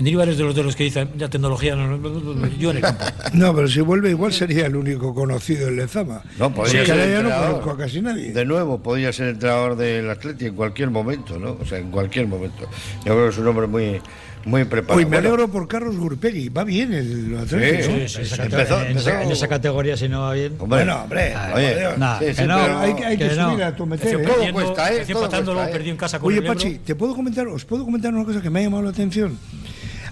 Mendilibar 0.00 0.30
es 0.30 0.38
de 0.38 0.44
los 0.44 0.54
de 0.54 0.62
los 0.62 0.74
que 0.74 0.84
dicen, 0.84 1.10
ya 1.18 1.28
tecnología, 1.28 1.76
no, 1.76 1.86
no, 1.86 1.98
no, 1.98 2.08
no, 2.34 2.46
yo 2.58 2.70
en 2.70 2.76
el 2.78 2.82
campo. 2.82 3.04
No, 3.34 3.54
pero 3.54 3.68
si 3.68 3.80
vuelve 3.82 4.08
igual 4.08 4.32
sería 4.32 4.64
el 4.64 4.74
único 4.74 5.14
conocido 5.14 5.68
en 5.68 5.76
Lezama. 5.76 6.22
No, 6.38 6.54
podría 6.54 6.80
Sí, 6.80 6.86
ser 6.90 7.10
ya 7.12 7.22
no 7.22 7.28
conozco 7.30 7.70
a 7.72 7.76
casi 7.76 8.00
nadie. 8.00 8.32
De 8.32 8.46
nuevo, 8.46 8.82
podría 8.82 9.12
ser 9.12 9.28
entrenador 9.28 9.76
del 9.76 10.08
Atleti 10.08 10.46
en 10.46 10.54
cualquier 10.54 10.88
momento, 10.90 11.38
¿no? 11.38 11.58
O 11.60 11.66
sea, 11.66 11.76
en 11.78 11.90
cualquier 11.90 12.26
momento. 12.28 12.62
Yo 13.04 13.12
creo 13.12 13.24
que 13.24 13.28
es 13.28 13.36
un 13.38 13.46
hombre 13.48 13.66
muy, 13.66 14.00
muy 14.46 14.64
preparado. 14.64 14.96
Hoy 14.98 15.04
me 15.04 15.10
Bueno, 15.18 15.28
alegro 15.34 15.48
por 15.48 15.68
Carlos 15.68 15.96
Gurpegui. 15.98 16.48
Va 16.48 16.64
bien 16.64 16.94
el 16.94 17.36
Atlético. 17.38 17.82
Sí, 17.92 18.00
¿no? 18.00 18.08
sí, 18.08 18.24
sí, 18.24 18.34
Empezó- 18.40 18.80
en, 18.80 18.86
empezó- 18.92 19.10
esa, 19.10 19.22
en 19.22 19.30
esa 19.32 19.48
categoría, 19.48 19.96
si 19.98 20.08
no 20.08 20.22
va 20.22 20.32
bien. 20.32 20.54
Hombre, 20.58 20.78
Bueno, 20.78 21.02
hombre, 21.02 21.34
oye. 21.54 21.76
Nah, 21.98 22.18
que 22.20 22.32
no, 22.46 22.58
pero- 22.58 22.78
Hay 22.78 22.94
que, 22.94 23.04
hay 23.04 23.18
que 23.18 23.28
Que 23.28 23.34
no. 23.36 23.50
subir 23.50 23.64
a 23.64 23.76
tu 23.76 23.84
meter. 23.84 24.08
¿eh? 24.08 24.12
Todo 24.22 24.32
perdiendo, 24.34 24.52
cuesta, 24.62 24.88
¿eh? 24.92 24.92
empezó 24.94 25.12
Todo 25.12 25.24
empatándolo, 25.24 25.58
cuesta, 25.58 25.70
¿eh? 25.70 25.72
perdió 25.76 25.92
en 25.92 25.98
casa 25.98 26.18
con 26.18 26.28
Oye, 26.28 26.38
el. 26.38 26.46
Pachi, 26.46 26.78
¿te 26.78 26.94
puedo 26.94 27.14
comentar, 27.14 27.46
¿os 27.48 27.66
puedo 27.66 27.84
comentar 27.84 28.14
una 28.14 28.24
cosa 28.24 28.40
que 28.40 28.48
me 28.48 28.60
ha 28.60 28.62
llamado 28.62 28.82
la 28.84 28.90
atención? 28.90 29.38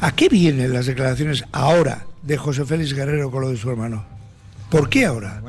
¿A 0.00 0.12
qué 0.14 0.28
vienen 0.28 0.72
las 0.72 0.86
declaraciones 0.86 1.44
ahora 1.52 2.04
de 2.22 2.36
José 2.36 2.64
Félix 2.64 2.92
Guerrero 2.94 3.30
con 3.30 3.42
lo 3.42 3.50
de 3.50 3.56
su 3.56 3.70
hermano? 3.70 4.04
¿Por 4.70 4.88
qué 4.88 5.06
ahora? 5.06 5.40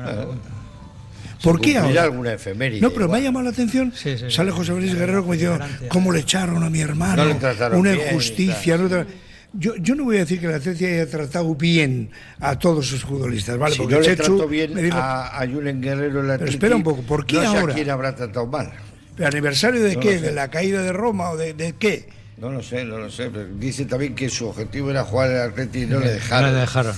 ¿Por 1.42 1.60
qué 1.60 1.78
ahora? 1.78 2.02
alguna 2.02 2.32
efeméride. 2.34 2.80
No, 2.80 2.90
pero 2.90 3.08
me 3.08 3.18
ha 3.18 3.20
llamado 3.20 3.44
la 3.44 3.50
atención. 3.50 3.92
Sí, 3.94 4.16
sí, 4.18 4.24
sí. 4.28 4.30
Sale 4.30 4.50
José 4.50 4.74
Félix 4.74 4.94
Guerrero 4.94 5.22
como 5.22 5.32
diciendo, 5.34 5.58
¿cómo 5.88 6.12
le 6.12 6.20
echaron 6.20 6.62
a 6.64 6.70
mi 6.70 6.80
hermano? 6.80 7.22
No 7.24 7.28
le 7.28 7.34
trataron 7.36 7.78
Una 7.80 7.92
bien 7.92 8.08
injusticia. 8.08 8.76
no 8.76 8.88
tra- 8.90 9.06
yo, 9.52 9.74
yo 9.76 9.94
no 9.96 10.04
voy 10.04 10.16
a 10.16 10.20
decir 10.20 10.38
que 10.40 10.46
la 10.46 10.56
Atleti 10.56 10.84
haya 10.84 11.08
tratado 11.10 11.54
bien 11.56 12.10
a 12.38 12.56
todos 12.58 12.86
sus 12.86 13.02
futbolistas, 13.02 13.58
¿vale? 13.58 13.74
si 13.74 13.80
Porque 13.80 13.94
no 13.96 14.00
le 14.00 14.06
Chechu 14.06 14.36
trató 14.36 14.46
bien 14.48 14.72
me 14.74 14.82
dijo, 14.82 14.96
a, 14.96 15.40
a 15.42 15.46
Julen 15.48 15.80
Guerrero 15.80 16.20
en 16.20 16.28
la 16.28 16.38
Pero 16.38 16.50
espera 16.50 16.76
un 16.76 16.82
poco, 16.84 17.02
¿por 17.02 17.26
qué 17.26 17.36
no 17.36 17.40
sé 17.42 17.58
ahora? 17.58 17.72
a 17.72 17.74
quién 17.76 17.90
habrá 17.90 18.14
tratado 18.14 18.46
mal. 18.46 18.70
¿pero 19.16 19.28
aniversario 19.28 19.82
de 19.82 19.94
No 19.96 20.00
qué? 20.00 20.20
¿De 20.20 20.30
la 20.32 20.48
caída 20.48 20.82
de 20.82 20.92
Roma 20.92 21.30
o 21.30 21.36
de, 21.36 21.54
de 21.54 21.72
qué? 21.72 22.08
No 22.40 22.50
lo 22.50 22.62
sé, 22.62 22.84
no 22.84 22.98
lo 22.98 23.10
sé. 23.10 23.30
pero 23.30 23.46
dice 23.58 23.84
también 23.84 24.14
que 24.14 24.28
su 24.30 24.48
objetivo 24.48 24.90
era 24.90 25.04
jugar 25.04 25.30
en 25.30 25.36
el 25.36 25.42
Atleti 25.50 25.82
y 25.82 25.86
no 25.86 26.00
le 26.00 26.06
No 26.06 26.12
dejaron. 26.12 26.52
le 26.54 26.60
dejaron. 26.60 26.96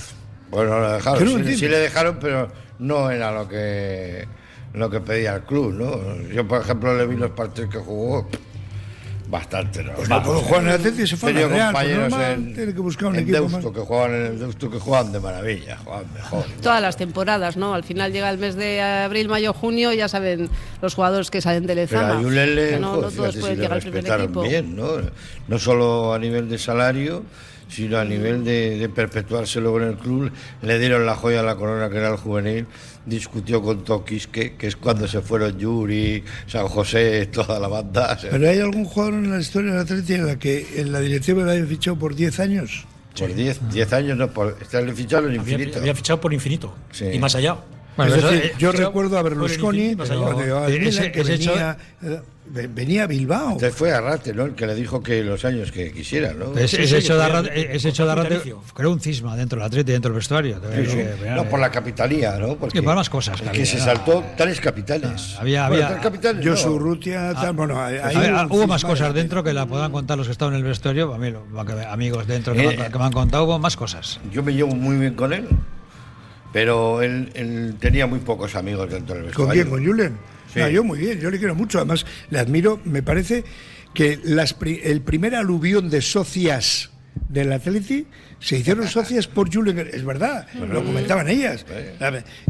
Bueno, 0.49 0.79
no 0.79 0.87
le 0.87 0.93
dejaron. 0.93 1.43
no 1.43 1.49
sí 1.57 1.67
le 1.67 1.77
dejaron, 1.79 2.17
pero 2.19 2.49
no 2.79 3.11
era 3.11 3.31
lo 3.31 3.47
que 3.47 4.25
lo 4.73 4.89
que 4.89 5.01
pedía 5.01 5.35
el 5.35 5.41
club, 5.43 5.73
¿no? 5.73 6.29
Yo, 6.33 6.47
por 6.47 6.61
ejemplo, 6.61 6.97
le 6.97 7.05
vi 7.05 7.15
los 7.15 7.31
partidos 7.31 7.69
que 7.71 7.77
jugó. 7.77 8.27
Bastante, 9.33 9.83
¿no? 9.83 9.93
Pues 9.93 10.07
no 10.09 10.21
puedo 10.21 10.41
jugar 10.41 10.61
en 10.61 10.67
el 10.69 10.75
Atleti 10.75 11.01
y 11.01 11.07
se 11.07 11.17
fue 11.17 11.33
Tenía 11.33 11.47
Real, 11.47 11.71
pues 11.73 11.83
compañeros 11.85 12.09
normal, 12.11 12.31
en, 12.33 12.53
tiene 12.53 12.73
que 12.75 12.79
buscar 12.81 13.07
un 13.07 13.15
en 13.15 13.21
equipo 13.21 13.37
Deusto, 13.39 13.57
más. 13.57 13.73
que 13.73 13.79
jugaban 13.81 14.11
en 14.13 14.25
el 14.27 14.39
Deusto, 14.39 14.69
que 14.69 14.77
jugaban 14.79 15.11
de 15.11 15.19
maravilla, 15.19 15.77
jugaban 15.77 16.13
mejor. 16.13 16.45
Todas 16.61 16.81
las 16.83 16.97
temporadas, 16.97 17.57
¿no? 17.57 17.73
Al 17.73 17.83
final 17.83 18.13
llega 18.13 18.29
el 18.29 18.37
mes 18.37 18.55
de 18.55 18.79
abril, 18.79 19.29
mayo, 19.29 19.51
junio, 19.53 19.91
ya 19.91 20.07
saben 20.07 20.51
los 20.83 20.93
jugadores 20.93 21.31
que 21.31 21.41
salen 21.41 21.65
del 21.65 21.77
Pero 21.87 22.01
Ezama. 22.01 22.19
a 22.19 22.21
Julen 22.21 22.55
le, 22.55 22.69
Que 22.69 22.79
no, 22.79 22.87
joder, 22.89 23.01
no 23.05 23.11
todos 23.11 23.13
fíjate 23.15 23.39
pueden 23.39 23.55
si 23.55 23.57
le 23.57 23.63
llegar 23.63 23.73
al 23.73 23.81
primer 23.81 24.21
equipo. 24.21 24.41
bien, 24.43 24.75
¿no? 24.75 24.87
No 25.47 25.57
solo 25.57 26.13
a 26.13 26.19
nivel 26.19 26.47
de 26.47 26.59
salario, 26.59 27.23
sino 27.67 27.97
a 27.97 28.05
nivel 28.05 28.43
de, 28.43 28.77
de 28.77 28.89
perpetuarse 28.89 29.59
luego 29.61 29.81
en 29.81 29.89
el 29.89 29.95
club. 29.97 30.31
Le 30.61 30.79
dieron 30.79 31.05
la 31.05 31.15
joya 31.15 31.39
a 31.41 31.43
la 31.43 31.55
corona, 31.55 31.89
que 31.89 31.97
era 31.97 32.09
el 32.09 32.17
juvenil. 32.17 32.65
Discutió 33.05 33.61
con 33.61 33.83
Tokis, 33.83 34.27
que, 34.27 34.55
que 34.55 34.67
es 34.67 34.75
cuando 34.77 35.07
se 35.07 35.21
fueron 35.21 35.57
Yuri, 35.59 36.23
San 36.47 36.67
José, 36.67 37.25
toda 37.27 37.59
la 37.59 37.67
banda. 37.67 38.13
o 38.17 38.19
sea, 38.21 38.31
¿Pero 38.31 38.49
hay 38.49 38.59
algún 38.59 38.85
jugador 38.85 39.15
en 39.15 39.31
la 39.31 39.39
historia 39.39 39.71
del 39.71 39.81
Atleti 39.81 40.13
en 40.13 40.25
la 40.27 40.39
que 40.39 40.65
en 40.77 40.91
la 40.91 40.99
directiva 41.01 41.43
le 41.43 41.51
haya 41.51 41.65
fichado 41.65 41.97
por 41.99 42.15
10 42.15 42.39
años? 42.39 42.85
por 43.19 43.31
10 43.33 43.59
10 43.71 43.93
años, 43.93 44.17
no, 44.17 44.27
por 44.31 44.57
estarle 44.59 44.91
fichado 44.93 45.27
en 45.29 45.39
Había, 45.39 45.53
infinito. 45.53 45.79
había 45.79 45.93
fichado 45.93 46.19
por 46.21 46.33
infinito. 46.33 46.73
Sí. 46.91 47.05
Y 47.13 47.19
más 47.19 47.35
allá. 47.35 47.57
Bueno, 47.95 48.15
es 48.15 48.23
decir, 48.23 48.41
eh, 48.45 48.53
yo 48.57 48.71
recuerdo 48.71 49.19
a 49.19 49.21
Berlusconi 49.21 49.89
infinito, 49.91 50.03
Ese- 50.67 51.11
que 51.11 51.21
ese 51.21 51.33
hecho- 51.35 51.51
venía, 51.51 51.77
eh, 52.01 52.07
ve- 52.09 52.21
venía 52.45 53.03
a 53.03 53.07
Bilbao. 53.07 53.57
Fue 53.73 53.91
Arrate, 53.93 54.33
¿no? 54.33 54.43
El 54.45 54.53
que 54.53 54.67
le 54.67 54.75
dijo 54.75 55.01
que 55.01 55.23
los 55.23 55.45
años 55.45 55.71
que 55.71 55.91
quisiera, 55.91 56.33
¿no? 56.33 56.57
ese 56.57 56.85
sí, 56.85 56.95
hecho 56.95 57.15
de 57.17 57.23
Arrate- 57.23 57.75
ese 57.75 57.89
hecho 57.89 58.05
de 58.05 58.11
Arrate 58.11 58.53
un 58.85 58.99
cisma 58.99 59.35
dentro 59.37 59.59
del 59.59 59.65
atleta 59.67 59.91
y 59.91 59.93
dentro 59.93 60.09
del 60.11 60.17
vestuario. 60.17 60.59
te 60.59 60.67
Sí, 60.85 60.91
sí. 60.91 60.97
digo 60.97 61.09
que, 61.23 61.29
No, 61.31 61.45
por 61.45 61.59
la 61.59 61.71
capitalía, 61.71 62.37
¿no? 62.37 62.55
Porque 62.55 62.79
Y 62.79 62.81
por 62.81 62.95
más 62.95 63.09
cosas 63.09 63.37
que 63.37 63.43
que 63.43 63.49
había, 63.49 63.65
se 63.65 63.79
saltó 63.79 64.23
tales 64.37 64.59
capitales. 64.59 65.35
Había- 65.39 65.67
Bueno, 65.67 65.75
había- 65.85 65.87
tales 65.87 66.03
capitales. 66.03 66.43
Yo 66.45 66.51
no. 66.51 66.57
su 66.57 66.77
Rutia, 66.79 67.33
tal, 67.33 67.53
bueno, 67.53 67.81
ahí- 67.81 67.95
ver, 68.17 68.33
hubo 68.49 68.63
ah, 68.63 68.67
más 68.67 68.83
cosas 68.83 69.13
de- 69.13 69.21
dentro 69.21 69.43
que 69.43 69.53
la 69.53 69.65
podrán 69.65 69.91
contar 69.91 70.17
los 70.17 70.27
que 70.27 70.31
estaban 70.33 70.53
en 70.53 70.59
el 70.59 70.65
vestuario. 70.65 71.13
A 71.13 71.17
mí, 71.17 71.33
amigos 71.89 72.27
dentro 72.27 72.53
que, 72.53 72.63
Eh, 72.63 72.77
me, 72.77 72.83
han, 72.85 72.91
que 72.91 72.97
me 72.99 73.05
han 73.05 73.11
contado, 73.13 73.45
hubo 73.45 73.57
más 73.59 73.75
cosas. 73.77 74.19
Yo 74.31 74.43
me 74.43 74.53
llevo 74.53 74.75
muy 74.75 74.97
bien 74.97 75.13
con 75.15 75.31
él, 75.33 75.47
pero 76.51 77.01
él, 77.01 77.31
él 77.35 77.75
tenía 77.79 78.05
muy 78.05 78.19
pocos 78.19 78.55
amigos 78.55 78.89
dentro 78.91 79.15
del 79.15 79.31
¿Con 79.33 79.47
vestuario. 79.47 79.63
quién? 79.63 79.69
¿Con 79.69 79.85
Julen? 79.85 80.32
Sí. 80.53 80.59
No, 80.59 80.69
yo 80.69 80.83
muy 80.83 80.99
bien, 80.99 81.19
yo 81.19 81.29
le 81.31 81.37
quiero 81.39 81.55
mucho. 81.55 81.79
Además, 81.79 82.05
le 82.29 82.39
admiro. 82.39 82.79
Me 82.85 83.01
parece 83.03 83.43
que 83.93 84.19
las 84.23 84.53
pri- 84.53 84.81
el 84.83 85.01
primer 85.01 85.35
aluvión 85.35 85.89
de 85.89 86.01
socias 86.01 86.89
del 87.29 87.51
Atleti 87.53 88.07
se 88.39 88.57
hicieron 88.57 88.87
socias 88.99 89.27
por 89.27 89.53
Julen. 89.53 89.79
Es 89.79 90.03
verdad, 90.05 90.47
lo 90.53 90.83
comentaban 90.83 91.27
ellas. 91.29 91.65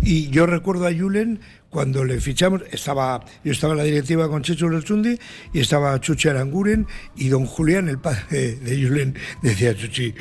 Y 0.02 0.30
yo 0.30 0.46
recuerdo 0.46 0.88
a 0.88 0.94
Julen 0.94 1.40
cuando 1.70 2.04
le 2.06 2.22
fichamos, 2.22 2.62
estaba 2.72 3.26
yo 3.44 3.52
estaba 3.52 3.74
en 3.74 3.78
la 3.80 3.84
directiva 3.84 4.30
con 4.30 4.44
Checho 4.44 4.70
Lerchundi 4.70 5.18
y 5.54 5.60
estaba 5.60 6.00
Chuchi 6.00 6.30
Aranguren 6.30 6.86
y 7.16 7.30
don 7.30 7.46
Julián, 7.48 7.90
el 7.90 7.98
padre 8.00 8.56
de, 8.58 8.88
Julen, 8.88 9.16
decía 9.42 9.76
Chuchi, 9.76 10.14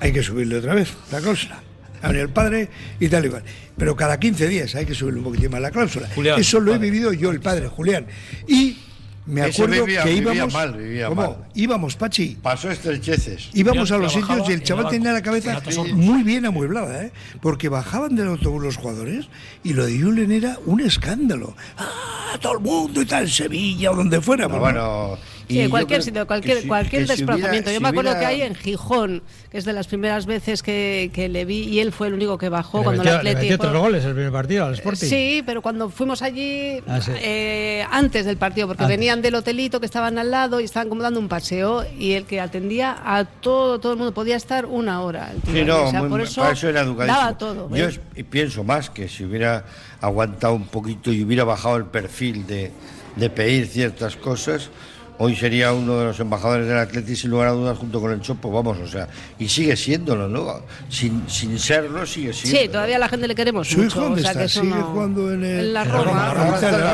hay 0.00 0.12
que 0.12 0.22
subirle 0.24 0.56
otra 0.56 0.74
vez 0.74 0.92
la 1.12 1.20
cláusula. 1.20 1.62
Ha 2.02 2.08
venido 2.08 2.24
el 2.26 2.32
padre 2.32 2.68
y 3.00 3.08
tal 3.08 3.24
y 3.26 3.28
cual. 3.30 3.42
Pero 3.76 3.96
cada 3.96 4.18
15 4.20 4.48
días 4.48 4.74
hay 4.74 4.84
que 4.84 4.94
subirle 4.94 5.18
un 5.20 5.24
poquitín 5.24 5.50
más 5.50 5.60
la 5.60 5.70
cláusula. 5.70 6.08
Julián, 6.14 6.38
Eso 6.40 6.60
lo 6.60 6.72
he 6.72 6.76
padre. 6.76 6.90
vivido 6.90 7.12
yo, 7.12 7.30
el 7.30 7.40
padre, 7.40 7.68
Julián. 7.68 8.06
Y 8.48 8.76
me 9.24 9.42
acuerdo 9.42 9.84
vivía- 9.86 10.02
que 10.02 10.10
vivía 10.10 10.32
íbamos. 10.34 10.52
mal, 10.52 10.72
vivía 10.76 11.06
¿Cómo? 11.08 11.22
mal. 11.22 11.36
Íbamos, 11.54 11.94
Pachi. 11.96 12.36
Pasó 12.42 12.70
estrecheces. 12.70 13.50
Íbamos 13.54 13.88
Julián 13.88 14.00
a 14.00 14.04
los 14.04 14.12
sitios 14.12 14.48
y 14.48 14.52
el 14.52 14.62
chaval 14.64 14.88
tenía 14.88 15.12
la 15.12 15.22
cabeza 15.22 15.62
muy 15.94 16.22
bien 16.24 16.44
amueblada, 16.44 17.04
¿eh? 17.04 17.12
porque 17.40 17.68
bajaban 17.68 18.16
del 18.16 18.26
autobús 18.28 18.62
los 18.62 18.76
jugadores 18.76 19.26
y 19.62 19.74
lo 19.74 19.86
de 19.86 20.00
Julen 20.00 20.32
era 20.32 20.58
un 20.66 20.80
escándalo. 20.80 21.56
¡Ah, 21.78 22.36
todo 22.40 22.54
el 22.54 22.60
mundo 22.60 23.00
y 23.00 23.06
tal, 23.06 23.22
en 23.24 23.28
Sevilla 23.30 23.92
o 23.92 23.96
donde 23.96 24.20
fuera! 24.20 24.48
No, 24.48 24.58
pues, 24.58 24.74
¿no? 24.74 25.18
Sí, 25.52 25.68
cualquier 25.68 26.00
creo 26.00 26.02
sitio, 26.02 26.26
cualquier, 26.26 26.60
si- 26.62 26.66
cualquier 26.68 27.02
que 27.02 27.06
si 27.08 27.12
hubiera- 27.22 27.34
desplazamiento. 27.34 27.70
Yo 27.70 27.76
si 27.76 27.82
me 27.82 27.88
acuerdo 27.88 28.10
hubiera- 28.10 28.20
que 28.20 28.26
hay 28.34 28.42
en 28.42 28.54
Gijón, 28.54 29.22
que 29.50 29.58
es 29.58 29.64
de 29.64 29.72
las 29.72 29.86
primeras 29.86 30.26
veces 30.26 30.62
que, 30.62 31.10
que 31.12 31.28
le 31.28 31.44
vi, 31.44 31.64
y 31.64 31.80
él 31.80 31.92
fue 31.92 32.06
el 32.08 32.14
único 32.14 32.38
que 32.38 32.48
bajó 32.48 32.78
Le 32.78 32.84
cuando 32.84 33.02
metió, 33.04 33.18
el 33.18 33.24
le 33.24 33.30
Atleti. 33.30 33.50
metió 33.50 33.80
goles 33.80 34.04
el 34.04 34.14
primer 34.14 34.32
partido 34.32 34.66
al 34.66 34.74
Sporting. 34.74 35.06
Sí, 35.06 35.42
pero 35.44 35.62
cuando 35.62 35.88
fuimos 35.90 36.22
allí 36.22 36.78
Ah, 36.86 37.00
sí. 37.00 37.12
eh, 37.16 37.84
antes 37.90 38.24
del 38.26 38.36
partido, 38.36 38.66
porque 38.66 38.84
Antes. 38.84 38.96
venían 38.98 39.22
del 39.22 39.34
hotelito 39.34 39.80
que 39.80 39.86
estaban 39.86 40.18
al 40.18 40.30
lado 40.30 40.60
y 40.60 40.64
estaban 40.64 40.88
como 40.88 41.02
dando 41.02 41.20
un 41.20 41.28
paseo 41.28 41.84
y 41.98 42.12
el 42.12 42.24
que 42.24 42.40
atendía 42.40 42.96
a 43.04 43.24
todo, 43.24 43.78
todo 43.80 43.92
el 43.92 43.98
mundo 43.98 44.12
podía 44.14 44.36
estar 44.36 44.66
una 44.66 45.00
hora. 45.02 45.30
el 45.32 45.52
Sí, 45.52 45.64
no, 45.64 45.84
o 45.84 45.90
sea, 45.90 46.00
muy- 46.00 46.08
por 46.08 46.20
eso, 46.20 46.40
para 46.40 46.52
eso 46.54 46.68
era 46.68 46.80
educadísimo. 46.82 47.18
daba 47.18 47.38
todo. 47.38 47.68
Yo 47.74 47.86
¿eh? 47.86 47.88
es- 47.88 48.00
y 48.16 48.22
pienso 48.22 48.64
más 48.64 48.90
que 48.90 49.08
si 49.08 49.24
hubiera 49.24 49.64
aguantado 50.00 50.54
un 50.54 50.66
poquito 50.66 51.12
y 51.12 51.22
hubiera 51.22 51.44
bajado 51.44 51.76
el 51.76 51.84
perfil 51.86 52.46
de, 52.46 52.70
de 53.16 53.30
pedir 53.30 53.66
ciertas 53.66 54.16
cosas, 54.16 54.70
hoy 55.18 55.36
sería 55.36 55.72
uno 55.72 55.98
de 55.98 56.04
los 56.06 56.20
embajadores 56.20 56.66
del 56.66 56.78
Atleti 56.78 57.14
sin 57.16 57.30
lugar 57.30 57.48
a 57.48 57.52
dudas 57.52 57.78
junto 57.78 58.00
con 58.00 58.10
el 58.12 58.20
Chopo, 58.20 58.50
vamos, 58.50 58.78
o 58.78 58.86
sea, 58.86 59.08
y 59.38 59.48
sigue 59.48 59.76
siéndolo, 59.76 60.28
¿no? 60.28 60.62
Sin, 60.88 61.28
sin 61.28 61.58
serlo 61.58 62.04
sigue 62.06 62.32
siendo. 62.32 62.60
Sí, 62.60 62.68
todavía 62.68 62.98
la 62.98 63.08
gente 63.08 63.28
le 63.28 63.34
queremos 63.34 63.68
¿Su 63.68 63.78
mucho. 63.78 63.88
hijo 63.88 64.00
dónde 64.00 64.20
o 64.20 64.22
sea, 64.24 64.30
está? 64.32 64.42
que 64.42 64.48
¿Sigue 64.48 64.68
no- 64.68 64.82
jugando 64.86 65.32
en 65.32 65.44
el- 65.44 65.58
En 65.60 65.72
la 65.74 65.82
En 65.82 65.88
la 65.88 65.94
Roma. 65.98 66.10
En 66.10 66.14
la 66.14 66.32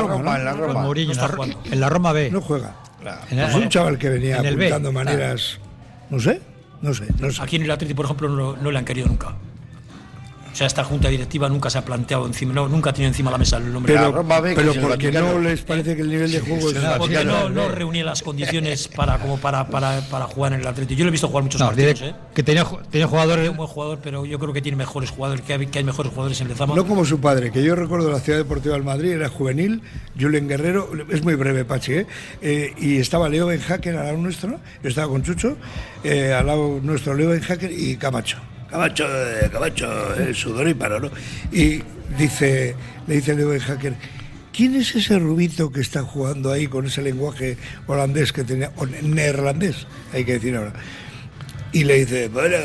Roma, 0.01 0.07
Roma, 0.17 0.37
en 0.37 0.45
la 0.45 0.53
¿no? 0.53 0.57
Roma. 0.67 0.81
Mourinho 0.83 1.11
está 1.11 1.25
en 1.25 1.29
la- 1.31 1.35
jugando. 1.35 1.59
En 1.71 1.79
la 1.79 1.89
Roma 1.89 2.11
B. 2.13 2.29
No 2.31 2.41
juega. 2.41 2.75
En 3.31 3.39
Es 3.39 3.55
un 3.55 3.69
chaval 3.69 3.97
que 3.97 4.09
venía 4.09 4.41
B. 4.41 4.49
apuntando 4.49 4.91
maneras. 4.91 5.57
No 6.09 6.19
sé, 6.19 6.41
no 6.81 6.93
sé, 6.93 7.05
no 7.19 7.31
sé. 7.31 7.41
Aquí 7.41 7.55
en 7.55 7.63
el 7.63 7.71
Atleti, 7.71 7.93
por 7.93 8.05
ejemplo, 8.05 8.27
no, 8.29 8.55
no 8.57 8.71
le 8.71 8.77
han 8.77 8.85
querido 8.85 9.07
nunca. 9.07 9.35
O 10.59 10.61
sea, 10.61 10.67
esta 10.67 10.83
junta 10.83 11.07
directiva 11.07 11.47
nunca 11.47 11.69
se 11.69 11.77
ha 11.77 11.85
planteado 11.85 12.25
encima, 12.27 12.51
no, 12.51 12.67
nunca 12.67 12.89
ha 12.89 12.93
tenido 12.93 13.07
encima 13.07 13.29
de 13.29 13.35
la 13.35 13.37
mesa 13.37 13.55
el 13.55 13.71
nombre. 13.71 13.93
Pero, 13.93 14.11
La 14.23 14.41
B, 14.41 14.49
que 14.49 14.55
pero 14.57 14.73
porque 14.81 15.09
no 15.09 15.39
les 15.39 15.61
parece 15.61 15.95
que 15.95 16.01
el 16.01 16.09
nivel 16.09 16.29
de 16.29 16.41
juego 16.41 16.69
es. 16.69 16.77
porque 16.97 17.23
no, 17.23 17.47
no 17.47 17.69
reunía 17.69 18.03
las 18.03 18.21
condiciones 18.21 18.89
para, 18.93 19.19
como 19.19 19.37
para, 19.37 19.69
para, 19.69 20.01
para 20.11 20.25
jugar 20.25 20.51
en 20.51 20.59
el 20.59 20.67
Atleti. 20.67 20.97
Yo 20.97 21.05
lo 21.05 21.07
he 21.07 21.11
visto 21.11 21.29
jugar 21.29 21.45
muchos 21.45 21.61
No, 21.61 21.67
partidos, 21.67 22.01
diré 22.01 22.11
¿eh? 22.11 22.15
que 22.35 22.43
tenía, 22.43 22.65
tenía 22.91 23.05
Es 23.05 23.09
jugadores 23.09 23.47
un 23.47 23.55
buen 23.55 23.69
jugador, 23.69 23.99
pero 24.03 24.25
yo 24.25 24.37
creo 24.37 24.51
que 24.51 24.61
tiene 24.61 24.75
mejores 24.75 25.11
jugadores, 25.11 25.45
que 25.45 25.53
hay, 25.53 25.65
que 25.67 25.79
hay 25.79 25.85
mejores 25.85 26.11
jugadores 26.11 26.41
en 26.41 26.49
Lezama. 26.49 26.75
No 26.75 26.85
como 26.85 27.05
su 27.05 27.21
padre, 27.21 27.53
que 27.53 27.63
yo 27.63 27.75
recuerdo 27.75 28.11
la 28.11 28.19
Ciudad 28.19 28.39
Deportiva 28.39 28.73
del 28.73 28.83
Madrid, 28.83 29.11
era 29.11 29.29
juvenil, 29.29 29.81
Julen 30.19 30.49
Guerrero, 30.49 30.89
es 31.09 31.23
muy 31.23 31.35
breve, 31.35 31.63
Pachi, 31.63 31.93
¿eh? 31.93 32.07
Eh, 32.41 32.73
y 32.77 32.97
estaba 32.97 33.29
Leo 33.29 33.45
Ben 33.45 33.61
Hacker 33.61 33.95
al 33.95 34.07
lado 34.07 34.17
nuestro, 34.17 34.59
yo 34.83 34.89
estaba 34.89 35.07
con 35.07 35.23
Chucho, 35.23 35.55
eh, 36.03 36.33
al 36.33 36.47
lado 36.47 36.81
nuestro 36.83 37.13
Leo 37.13 37.29
Ben 37.29 37.39
Hacker 37.39 37.71
y 37.71 37.95
Camacho. 37.95 38.39
Camacho, 38.69 39.05
eh, 39.07 39.49
Camacho, 39.51 40.15
el 40.15 40.35
sudoríparo, 40.35 40.99
¿no? 40.99 41.11
Y 41.51 41.81
dice, 42.17 42.75
le 43.07 43.15
dice 43.15 43.35
Leo 43.35 43.49
Ben 43.49 43.59
Hacker, 43.59 43.93
¿quién 44.53 44.75
es 44.75 44.95
ese 44.95 45.17
rubito 45.17 45.71
que 45.71 45.81
está 45.81 46.03
jugando 46.03 46.51
ahí 46.51 46.67
con 46.67 46.85
ese 46.85 47.01
lenguaje 47.01 47.57
holandés 47.87 48.31
que 48.31 48.43
tenía, 48.43 48.71
neerlandés, 49.01 49.87
hay 50.13 50.23
que 50.23 50.33
decir 50.33 50.55
ahora? 50.55 50.73
Y 51.71 51.83
le 51.83 51.99
dice, 52.05 52.27
bueno, 52.29 52.57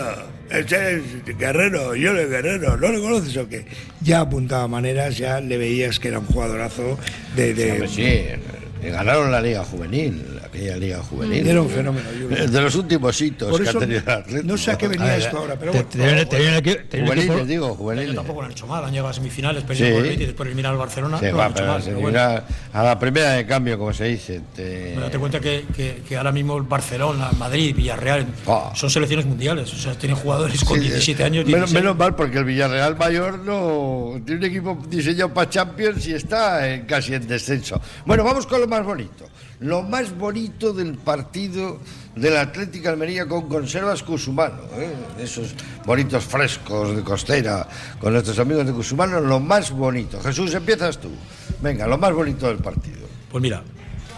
ese 0.50 0.96
es 0.96 1.02
Guerrero, 1.38 1.94
yo 1.94 2.12
le 2.12 2.26
Guerrero, 2.26 2.76
¿no 2.76 2.90
le 2.92 3.00
conoces 3.00 3.36
o 3.36 3.48
qué? 3.48 3.66
Ya 4.00 4.20
apuntaba 4.20 4.68
maneras, 4.68 5.16
ya 5.16 5.40
le 5.40 5.56
veías 5.58 5.98
que 5.98 6.08
era 6.08 6.18
un 6.18 6.26
jugadorazo 6.26 6.98
de... 7.36 7.54
de- 7.54 7.88
sí, 7.88 8.02
eh, 8.02 8.38
ganaron 8.82 9.30
la 9.32 9.40
Liga 9.40 9.64
Juvenil, 9.64 10.22
aquella 10.54 10.76
Liga 10.76 10.98
Juvenil. 11.02 11.46
Era 11.46 11.60
un 11.62 11.68
fenómeno. 11.70 12.08
yo. 12.12 12.28
De 12.46 12.60
los 12.60 12.74
últimos 12.74 13.20
hitos 13.20 13.50
Por 13.50 13.62
que 13.62 13.68
eso 13.68 13.78
ha 13.78 13.80
tenido 13.80 14.02
el 14.28 14.46
no 14.46 14.56
sé 14.56 14.70
a 14.70 14.78
qué 14.78 14.88
venía 14.88 15.06
A 15.06 15.10
ver, 15.16 15.20
esto 15.20 15.38
ahora, 15.38 15.56
pero 15.58 15.72
te- 15.72 15.98
bueno. 15.98 16.26
te- 16.28 17.00
un 17.00 17.06
Juveniles, 17.06 17.46
digo, 17.48 17.68
Yo 17.68 17.74
juveniles. 17.74 18.14
tampoco 18.14 18.40
lo 18.40 18.46
han 18.46 18.52
hecho 18.52 18.66
mal, 18.66 18.84
han 18.84 18.90
llegado 18.90 19.08
a 19.08 19.12
semifinales, 19.12 19.62
Sí. 19.62 19.66
perdido 19.66 20.02
Betis 20.02 20.20
y 20.20 20.26
después 20.26 20.46
eliminar 20.46 20.72
al 20.72 20.78
Barcelona. 20.78 21.18
Sí, 21.18 21.26
no 21.30 21.36
va, 21.36 21.44
han 21.46 21.50
hecho 21.50 21.56
pero 21.60 21.72
mal, 21.72 21.82
se 21.82 21.88
pero 21.88 22.00
bueno. 22.00 22.18
mira 22.18 22.44
a 22.72 22.82
la 22.82 22.98
primera 22.98 23.30
de 23.32 23.46
cambio, 23.46 23.78
como 23.78 23.92
se 23.92 24.04
dice. 24.04 24.40
te- 24.54 24.94
date 24.94 25.18
cuenta 25.18 25.40
que, 25.40 25.64
que- 25.74 26.02
que 26.08 26.16
ahora 26.16 26.32
mismo 26.32 26.56
el 26.56 26.62
Barcelona, 26.64 27.30
Madrid, 27.38 27.74
Villarreal 27.74 28.26
Ah. 28.46 28.72
son 28.74 28.90
selecciones 28.90 29.26
mundiales. 29.26 29.72
O 29.72 29.76
sea, 29.76 29.94
tienen 29.98 30.16
jugadores 30.16 30.62
con 30.64 30.78
Sí, 30.78 30.84
17 30.88 31.24
años. 31.24 31.44
Menos, 31.46 31.70
16. 31.70 31.82
menos 31.82 31.96
mal, 31.96 32.14
porque 32.14 32.38
el 32.38 32.44
Villarreal 32.44 32.96
Mayor 32.96 33.38
no 33.40 34.20
tiene 34.24 34.40
un 34.40 34.44
equipo 34.46 34.78
diseñado 34.88 35.32
para 35.34 35.48
Champions 35.50 36.06
y 36.06 36.14
está 36.14 36.68
en- 36.72 36.84
casi 36.86 37.14
en 37.14 37.26
descenso. 37.26 37.80
Bueno, 38.06 38.24
vamos 38.24 38.46
con 38.46 38.60
lo 38.60 38.68
más 38.68 38.84
bonito. 38.84 39.26
Lo 39.60 39.82
más 39.82 40.16
bonito 40.16 40.72
del 40.72 40.94
partido 40.94 41.80
del 42.16 42.36
Atlético 42.36 42.88
Almería 42.88 43.26
con 43.26 43.48
Conservas 43.48 44.02
Cusumano. 44.02 44.62
¿eh? 44.76 44.92
Esos 45.18 45.54
bonitos 45.84 46.24
frescos 46.24 46.96
de 46.96 47.02
costera 47.02 47.68
con 48.00 48.12
nuestros 48.12 48.38
amigos 48.38 48.66
de 48.66 48.72
Cusumano, 48.72 49.20
lo 49.20 49.40
más 49.40 49.70
bonito. 49.70 50.20
Jesús, 50.20 50.54
empiezas 50.54 50.98
tú. 50.98 51.10
Venga, 51.60 51.86
lo 51.86 51.98
más 51.98 52.12
bonito 52.12 52.48
del 52.48 52.58
partido. 52.58 53.06
Pues 53.30 53.42
mira, 53.42 53.62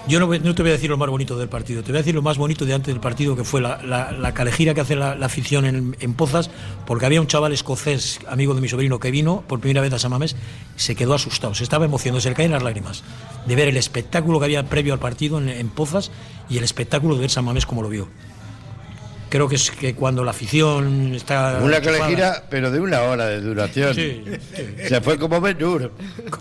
yo 0.09 0.21
no, 0.21 0.55
te 0.55 0.63
voy 0.63 0.71
a 0.71 0.75
decir 0.75 0.89
lo 0.89 0.97
más 0.97 1.09
bonito 1.09 1.37
del 1.37 1.49
partido, 1.49 1.83
te 1.83 1.91
voy 1.91 1.99
a 1.99 2.03
decir 2.03 2.15
lo 2.15 2.23
más 2.23 2.39
bonito 2.39 2.65
de 2.65 2.75
antes 2.75 2.95
del 2.95 3.01
partido, 3.01 3.35
que 3.35 3.43
fue 3.43 3.61
la, 3.61 3.83
la, 3.83 4.35
calejira 4.35 4.73
que 4.73 4.81
hace 4.81 4.95
la, 4.95 5.13
afición 5.13 5.65
en, 5.67 6.15
Pozas, 6.15 6.51
porque 6.87 7.07
había 7.07 7.21
un 7.21 7.27
chaval 7.27 7.53
escocés, 7.53 8.21
amigo 8.29 8.55
de 8.55 8.61
mi 8.61 8.69
sobrino, 8.69 9.01
que 9.01 9.11
vino 9.11 9.43
por 9.49 9.61
primera 9.61 9.81
vez 9.81 9.93
a 9.93 9.99
San 9.99 10.13
Mamés, 10.13 10.37
se 10.77 10.95
quedó 10.95 11.15
asustado, 11.15 11.55
se 11.55 11.65
estaba 11.65 11.85
emocionando, 11.85 12.21
se 12.21 12.29
le 12.29 12.37
caían 12.37 12.53
las 12.53 12.63
lágrimas 12.63 13.03
de 13.47 13.57
ver 13.57 13.69
el 13.69 13.77
espectáculo 13.77 14.39
que 14.39 14.45
había 14.45 14.69
previo 14.69 14.93
al 14.93 15.01
partido 15.01 15.39
en, 15.39 15.49
en 15.49 15.69
Pozas 15.69 16.11
y 16.49 16.59
el 16.59 16.65
espectáculo 16.65 17.15
de 17.17 17.23
ver 17.23 17.31
San 17.31 17.45
Mamés 17.45 17.67
como 17.67 17.83
lo 17.83 17.89
vio. 17.89 18.09
Creo 19.29 19.49
que 19.49 19.57
es 19.57 19.73
que 19.73 19.95
cuando 19.95 20.23
la 20.25 20.31
afición 20.31 21.13
está. 21.15 21.59
Una 21.61 21.81
calejira, 21.81 22.45
pero 22.49 22.71
de 22.71 22.79
una 22.79 23.03
hora 23.03 23.27
de 23.27 23.41
duración. 23.41 23.93
Sí, 23.93 24.23
Se 24.87 25.01
fue 25.01 25.19
como 25.19 25.41
Benur. 25.41 25.91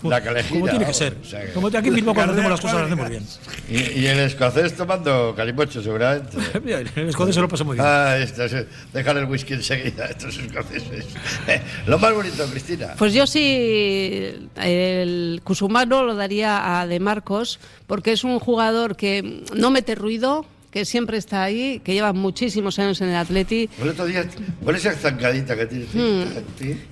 La 0.04 0.20
calejira. 0.22 0.60
Como 0.60 0.68
tiene 0.70 0.86
que 0.86 0.94
ser. 0.94 1.16
o 1.20 1.24
sea 1.24 1.44
que- 1.44 1.52
Como 1.52 1.66
aquí 1.66 1.90
mismo 1.90 2.14
cuando 2.14 2.32
hacemos 2.34 2.50
las 2.52 2.60
cosas 2.60 2.76
las 2.76 2.86
hacemos 2.86 3.08
bien. 3.10 3.26
Y, 3.68 4.00
y 4.00 4.06
el 4.06 4.20
escocés 4.20 4.76
tomando 4.76 5.34
calimocho, 5.36 5.82
seguramente. 5.82 6.36
Mira, 6.62 6.78
El 6.94 7.08
escocés 7.08 7.34
se 7.34 7.40
lo 7.40 7.48
pasa 7.48 7.64
muy 7.64 7.74
bien. 7.74 7.84
Ah, 7.86 8.16
estos, 8.18 8.52
eh, 8.52 8.66
dejar 8.92 9.16
el 9.16 9.24
whisky 9.24 9.54
enseguida, 9.54 10.06
estos 10.06 10.38
escoceses. 10.38 11.06
Lo 11.86 11.98
más 11.98 12.14
bonito, 12.14 12.46
Cristina. 12.46 12.94
Pues 12.96 13.12
yo 13.12 13.26
sí, 13.26 14.48
el 14.56 15.40
Cusumano 15.42 16.04
lo 16.04 16.14
daría 16.14 16.80
a 16.80 16.86
De 16.86 17.00
Marcos, 17.00 17.58
porque 17.88 18.12
es 18.12 18.22
un 18.24 18.38
jugador 18.38 18.96
que 18.96 19.42
no 19.54 19.70
mete 19.70 19.94
ruido, 19.96 20.46
que 20.76 20.84
siempre 20.84 21.16
está 21.16 21.42
ahí, 21.42 21.80
que 21.82 21.94
lleva 21.94 22.12
muchísimos 22.12 22.78
años 22.78 23.00
en 23.00 23.08
el 23.08 23.16
Atleti. 23.16 23.70
El 23.80 23.88
otro 23.88 24.04
día, 24.04 24.26
con 24.62 24.76
esa 24.76 24.92
zancadita 24.92 25.56
que 25.56 25.64
tiene. 25.64 25.86
Hmm. 25.86 26.24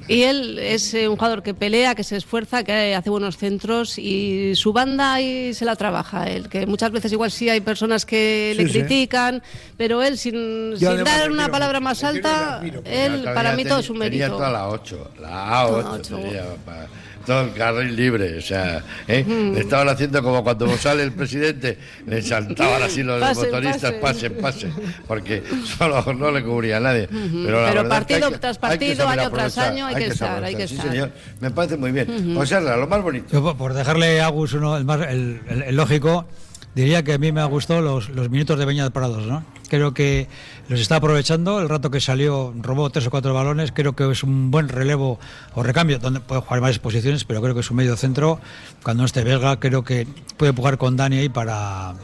Y 0.09 0.23
él 0.23 0.59
es 0.59 0.95
eh, 0.95 1.07
un 1.07 1.17
jugador 1.17 1.43
que 1.43 1.53
pelea, 1.53 1.95
que 1.95 2.03
se 2.03 2.17
esfuerza, 2.17 2.65
que 2.65 2.95
hace 2.95 3.11
buenos 3.11 3.37
centros 3.37 3.99
y 3.99 4.55
su 4.55 4.73
banda 4.73 5.13
ahí 5.13 5.53
se 5.53 5.67
la 5.67 5.77
trabaja 5.77 6.31
él, 6.31 6.49
que 6.49 6.67
muchas 6.67 6.93
veces 6.93 7.13
igual 7.13 7.31
sí 7.31 7.51
hay 7.51 7.61
personas 7.61 8.07
que 8.07 8.55
Sí, 8.57 8.63
le 8.63 8.69
sí. 8.73 8.79
critican, 8.79 9.43
pero 9.77 10.03
él 10.03 10.17
sin, 10.17 10.73
sin 10.79 11.05
dar 11.05 11.31
una 11.31 11.43
quiero 11.43 11.53
palabra 11.53 11.81
más 11.81 12.03
alta, 12.05 12.63
él 12.87 13.23
para 13.23 13.51
tenía- 13.51 13.57
mí 13.57 13.65
todo 13.69 13.81
es 13.81 13.91
un 13.91 13.99
Tenía 13.99 14.19
mérito. 14.29 14.37
toda 14.39 14.51
la 14.51 14.69
8, 14.71 15.11
la 15.21 15.63
A8, 15.63 15.85
ocho. 16.01 16.17
tenía 16.17 16.43
pa- 16.65 16.87
todo 17.27 17.43
el 17.43 17.53
carril 17.55 17.95
libre, 17.97 18.39
o 18.39 18.41
sea, 18.41 18.83
¿eh? 19.09 19.25
Mm. 19.25 19.55
Le 19.55 19.61
estaban 19.61 19.89
haciendo 19.89 20.23
como 20.23 20.43
cuando 20.45 20.69
sale 20.77 21.03
el 21.03 21.13
presidente, 21.13 21.79
le 22.07 22.23
saltaban 22.23 22.83
así 22.83 23.03
los 23.03 23.21
Pasen, 23.21 23.45
motoristas, 23.47 23.93
pasen. 23.95 24.35
pasen, 24.35 24.71
pasen, 24.73 24.95
porque 25.07 25.43
solo 25.79 26.05
no 26.15 26.31
le 26.31 26.43
cubría 26.43 26.77
a 26.79 26.81
nadie. 26.81 27.05
Ujú. 27.11 27.43
Pero, 27.45 27.63
la 27.63 27.71
Pero 27.73 27.89
partido 27.89 28.31
que- 28.31 28.39
tras 28.39 28.59
partido, 28.59 29.09
año 29.09 29.31
tras 29.31 29.59
año, 29.59 29.87
hay 29.87 29.95
que 29.97 30.07
estar, 30.07 30.43
hay 30.45 30.55
que 30.55 30.65
aprovechar. 30.65 30.69
Sí, 30.69 30.75
estar. 30.77 30.91
señor, 30.91 31.11
me 31.41 31.51
parece 31.51 31.77
muy 31.77 31.93
bien. 31.93 32.11
Ujú. 32.33 32.41
O 32.41 32.47
sea, 32.47 32.61
lo 32.61 32.87
más 32.87 33.03
bonito. 33.03 33.27
Yo, 33.33 33.43
por- 33.43 33.57
por 33.57 33.75
dejarle 33.75 34.21
a 34.21 34.27
Agus 34.27 34.53
uno, 34.53 34.77
el, 34.77 34.85
más, 34.85 35.01
el, 35.09 35.41
el- 35.49 35.63
el 35.63 35.77
lógico, 35.77 36.27
diría 36.75 37.03
que 37.03 37.13
a 37.15 37.19
mí 37.19 37.33
me 37.33 37.41
ha 37.41 37.45
gustado 37.47 37.81
los, 37.83 38.09
los 38.09 38.31
minutos 38.31 38.59
de 38.59 38.65
Beñat 38.65 38.93
Prados, 38.93 39.27
¿no? 39.27 39.45
Creo 39.69 39.95
que 39.95 40.29
los 40.69 40.81
está 40.81 40.97
aprovechando, 40.97 41.61
el 41.61 41.69
rato 41.69 41.91
que 41.91 42.01
salió 42.01 42.55
robó 42.61 42.91
tres 42.91 43.07
o 43.07 43.11
cuatro 43.11 43.35
balones, 43.35 43.73
creo 43.73 43.95
que 43.95 44.11
es 44.11 44.23
un 44.23 44.51
buen 44.51 44.69
relevo 44.69 45.19
o 45.55 45.63
recambio, 45.63 45.99
donde 45.99 46.21
puede 46.21 46.41
jugar 46.41 46.61
varias 46.61 46.79
posiciones, 46.79 47.25
pero 47.25 47.41
creo 47.43 47.55
que 47.55 47.61
es 47.61 47.71
un 47.71 47.79
medio 47.79 47.97
centro, 47.97 48.41
cuando 48.83 49.03
no 49.03 49.07
esté 49.07 49.25
Vega, 49.25 49.59
creo 49.59 49.83
que 49.85 50.07
puede 50.37 50.53
jugar 50.53 50.79
con 50.79 50.97
Dani 50.97 51.19
ahí 51.19 51.29
para... 51.29 51.95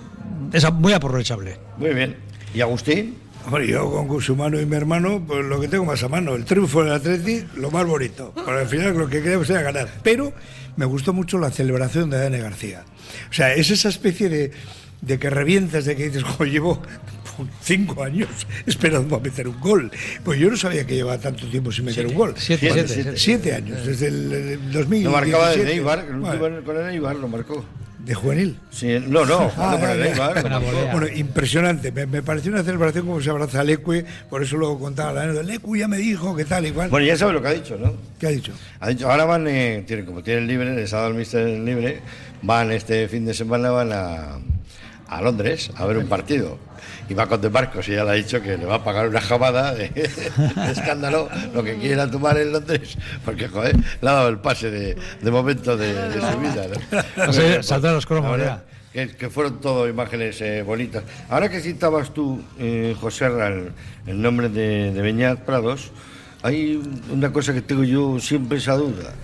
Es 0.53 0.71
muy 0.73 0.93
aprovechable. 0.93 1.59
Muy 1.77 1.95
bien. 1.95 2.17
¿Y 2.55 2.61
Agustín? 2.61 3.17
Hombre, 3.47 3.67
yo 3.69 3.91
con 3.91 4.07
Cusumano 4.07 4.61
y 4.61 4.67
mi 4.67 4.77
hermano, 4.77 5.23
pues 5.27 5.45
lo 5.45 5.61
que 5.61 5.69
tengo 5.69 5.85
más 5.85 6.03
a 6.03 6.09
mano, 6.09 6.35
el 6.35 6.45
triunfo 6.45 6.85
del 6.85 6.93
Atleti, 6.93 7.45
lo 7.57 7.71
más 7.71 7.87
bonito. 7.87 8.33
Porque 8.35 8.51
al 8.51 8.69
final 8.69 8.97
lo 8.97 9.09
que 9.09 9.23
queremos 9.23 9.49
era 9.49 9.63
ganar. 9.63 9.89
Pero 10.03 10.33
me 10.77 10.85
gustó 10.85 11.13
mucho 11.13 11.39
la 11.39 11.51
celebración 11.51 12.11
de 12.11 12.19
Dani 12.19 12.39
García. 12.39 12.85
O 13.31 13.33
sea, 13.33 13.55
es 13.55 13.71
esa 13.71 13.89
especie 13.89 14.29
de, 14.29 14.51
de 15.01 15.19
que 15.19 15.31
revientas, 15.31 15.85
de 15.85 15.97
que 15.97 16.05
dices, 16.05 16.25
jo, 16.25 16.45
llevo 16.45 16.83
cinco 17.63 18.03
años 18.03 18.29
esperando 18.67 19.17
a 19.17 19.21
meter 19.21 19.49
un 19.49 19.59
gol. 19.61 19.91
Pues 20.25 20.39
yo 20.41 20.51
no 20.51 20.57
sabía 20.57 20.87
que 20.87 20.95
llevaba 20.95 21.19
tanto 21.19 21.47
tiempo 21.47 21.71
sin 21.73 21.85
meter 21.85 22.07
un 22.07 22.15
gol. 22.15 22.35
Siete, 22.37 22.71
Siete, 22.73 22.89
siete. 22.89 23.13
siete 23.17 23.55
años, 23.55 23.87
desde 23.87 24.09
el, 24.09 24.33
el 24.33 24.73
2017. 24.73 25.05
Lo 25.05 25.11
marcaba 25.11 25.51
de 25.51 25.65
Neibar, 25.65 25.99
el 26.01 26.17
Bueno, 26.21 26.47
último 26.57 26.63
con 26.65 26.77
el 26.79 26.87
Neibar 26.87 27.17
lo 27.17 27.29
marcó. 27.29 27.65
¿De 28.01 28.15
juvenil? 28.15 28.59
Sí, 28.71 28.99
no, 29.07 29.27
no, 29.27 29.53
Ah. 29.59 29.79
Eibar, 29.95 30.43
marcó. 30.49 30.89
Bueno, 30.93 31.07
impresionante. 31.15 31.93
Me, 31.93 32.07
me 32.07 32.23
pareció 32.23 32.51
una 32.51 32.63
celebración 32.63 33.05
como 33.07 33.21
se 33.21 33.29
abraza 33.29 33.61
al 33.61 33.69
Ecue, 33.69 34.07
por 34.31 34.43
eso 34.43 34.57
luego 34.57 34.79
contaba 34.81 35.13
la 35.13 35.23
anécdota. 35.25 35.43
El 35.47 35.51
Ecue 35.51 35.79
ya 35.81 35.87
me 35.87 35.99
dijo 35.99 36.35
que 36.35 36.47
tal, 36.47 36.65
igual. 36.67 36.89
Bueno, 36.89 37.05
ya 37.07 37.19
sabe 37.19 37.35
lo 37.35 37.43
que 37.43 37.49
ha 37.49 37.53
dicho, 37.53 37.77
¿no? 37.77 37.93
¿Qué 38.19 38.27
ha 38.27 38.31
dicho? 38.31 38.53
Ha 38.81 38.89
dicho, 38.89 39.11
ahora 39.11 39.27
van, 39.27 39.47
eh, 39.49 39.85
tienen, 39.87 40.07
como 40.07 40.23
tienen 40.23 40.47
libre, 40.47 40.75
les 40.75 40.93
ha 40.95 40.97
dado 40.97 41.09
el 41.11 41.15
mister 41.15 41.47
libre, 41.47 42.01
van 42.41 42.73
este 42.73 43.07
fin 43.07 43.27
de 43.27 43.35
semana, 43.35 43.71
van 43.71 43.93
a, 43.93 44.39
a 45.11 45.21
Londres 45.21 45.71
a 45.77 45.85
ver 45.87 45.99
un 45.99 46.07
partido. 46.07 46.59
Y 47.09 47.15
va 47.15 47.27
con 47.27 47.41
De 47.41 47.51
Marcos 47.51 47.89
y 47.89 47.93
ya 47.93 48.05
le 48.05 48.11
ha 48.11 48.15
dicho 48.15 48.41
que 48.41 48.57
le 48.57 48.65
va 48.65 48.77
a 48.77 48.85
pagar 48.85 49.09
una 49.09 49.21
jamada 49.21 49.75
de, 49.75 49.89
de 49.91 50.73
escándalo 50.73 51.29
lo 51.53 51.65
que 51.65 51.77
quiera 51.77 52.09
tomar 52.09 52.39
en 52.39 52.53
Londres, 52.53 52.97
porque 53.25 53.49
joder, 53.49 53.77
le 53.77 54.09
ha 54.09 54.13
dado 54.13 54.29
el 54.29 54.39
pase 54.39 54.71
de, 54.71 54.97
de 55.21 55.31
momento 55.31 55.77
de, 55.77 55.93
de 55.93 56.21
su 56.21 56.39
vida. 56.39 56.67
¿no? 56.69 57.93
Los 57.93 58.07
cromos, 58.07 58.39
verdad, 58.39 58.63
Que, 58.93 59.09
que 59.09 59.29
fueron 59.29 59.61
todo 59.61 59.89
imágenes 59.89 60.41
eh, 60.41 60.63
bonitas. 60.63 61.03
Ahora 61.29 61.49
que 61.51 61.61
citabas 61.61 62.15
tú, 62.15 62.43
eh, 62.59 62.95
José 63.01 63.27
el, 63.27 63.73
el 64.07 64.23
nombre 64.23 64.49
de, 64.49 64.93
de 64.93 65.03
Beñat 65.03 65.41
Prados, 65.41 65.91
hay 66.43 66.81
una 67.11 67.33
cosa 67.33 67.53
que 67.53 67.63
tengo 67.63 67.85
yo 67.85 68.19
siempre 68.19 68.59
esa 68.59 68.77
duda. 68.77 69.15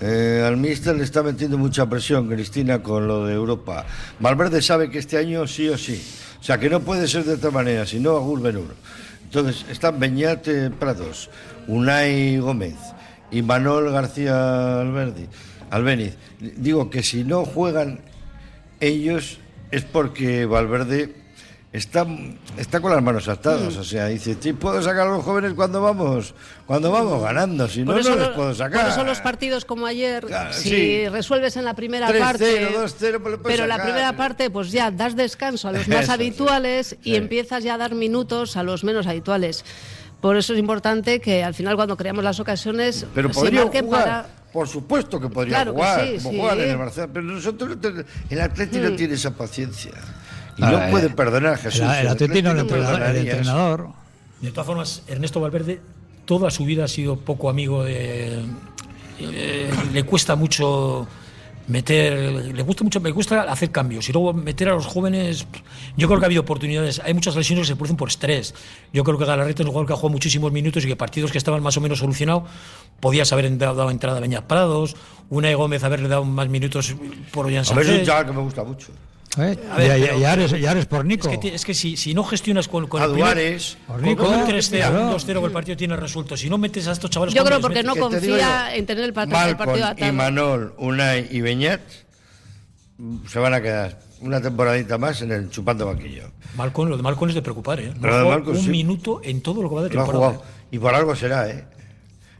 Eh, 0.00 0.42
al 0.46 0.56
míster 0.56 0.94
le 0.96 1.04
está 1.04 1.22
metiendo 1.22 1.56
mucha 1.56 1.88
presión, 1.88 2.28
Cristina, 2.28 2.82
con 2.82 3.06
lo 3.06 3.26
de 3.26 3.34
Europa. 3.34 3.86
Valverde 4.20 4.60
sabe 4.60 4.90
que 4.90 4.98
este 4.98 5.16
año 5.16 5.46
sí 5.46 5.68
o 5.68 5.78
sí. 5.78 6.02
O 6.38 6.42
sea, 6.42 6.58
que 6.58 6.68
no 6.68 6.80
puede 6.80 7.08
ser 7.08 7.24
de 7.24 7.34
otra 7.34 7.50
manera, 7.50 7.86
sino 7.86 8.16
Agur 8.16 8.42
Benur. 8.42 8.74
Entonces, 9.24 9.64
están 9.70 9.98
Beñat 9.98 10.46
Prados, 10.78 11.30
Unai 11.66 12.38
Gómez 12.38 12.76
y 13.30 13.42
Manuel 13.42 13.90
García 13.90 14.80
Alberdi, 14.80 15.26
Albeniz. 15.70 16.14
Digo 16.38 16.90
que 16.90 17.02
si 17.02 17.24
no 17.24 17.44
juegan 17.44 18.00
ellos 18.80 19.38
es 19.70 19.84
porque 19.84 20.46
Valverde 20.46 21.14
está, 21.76 22.06
está 22.56 22.80
con 22.80 22.90
las 22.92 23.02
manos 23.02 23.28
atadas. 23.28 23.76
Mm. 23.76 23.80
O 23.80 23.84
sea, 23.84 24.06
dice, 24.06 24.36
sí, 24.40 24.52
puedo 24.52 24.80
sacar 24.82 25.06
a 25.06 25.10
los 25.10 25.24
jóvenes 25.24 25.52
cuando 25.54 25.80
vamos, 25.80 26.34
cuando 26.66 26.90
vamos 26.90 27.22
ganando, 27.22 27.68
si 27.68 27.80
no, 27.80 27.92
Por 27.92 28.04
no 28.04 28.16
les 28.16 28.28
lo- 28.28 28.34
puedo 28.34 28.54
sacar. 28.54 28.82
Por 28.82 28.90
eso 28.92 29.04
los 29.04 29.20
partidos 29.20 29.64
como 29.64 29.86
ayer, 29.86 30.26
si 30.52 30.68
sí. 30.70 31.08
resuelves 31.08 31.56
en 31.56 31.64
la 31.64 31.74
primera 31.74 32.08
3-0, 32.08 32.18
parte, 32.20 32.68
2-0, 32.76 33.20
pues 33.22 33.38
pero 33.44 33.66
la 33.66 33.82
primera 33.82 34.16
parte 34.16 34.50
pues 34.50 34.70
ya 34.72 34.90
das 34.90 35.16
descanso 35.16 35.68
a 35.68 35.72
los 35.72 35.86
más 35.88 36.04
Eso, 36.04 36.12
habituales 36.12 36.96
y 37.02 37.10
Sí. 37.10 37.16
empiezas 37.16 37.62
ya 37.64 37.74
a 37.74 37.78
dar 37.78 37.94
minutos 37.94 38.56
a 38.56 38.62
los 38.62 38.82
menos 38.84 39.06
habituales. 39.06 39.64
Por 40.20 40.36
eso 40.36 40.54
es 40.54 40.58
importante 40.58 41.20
que 41.20 41.44
al 41.44 41.54
final 41.54 41.76
cuando 41.76 41.96
creamos 41.96 42.24
las 42.24 42.40
ocasiones 42.40 43.06
Pero 43.14 43.28
se 43.28 43.34
podría 43.34 43.62
marque 43.64 43.82
jugar. 43.82 44.04
para 44.04 44.26
Por 44.52 44.66
supuesto 44.66 45.20
que 45.20 45.28
podría 45.28 45.56
Claro 45.56 45.72
que 45.72 45.76
jugar, 45.76 46.00
sí, 46.06 46.16
como 46.16 46.30
sí. 46.30 46.38
juegan 46.40 46.60
en 46.60 46.70
el 46.70 46.76
Barcelona, 46.78 47.12
pero 47.12 47.26
nosotros 47.26 47.76
el 48.30 48.40
Atlético 48.40 48.82
no 48.84 48.90
Mm. 48.92 48.96
tiene 48.96 49.14
esa 49.14 49.30
paciencia. 49.36 49.92
Y 50.58 50.62
Ah, 50.64 50.70
no 50.70 50.78
eh, 50.84 50.88
puede 50.90 51.10
perdonar 51.10 51.54
a 51.54 51.56
Jesús. 51.58 51.80
el- 51.82 51.90
el 51.90 52.08
Atlético 52.08 52.52
no 52.54 52.60
el 52.60 52.66
perdonaría 52.66 53.20
eso. 53.22 53.30
entrenador. 53.30 53.88
De 54.40 54.50
todas 54.50 54.66
formas, 54.66 55.02
Ernesto 55.06 55.40
Valverde 55.40 55.80
toda 56.24 56.50
su 56.50 56.64
vida 56.64 56.84
ha 56.84 56.88
sido 56.88 57.16
poco 57.16 57.48
amigo 57.50 57.84
de. 57.84 58.40
eh, 59.18 59.70
le 59.92 60.02
cuesta 60.04 60.36
mucho 60.36 61.06
meter, 61.68 62.14
le 62.54 62.62
gusta 62.62 62.84
mucho, 62.84 63.00
me 63.00 63.10
gusta 63.10 63.42
hacer 63.42 63.70
cambios 63.72 64.08
y 64.08 64.12
luego 64.12 64.32
meter 64.32 64.68
a 64.68 64.72
los 64.74 64.86
jóvenes. 64.86 65.46
Yo 65.96 66.06
creo 66.06 66.18
que 66.20 66.24
ha 66.24 66.28
habido 66.28 66.42
oportunidades. 66.42 67.00
Hay 67.04 67.12
muchas 67.14 67.34
lesiones 67.34 67.62
que 67.66 67.68
se 67.72 67.76
producen 67.76 67.96
por 67.96 68.08
estrés. 68.08 68.54
Yo 68.92 69.02
creo 69.04 69.18
que 69.18 69.24
Galarreta 69.24 69.62
es 69.62 69.66
un 69.66 69.72
jugador 69.72 69.86
que 69.88 69.92
ha 69.94 69.96
jugado 69.96 70.12
muchísimos 70.12 70.52
minutos 70.52 70.84
y 70.84 70.88
que 70.88 70.96
partidos 70.96 71.32
que 71.32 71.38
estaban 71.38 71.62
más 71.62 71.76
o 71.76 71.80
menos 71.80 71.98
solucionados 71.98 72.44
podías 73.00 73.32
haber 73.32 73.56
dado, 73.58 73.74
dado 73.74 73.90
entrada 73.90 74.18
a 74.18 74.20
Beñat 74.20 74.44
Prados, 74.44 74.96
Unai 75.30 75.54
Gómez 75.54 75.82
haberle 75.82 76.08
dado 76.08 76.24
más 76.24 76.48
minutos 76.48 76.94
por 77.32 77.46
Ollán 77.46 77.64
Hombre, 77.68 77.82
es 77.84 77.88
un 77.88 77.94
Sánchez. 77.96 78.06
chaval 78.06 78.26
que 78.26 78.32
me 78.32 78.40
gusta 78.42 78.62
mucho. 78.64 78.88
¿Eh? 79.38 79.56
Ver, 79.76 79.86
Ya- 79.86 79.96
ya- 79.98 80.06
pero- 80.06 80.18
ya 80.18 80.32
eres- 80.32 80.60
ya 80.60 80.70
eres 80.72 80.86
por 80.86 81.04
Nico. 81.04 81.28
Es 81.28 81.38
que, 81.38 81.54
es 81.54 81.64
que 81.64 81.74
si, 81.74 81.96
si 81.96 82.14
no 82.14 82.24
gestionas 82.24 82.68
con, 82.68 82.86
con 82.86 83.02
A 83.02 83.04
el 83.04 83.10
primer- 83.12 83.34
Duares. 83.34 83.76
con 83.86 84.02
Nico, 84.02 84.28
un 84.28 84.46
3-0, 84.46 84.88
claro. 84.88 85.04
un 85.06 85.10
2-0 85.12 85.40
que 85.40 85.46
el 85.46 85.52
partido 85.52 85.76
tiene 85.76 85.96
resuelto, 85.96 86.36
si 86.36 86.48
no 86.48 86.56
metes 86.58 86.86
a 86.88 86.92
estos 86.92 87.10
chavales 87.10 87.34
Yo 87.34 87.44
creo 87.44 87.60
porque 87.60 87.82
metes- 87.82 87.94
no 87.96 87.96
confía 88.00 88.70
yo, 88.70 88.76
en 88.76 88.86
tener 88.86 89.04
el, 89.04 89.12
part- 89.14 89.24
el 89.24 89.28
Malcom 89.30 89.58
partido 89.58 89.78
y 89.78 89.90
atado. 89.90 90.12
Manol, 90.14 90.74
Unai 90.78 91.28
y 91.30 91.40
Beñat 91.42 91.80
mm, 92.98 93.26
se 93.28 93.38
van 93.38 93.54
a 93.54 93.60
quedar 93.60 93.98
una 94.20 94.40
temporadita 94.40 94.96
más 94.96 95.20
en 95.22 95.32
el 95.32 95.50
chupando 95.50 95.86
banquillo. 95.86 96.30
Malcom, 96.56 96.88
lo 96.88 96.96
de 96.96 97.02
Malcom 97.02 97.28
es 97.28 97.34
de 97.34 97.42
preocupar, 97.42 97.80
¿eh? 97.80 97.92
De 97.92 98.08
Malcom, 98.08 98.56
un 98.56 98.62
sí. 98.62 98.70
minuto 98.70 99.20
en 99.22 99.42
todo 99.42 99.62
lo 99.62 99.68
que 99.68 99.74
va 99.74 99.82
de 99.82 99.90
temporada. 99.90 100.14
jugado. 100.30 100.42
Y 100.70 100.78
por 100.78 100.94
algo 100.94 101.14
será, 101.14 101.48
¿eh? 101.50 101.64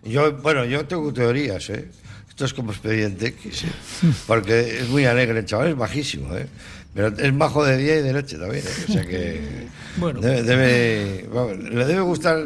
Yo, 0.02 0.32
bueno, 0.38 0.64
yo 0.64 0.86
tengo 0.86 1.12
teorías, 1.12 1.68
¿eh? 1.70 1.90
Esto 2.28 2.44
es 2.46 2.54
como 2.54 2.70
expediente 2.72 3.26
X, 3.28 3.64
¿eh? 3.64 3.68
Porque 4.26 4.78
es 4.80 4.88
muy 4.88 5.04
alegre, 5.04 5.38
el 5.40 5.44
chaval 5.44 5.68
es 5.68 5.76
bajísimo, 5.76 6.34
¿eh? 6.36 6.46
Pero 6.96 7.08
es 7.08 7.32
majo 7.34 7.64
de 7.64 7.76
día 7.76 7.98
y 7.98 8.02
de 8.02 8.12
noche 8.12 8.36
también, 8.38 8.64
¿eh? 8.66 8.84
O 8.88 8.92
sea 8.92 9.06
que. 9.06 9.66
Bueno. 9.98 10.20
Debe, 10.20 10.42
debe- 10.42 11.26
vamos, 11.32 11.56
le 11.58 11.84
debe 11.86 12.00
gustar 12.02 12.36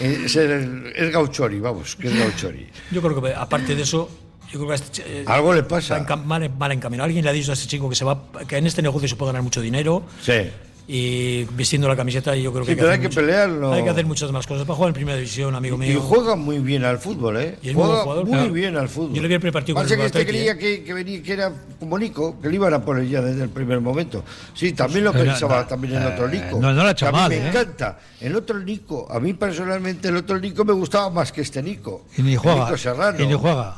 eh, 0.00 0.24
ser. 0.28 0.50
el- 0.50 0.92
es 0.94 1.10
gauchori, 1.10 1.58
vamos, 1.58 1.96
que 1.96 2.08
es 2.08 2.18
gauchori. 2.18 2.68
Yo 2.90 3.00
creo 3.00 3.22
que 3.22 3.32
aparte 3.34 3.74
de 3.74 3.82
eso, 3.84 4.10
yo 4.52 4.58
creo 4.58 4.66
que 4.66 4.72
a 4.72 4.74
este 4.74 5.02
eh, 5.06 5.24
Algo 5.26 5.54
le 5.54 5.62
pasa. 5.62 6.04
mal, 6.26 6.50
mal 6.58 6.72
encaminado. 6.72 7.06
Alguien 7.06 7.24
le 7.24 7.30
ha 7.30 7.32
dicho 7.32 7.52
a 7.52 7.54
ese 7.54 7.66
chico 7.66 7.88
que 7.88 7.94
se 7.94 8.04
va, 8.04 8.22
que 8.46 8.58
en 8.58 8.66
este 8.66 8.82
negocio 8.82 9.08
se 9.08 9.16
puede 9.16 9.30
ganar 9.30 9.42
mucho 9.42 9.62
dinero. 9.62 10.02
Sí. 10.20 10.50
Y 10.92 11.44
vistiendo 11.52 11.86
la 11.86 11.94
camiseta, 11.94 12.34
yo 12.34 12.52
creo 12.52 12.64
que, 12.64 12.72
Sí, 12.72 12.74
pero 12.76 12.88
hay 12.88 12.94
hacer 12.94 13.02
que 13.02 13.08
mucho- 13.08 13.20
pelearlo. 13.20 13.72
Hay 13.72 13.84
que 13.84 13.90
hacer 13.90 14.06
muchas 14.06 14.32
más 14.32 14.44
cosas 14.44 14.66
para 14.66 14.74
jugar 14.74 14.88
en 14.88 14.94
primera 14.94 15.16
división, 15.16 15.54
amigo 15.54 15.76
Y 15.76 15.78
mío. 15.78 16.00
juega 16.00 16.34
muy 16.34 16.58
bien 16.58 16.84
al 16.84 16.98
fútbol, 16.98 17.36
¿eh? 17.36 17.58
Y 17.62 17.72
juega 17.72 18.02
jugador, 18.02 18.24
muy 18.26 18.34
claro. 18.36 18.52
bien 18.52 18.76
al 18.76 18.88
fútbol. 18.88 19.12
Yo 19.14 19.22
le 19.22 19.28
vi 19.28 19.34
el 19.34 19.52
partido 19.52 19.80
el 19.80 19.86
que 19.86 19.94
este 19.94 20.06
Atleti, 20.18 20.26
creía 20.26 20.52
¿eh? 20.52 20.58
que, 20.58 20.82
que 20.82 20.92
venía, 20.92 21.22
que 21.22 21.32
era 21.32 21.52
como 21.78 21.96
Nico, 21.96 22.40
que 22.40 22.48
le 22.48 22.56
iban 22.56 22.74
a 22.74 22.84
poner 22.84 23.06
ya 23.06 23.20
desde 23.22 23.44
el 23.44 23.50
primer 23.50 23.80
momento. 23.80 24.24
Sí, 24.52 24.72
también 24.72 25.04
lo 25.04 25.12
no, 25.12 25.20
pensaba 25.20 25.60
no, 25.60 25.66
también 25.68 25.94
el 25.94 26.06
otro 26.08 26.26
eh, 26.28 26.32
Nico. 26.32 26.58
no- 26.60 26.72
no 26.74 26.82
lo 26.82 26.88
ha 26.88 26.90
hecho 26.90 27.04
Que 27.06 27.08
a 27.08 27.12
mí 27.12 27.18
mal, 27.18 27.28
me 27.30 27.36
¿eh? 27.36 27.48
encanta. 27.50 27.98
El 28.20 28.34
otro 28.34 28.58
Nico, 28.58 29.06
a 29.08 29.20
mí 29.20 29.32
personalmente 29.34 30.08
el 30.08 30.16
otro 30.16 30.40
Nico 30.40 30.64
me 30.64 30.72
gustaba 30.72 31.08
más 31.08 31.30
que 31.30 31.42
este 31.42 31.62
Nico. 31.62 32.06
Y 32.18 32.22
ni 32.22 32.34
juega. 32.34 32.64
Nico 32.64 32.76
Serrano. 32.76 33.22
Y 33.22 33.28
ni 33.28 33.34
juega. 33.34 33.76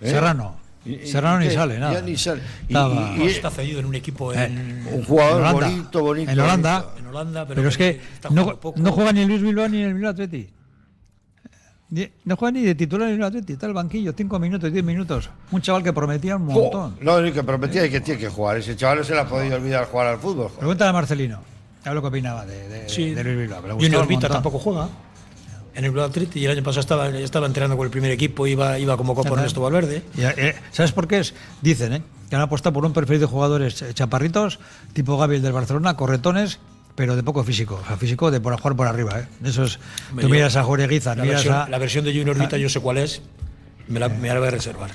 ¿Eh? 0.00 0.08
Serrano. 0.08 0.63
Serrano 1.04 1.38
ni 1.40 1.50
sale, 1.50 1.78
nada. 1.78 1.94
Ya 1.94 2.02
ni 2.02 2.16
sale. 2.16 2.42
Y- 2.68 2.72
Estaba- 2.72 3.14
y- 3.16 3.22
y- 3.22 3.26
está 3.26 3.50
cedido 3.50 3.80
en 3.80 3.86
un 3.86 3.94
equipo 3.94 4.32
en, 4.34 4.86
un 4.92 5.04
jugador 5.04 5.40
En 5.40 5.46
Holanda. 5.46 5.68
bonito, 5.68 6.00
bonito. 6.02 6.30
En 6.30 6.40
Holanda. 6.40 6.80
bonito. 6.80 6.98
en 6.98 7.06
Holanda, 7.06 7.46
pero, 7.46 7.56
Pero 7.56 7.68
es 7.68 7.76
que 7.78 8.00
no, 8.30 8.58
no 8.76 8.92
juega 8.92 9.12
ni 9.12 9.22
en 9.22 9.28
Luis 9.28 9.42
Bilbao 9.42 9.68
ni 9.68 9.78
en 9.82 9.88
el 9.88 9.94
Bilbao 9.94 10.10
Atleti. 10.10 10.50
Ni- 11.90 12.10
No 12.24 12.36
juega 12.36 12.52
ni 12.52 12.64
de 12.64 12.74
titular 12.74 13.08
en 13.08 13.14
el 13.16 13.22
Atleti. 13.22 13.52
Está 13.52 13.66
el 13.66 13.72
banquillo, 13.72 14.12
5 14.16 14.38
minutos, 14.38 14.72
10 14.72 14.84
minutos. 14.84 15.30
Un 15.52 15.60
chaval 15.60 15.82
que 15.82 15.92
prometía 15.92 16.36
un 16.36 16.46
montón. 16.46 16.96
No, 17.00 17.20
ni 17.20 17.30
que 17.30 17.42
prometía 17.44 17.86
y 17.86 17.90
que 17.90 18.00
tiene 18.00 18.18
que 18.20 18.28
jugar. 18.28 18.56
Ese 18.56 18.74
chaval 18.76 18.98
no 18.98 19.04
se 19.04 19.14
le 19.14 19.20
ha 19.20 19.28
podido 19.28 19.56
olvidar 19.56 19.86
jugar 19.86 20.08
al 20.08 20.18
fútbol. 20.18 20.46
joder. 20.48 20.58
Pregúntale 20.60 20.90
a 20.90 20.92
Marcelino. 20.92 21.40
A 21.84 21.88
ver 21.90 21.94
lo 21.94 22.00
que 22.00 22.08
opinaba 22.08 22.44
de, 22.46 22.68
de, 22.68 22.88
Sí. 22.88 23.10
de 23.14 23.22
Luis 23.22 23.36
Bilbao. 23.36 23.62
Y 23.80 23.86
en 23.86 23.94
un 23.94 24.00
Orbita 24.00 24.12
montón. 24.22 24.30
tampoco 24.32 24.58
juega. 24.58 24.88
En 25.74 25.84
el 25.84 25.90
Bilbao 25.90 26.06
Athletic 26.06 26.36
y 26.36 26.44
el 26.44 26.52
año 26.52 26.62
pasado 26.62 26.80
estaba, 26.80 27.08
estaba 27.08 27.46
entrenando 27.46 27.76
con 27.76 27.84
el 27.84 27.90
primer 27.90 28.10
equipo, 28.12 28.46
iba, 28.46 28.78
iba 28.78 28.96
como 28.96 29.14
copo 29.14 29.28
Ajá. 29.28 29.40
Ernesto 29.40 29.60
Valverde. 29.60 30.02
Eh, 30.16 30.54
¿Sabes 30.70 30.92
por 30.92 31.08
qué 31.08 31.18
es? 31.18 31.34
Dicen, 31.62 31.92
¿eh? 31.94 32.02
Que 32.30 32.36
han 32.36 32.42
apostado 32.42 32.72
por 32.74 32.84
un 32.84 32.92
perfil 32.92 33.18
de 33.18 33.26
jugadores 33.26 33.82
eh, 33.82 33.92
chaparritos, 33.92 34.60
tipo 34.92 35.18
Gabriel 35.18 35.42
del 35.42 35.52
Barcelona, 35.52 35.96
corretones, 35.96 36.60
pero 36.94 37.16
de 37.16 37.24
poco 37.24 37.42
físico. 37.42 37.80
O 37.82 37.86
sea, 37.86 37.96
físico 37.96 38.30
de 38.30 38.40
por 38.40 38.56
jugar 38.56 38.76
por 38.76 38.86
arriba, 38.86 39.18
¿eh? 39.20 39.26
Eso 39.44 39.64
es. 39.64 39.78
Tú 40.14 40.20
yo- 40.22 40.28
miras 40.28 40.54
a 40.54 40.62
Jureguiza, 40.62 41.16
La 41.16 41.22
miras 41.24 41.38
versión, 41.44 41.56
a. 41.56 41.68
la 41.68 41.78
versión 41.78 42.04
de 42.04 42.12
Junior 42.12 42.36
Orbita 42.36 42.56
yo 42.56 42.68
sé 42.68 42.78
cuál 42.78 42.98
es, 42.98 43.20
me 43.88 43.98
la, 43.98 44.08
me 44.08 44.28
la 44.28 44.38
voy 44.38 44.48
a 44.48 44.52
reservar. 44.52 44.90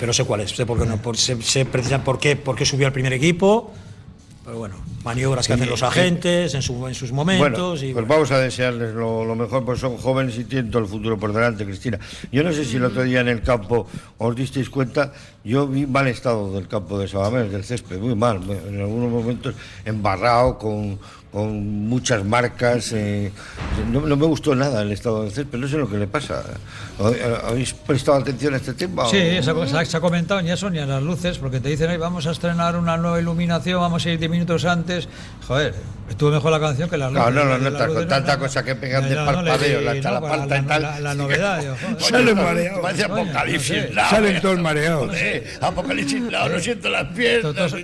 Pero 0.00 0.12
sé 0.12 0.24
cuál 0.24 0.40
es, 0.40 0.50
sé 0.50 0.66
por 0.66 0.78
qué, 0.80 0.86
no, 0.86 0.96
por, 0.96 1.16
sé, 1.16 1.40
sé 1.42 1.66
precisamente 1.66 2.04
por 2.06 2.18
qué, 2.18 2.34
por 2.34 2.56
qué 2.56 2.64
subió 2.66 2.86
al 2.88 2.92
primer 2.92 3.12
equipo. 3.12 3.72
Pero 4.50 4.58
bueno, 4.58 4.74
maniobras 5.04 5.46
que 5.46 5.52
hacen 5.52 5.70
los 5.70 5.84
agentes 5.84 6.52
en, 6.56 6.62
su- 6.62 6.84
en 6.88 6.94
sus 6.96 7.12
Bueno, 7.12 7.34
momentos. 7.38 7.80
y 7.84 7.92
pues 7.92 7.94
bueno. 7.94 8.08
vamos 8.08 8.32
a 8.32 8.38
desearles 8.40 8.92
lo, 8.94 9.24
lo 9.24 9.36
mejor, 9.36 9.64
pues 9.64 9.78
son 9.78 9.96
jóvenes 9.96 10.36
y 10.38 10.42
tienen 10.44 10.72
todo 10.72 10.82
el 10.82 10.88
futuro 10.88 11.16
por 11.20 11.32
delante, 11.32 11.64
Cristina. 11.64 12.00
Yo 12.32 12.42
no 12.42 12.52
sé 12.52 12.64
si 12.64 12.74
el 12.78 12.84
otro 12.84 13.04
día 13.04 13.20
en 13.20 13.28
el 13.28 13.42
campo 13.42 13.86
os 14.18 14.34
disteis 14.34 14.68
cuenta, 14.68 15.12
yo 15.44 15.68
vi 15.68 15.86
mal 15.86 16.08
estado 16.08 16.52
del 16.52 16.66
campo 16.66 16.98
de 16.98 17.06
Sabamés, 17.06 17.52
del 17.52 17.62
césped, 17.62 18.00
muy 18.00 18.16
mal, 18.16 18.40
en 18.68 18.80
algunos 18.80 19.08
momentos 19.12 19.54
embarrado, 19.84 20.58
con, 20.58 20.98
con 21.32 21.88
muchas 21.88 22.24
marcas. 22.24 22.92
eh, 22.92 23.30
no, 23.90 24.00
no 24.00 24.16
me 24.16 24.26
gustó 24.26 24.54
nada 24.54 24.82
el 24.82 24.92
estado 24.92 25.22
del 25.22 25.32
césped, 25.32 25.58
no 25.58 25.68
sé 25.68 25.76
lo 25.76 25.88
que 25.88 25.96
le 25.98 26.06
pasa. 26.06 26.42
¿Habéis 27.46 27.72
prestado 27.72 28.18
atención 28.18 28.54
a 28.54 28.56
este 28.58 28.74
tema? 28.74 29.06
Sí, 29.08 29.16
o- 29.38 29.66
se 29.66 29.76
ha, 29.78 29.84
se 29.84 30.00
comentado 30.00 30.42
ni 30.42 30.50
eso 30.50 30.68
ni 30.70 30.78
a 30.78 30.86
las 30.86 31.02
luces, 31.02 31.38
porque 31.38 31.60
te 31.60 31.68
dicen, 31.70 31.88
"Ay, 31.90 31.96
vamos 31.96 32.26
a 32.26 32.32
estrenar 32.32 32.76
una 32.76 32.96
nueva 32.96 33.20
iluminación, 33.20 33.80
vamos 33.80 34.04
a 34.04 34.10
ir 34.10 34.18
10 34.18 34.30
minutos 34.30 34.64
antes. 34.64 35.08
Joder, 35.48 35.74
estuvo 36.08 36.30
mejor 36.30 36.50
la 36.52 36.60
canción 36.60 36.90
que 36.90 36.96
las 36.98 37.10
luces. 37.12 37.30
Claro, 37.30 37.44
no 37.44 37.50
Las 37.52 37.60
notas, 37.60 37.80
luces 37.88 37.94
con 37.94 38.02
no- 38.04 38.08
tanta 38.08 38.32
no- 38.34 38.38
cosa 38.42 38.62
que 38.64 38.74
pegan 38.74 39.02
no, 39.02 39.08
de 39.08 39.14
no, 39.14 39.20
no 39.24 39.32
parpadeo, 39.32 39.80
la 39.80 39.94
no, 39.94 40.00
chalaparta 40.02 40.46
la, 40.46 40.58
y 40.58 40.62
tal. 40.62 41.02
La, 41.02 41.14
novedad. 41.14 41.64
Salen 41.98 42.36
mareados. 42.36 42.80
Parece 42.80 43.08
Coño, 43.08 43.22
apocalipsis. 43.22 43.76
no 43.94 44.10
Salen 44.10 44.40
todos 44.42 44.58
mareados. 44.60 45.16
Apocalipsis 45.60 46.20
no 46.22 46.60
siento 46.60 46.88
las 46.90 47.06
piernas. 47.16 47.74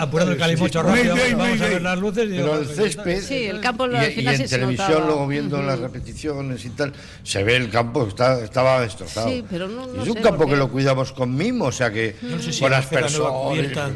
Apurando 0.00 0.32
el 0.32 0.38
calimocho 0.38 0.82
rápido, 0.82 1.16
vamos 1.36 1.60
a 1.60 1.64
ver 1.66 1.82
las 1.82 1.98
luces. 1.98 2.24
y 2.24 2.28
digo, 2.28 2.50
Pero 2.52 2.67
el 2.70 2.76
césped. 2.76 3.22
Sí, 3.22 3.44
el 3.44 3.60
campo 3.60 3.86
y, 3.86 3.94
al 3.96 4.10
y 4.10 4.14
final 4.14 4.34
en 4.34 4.40
se 4.48 4.48
televisión, 4.56 4.88
notaba. 4.88 5.06
luego 5.06 5.26
viendo 5.26 5.62
las 5.62 5.78
repeticiones 5.78 6.64
y 6.64 6.70
tal, 6.70 6.92
se 7.22 7.42
ve 7.44 7.56
el 7.56 7.70
campo, 7.70 8.06
está, 8.06 8.42
estaba 8.42 8.80
destrozado. 8.80 9.28
Sí, 9.28 9.44
pero 9.48 9.68
no- 9.68 9.86
no 9.86 10.02
es 10.02 10.08
un 10.08 10.14
sé 10.16 10.22
campo 10.22 10.44
por 10.44 10.50
que 10.50 10.56
lo 10.56 10.68
cuidamos 10.70 11.12
con 11.12 11.34
mimo, 11.34 11.66
o 11.66 11.72
sea 11.72 11.92
que 11.92 12.16
no 12.22 12.38
sé 12.40 12.52
si 12.52 12.64
al 12.64 12.70
las 12.70 12.86
personas. 12.86 13.92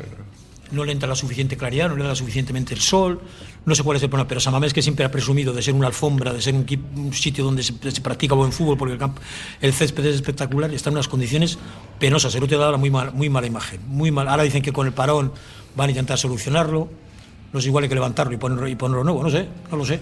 no 0.73 0.85
le 0.87 0.93
entra 0.93 1.07
la 1.07 1.15
suficiente 1.15 1.57
claridad, 1.57 1.91
no 1.91 1.97
le 1.97 2.05
da 2.05 2.15
suficientemente 2.15 2.73
el 2.73 2.81
sol, 2.81 3.21
no 3.67 3.75
sé 3.75 3.83
cuál 3.83 3.99
es 3.99 4.03
el 4.05 4.09
problema, 4.09 4.27
pero 4.27 4.41
Samamés 4.41 4.73
que 4.73 4.81
siempre 4.81 5.05
ha 5.05 5.11
presumido 5.11 5.53
de 5.53 5.61
ser 5.61 5.75
una 5.75 5.87
alfombra, 5.87 6.33
de 6.33 6.41
ser 6.41 6.55
un, 6.55 7.13
sitio 7.13 7.45
donde 7.45 7.63
se, 7.63 7.75
se 7.91 8.01
practica 8.01 8.35
buen 8.35 8.53
fútbol, 8.53 8.79
porque 8.79 8.95
el, 8.95 8.99
campo, 8.99 9.21
el 9.61 9.73
césped 9.75 10.05
es 10.07 10.15
espectacular, 10.15 10.73
está 10.73 10.89
en 10.89 10.95
unas 10.97 11.09
condiciones 11.09 11.59
penosas, 12.01 12.35
el 12.35 12.49
te 12.49 12.57
da 12.57 12.75
muy, 12.79 12.91
mal, 12.91 13.13
muy 13.13 13.29
mala 13.29 13.47
imagen, 13.47 13.81
muy 13.87 14.11
mal. 14.11 14.29
Ahora 14.29 14.45
dicen 14.45 14.63
que 14.63 14.73
con 14.73 14.87
el 14.87 14.95
parón 14.95 15.33
van 15.77 15.89
a 15.89 15.91
intentar 15.91 16.17
solucionarlo, 16.17 16.89
No 17.53 17.59
es 17.59 17.67
igual 17.67 17.85
hay 17.85 17.89
que 17.89 17.95
levantarlo 17.95 18.33
y 18.33 18.37
ponerlo, 18.39 18.67
y 18.69 18.75
ponerlo 18.77 19.05
nuevo, 19.05 19.23
no 19.23 19.31
sé, 19.31 19.47
no 19.71 19.77
lo 19.77 19.85
sé. 19.85 20.01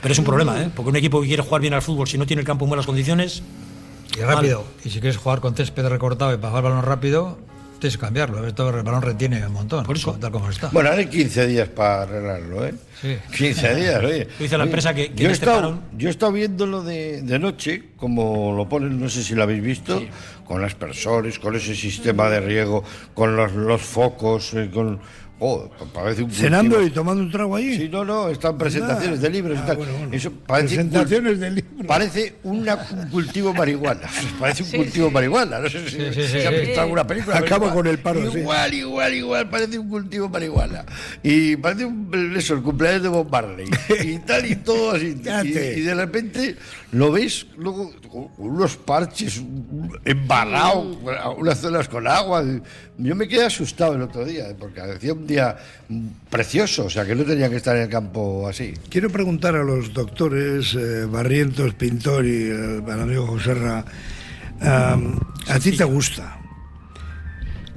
Pero 0.00 0.12
es 0.12 0.18
un 0.18 0.24
problema, 0.24 0.62
¿eh? 0.62 0.70
Porque 0.74 0.88
un 0.90 0.96
equipo 0.96 1.20
que 1.20 1.26
quiere 1.28 1.42
jugar 1.42 1.60
bien 1.60 1.74
al 1.74 1.82
fútbol, 1.82 2.06
si 2.08 2.16
no 2.16 2.26
tiene 2.26 2.40
el 2.40 2.46
campo 2.46 2.64
en 2.64 2.70
buenas 2.70 2.86
condiciones. 2.86 3.42
Y 4.16 4.20
rápido. 4.22 4.64
Y 4.84 4.90
si 4.90 5.00
quieres 5.00 5.16
jugar 5.18 5.40
con 5.40 5.54
césped 5.54 5.86
recortado 5.86 6.32
y 6.32 6.36
para 6.36 6.48
jugar 6.50 6.64
balón 6.64 6.82
rápido, 6.82 7.38
tienes 7.80 7.96
que 7.96 8.00
cambiarlo. 8.00 8.46
Esto 8.46 8.70
el 8.70 8.82
balón 8.82 9.02
retiene 9.02 9.44
un 9.46 9.52
montón. 9.52 9.84
Por 9.84 9.96
eso. 9.96 10.12
Tal 10.20 10.30
como 10.32 10.48
está. 10.48 10.68
Bueno, 10.72 10.90
hay 10.90 11.06
15 11.06 11.46
días 11.46 11.68
para 11.68 12.02
arreglarlo, 12.02 12.66
¿eh? 12.66 12.74
Sí. 13.02 13.16
15 13.36 13.74
días, 13.74 14.02
oye. 14.02 14.28
Dice 14.38 14.56
la 14.56 14.64
empresa 14.64 14.94
que- 14.94 15.12
que 15.12 15.22
yo, 15.24 15.28
he 15.28 15.32
este 15.32 15.44
estado, 15.44 15.60
parón- 15.72 15.80
yo 15.98 16.08
he 16.08 16.10
estado 16.10 16.32
viéndolo 16.32 16.82
de, 16.82 17.22
de 17.22 17.38
noche, 17.38 17.90
como 17.96 18.54
lo 18.56 18.68
ponen, 18.68 18.98
no 18.98 19.08
sé 19.10 19.22
si 19.22 19.34
lo 19.34 19.42
habéis 19.42 19.62
visto, 19.62 20.02
con 20.46 20.64
aspersores, 20.64 21.38
con 21.38 21.54
ese 21.56 21.74
sistema 21.74 22.30
de 22.30 22.40
riego, 22.40 22.82
con 23.14 23.36
los, 23.36 23.52
los 23.52 23.82
focos, 23.82 24.54
eh, 24.54 24.70
con. 24.72 24.98
Oh, 25.42 25.70
parece 25.94 26.22
un 26.22 26.30
Cenando 26.30 26.76
cultivo. 26.76 26.86
y 26.86 26.94
tomando 26.94 27.22
un 27.22 27.30
trago 27.30 27.56
ahí. 27.56 27.74
Sí, 27.76 27.88
no, 27.88 28.04
no, 28.04 28.28
están 28.28 28.58
presentaciones 28.58 29.22
de 29.22 29.30
libros 29.30 29.56
y 29.58 29.60
Ah, 29.62 29.66
tal. 29.68 29.76
bueno, 29.78 29.92
bueno. 29.98 30.12
Eso 30.14 30.30
parece 30.46 30.74
un 30.80 30.90
Presentaciones 30.90 31.40
de 31.40 31.50
libros. 31.50 31.86
Parece 31.86 32.34
una- 32.42 32.86
un 32.92 33.08
cultivo 33.10 33.54
marihuana. 33.54 34.02
Parece 34.38 34.64
un 34.64 34.68
Sí, 34.68 34.76
cultivo 34.76 35.08
sí. 35.08 35.14
marihuana. 35.14 35.58
No 35.60 35.68
sé 35.70 35.88
si, 35.88 35.96
Sí, 35.96 36.46
han 36.46 36.54
sí. 36.54 36.60
visto 36.60 36.80
alguna 36.82 37.06
película. 37.06 37.38
Acaba 37.38 37.72
con 37.72 37.86
el 37.86 37.98
paro. 38.00 38.20
Igual, 38.36 38.74
igual, 38.74 39.14
igual. 39.14 39.48
Parece 39.48 39.78
un 39.78 39.88
cultivo 39.88 40.28
marihuana. 40.28 40.84
Y 41.22 41.56
parece 41.56 41.86
un, 41.86 42.34
eso, 42.36 42.52
el 42.54 42.62
cumpleaños 42.62 43.02
de 43.04 43.08
Bob 43.08 43.30
Marley. 43.30 43.66
Y 44.04 44.18
tal 44.18 44.44
y 44.44 44.56
todo 44.56 44.90
así. 44.92 45.16
Y, 45.44 45.80
de 45.80 45.94
repente 45.94 46.56
lo 46.92 47.12
ves 47.12 47.46
luego 47.56 47.92
con 48.10 48.28
unos 48.36 48.76
parches 48.76 49.38
un- 49.38 49.98
embarrado, 50.04 50.80
unas 51.38 51.58
zonas 51.58 51.88
con 51.88 52.06
agua. 52.06 52.44
Yo 52.98 53.14
me 53.16 53.26
quedé 53.26 53.46
asustado 53.46 53.94
el 53.94 54.02
otro 54.02 54.24
día, 54.26 54.44
porque 54.58 54.80
hacía 54.82 55.14
un 55.14 55.26
precioso, 56.28 56.86
o 56.86 56.90
sea 56.90 57.04
que 57.04 57.14
no 57.14 57.24
tenía 57.24 57.48
que 57.50 57.56
estar 57.56 57.76
en 57.76 57.82
el 57.82 57.88
campo 57.88 58.48
así. 58.48 58.74
Quiero 58.88 59.10
preguntar 59.10 59.56
a 59.56 59.62
los 59.62 59.92
doctores 59.92 60.74
eh, 60.74 61.04
Barrientos, 61.06 61.74
Pintor 61.74 62.26
y 62.26 62.50
eh, 62.50 62.82
al 62.88 63.00
amigo 63.00 63.26
José 63.26 63.54
Ra, 63.54 63.84
¿a 64.60 65.58
ti 65.58 65.72
te 65.72 65.84
gusta? 65.84 66.38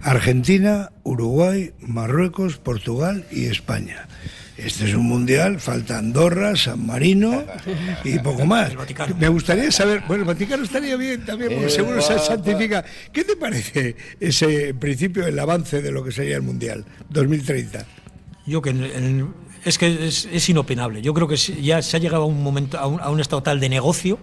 Argentina, 0.04 0.92
Uruguay, 1.04 1.72
Marruecos, 1.80 2.58
Portugal 2.58 3.26
y 3.32 3.46
España. 3.46 4.08
Este 4.56 4.86
es 4.88 4.94
un 4.94 5.08
mundial, 5.08 5.60
falta 5.60 5.98
Andorra, 5.98 6.56
San 6.56 6.86
Marino 6.86 7.44
y 8.04 8.20
poco 8.20 8.46
más. 8.46 8.72
Me 9.18 9.28
gustaría 9.28 9.72
saber, 9.72 10.04
bueno, 10.08 10.22
el 10.24 10.28
Vaticano 10.28 10.64
estaría 10.64 10.96
bien 10.96 11.26
también, 11.26 11.52
porque 11.54 11.66
Eh, 11.68 11.70
seguro 11.72 12.02
se 12.02 12.20
santifica. 12.20 12.86
¿Qué 13.12 13.24
te 13.24 13.36
parece 13.36 13.96
ese, 14.20 14.70
en 14.70 14.78
principio, 14.80 15.26
el 15.26 15.40
avance 15.40 15.82
de 15.82 15.92
lo 15.92 16.04
que 16.04 16.12
sería 16.12 16.36
el 16.36 16.44
mundial 16.44 16.86
2030? 17.10 17.86
Yo 18.46 18.62
que 18.62 18.70
en- 18.70 18.84
en- 18.84 19.34
es 19.66 19.78
que 19.80 20.08
es, 20.08 20.28
es 20.32 20.50
inopinable. 20.50 21.02
Yo 21.02 21.14
creo 21.16 21.28
que 21.28 21.38
ya 21.38 21.82
se 21.82 21.98
ha 21.98 22.00
llegado 22.00 22.24
a 22.24 22.28
un 22.28 22.44
momento, 22.44 22.78
a 22.78 22.86
un, 22.86 23.00
a 23.02 23.10
un 23.10 23.20
estado 23.20 23.42
tal 23.42 23.60
de 23.60 23.70
negocio. 23.70 24.20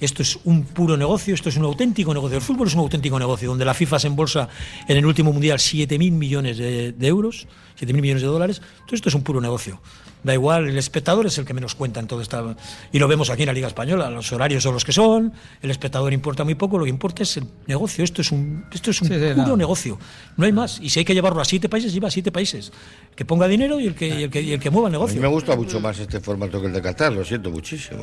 Esto 0.00 0.22
es 0.22 0.38
un 0.44 0.64
puro 0.64 0.96
negocio, 0.96 1.34
esto 1.34 1.48
es 1.50 1.56
un 1.56 1.64
auténtico 1.64 2.14
negocio. 2.14 2.36
El 2.36 2.42
fútbol 2.42 2.68
es 2.68 2.74
un 2.74 2.80
auténtico 2.80 3.18
negocio, 3.18 3.48
donde 3.50 3.64
la 3.64 3.74
FIFA 3.74 3.98
se 3.98 4.06
embolsa 4.06 4.48
en 4.88 4.96
el 4.96 5.04
último 5.06 5.32
mundial 5.32 5.58
7.000 5.58 6.10
millones 6.12 6.56
de, 6.58 6.92
de 6.92 7.06
euros, 7.06 7.46
7.000 7.78 8.00
millones 8.00 8.22
de 8.22 8.28
dólares. 8.28 8.62
Todo 8.86 8.94
esto 8.96 9.08
es 9.10 9.14
un 9.14 9.22
puro 9.22 9.40
negocio. 9.40 9.80
Da 10.22 10.34
igual, 10.34 10.68
el 10.68 10.76
espectador 10.76 11.24
es 11.26 11.38
el 11.38 11.46
que 11.46 11.54
menos 11.54 11.74
cuenta 11.74 11.98
en 11.98 12.06
todo 12.06 12.20
esta. 12.20 12.54
Y 12.92 12.98
lo 12.98 13.08
vemos 13.08 13.30
aquí 13.30 13.42
en 13.42 13.46
la 13.46 13.52
Liga 13.54 13.68
Española, 13.68 14.10
los 14.10 14.30
horarios 14.32 14.62
son 14.62 14.74
los 14.74 14.84
que 14.84 14.92
son, 14.92 15.32
el 15.62 15.70
espectador 15.70 16.12
importa 16.12 16.44
muy 16.44 16.54
poco, 16.56 16.76
lo 16.78 16.84
que 16.84 16.90
importa 16.90 17.22
es 17.22 17.38
el 17.38 17.44
negocio. 17.66 18.04
Esto 18.04 18.20
es 18.20 18.30
un, 18.30 18.66
esto 18.70 18.90
es 18.90 19.00
un 19.00 19.08
Sí, 19.08 19.14
sí, 19.14 19.20
puro 19.34 19.46
no. 19.48 19.56
negocio. 19.56 19.98
No 20.36 20.44
hay 20.44 20.52
más. 20.52 20.78
Y 20.82 20.90
si 20.90 20.98
hay 20.98 21.04
que 21.06 21.14
llevarlo 21.14 21.40
a 21.40 21.44
siete 21.46 21.70
países, 21.70 21.92
lleva 21.94 22.08
a 22.08 22.10
siete 22.10 22.30
países. 22.30 22.70
Que 23.16 23.24
ponga 23.24 23.48
dinero 23.48 23.80
y 23.80 23.86
el 23.86 23.94
que, 23.94 24.08
y 24.08 24.22
el 24.24 24.30
que, 24.30 24.42
y 24.42 24.52
el 24.52 24.60
que 24.60 24.68
mueva 24.70 24.88
el 24.88 24.94
A 24.94 24.98
mí 24.98 25.00
negocio. 25.00 25.20
me 25.22 25.28
gusta 25.28 25.56
mucho 25.56 25.80
más 25.80 25.98
este 25.98 26.20
formato 26.20 26.60
que 26.60 26.66
el 26.66 26.72
de 26.74 26.82
Qatar, 26.82 27.12
lo 27.14 27.24
siento 27.24 27.50
muchísimo. 27.50 28.02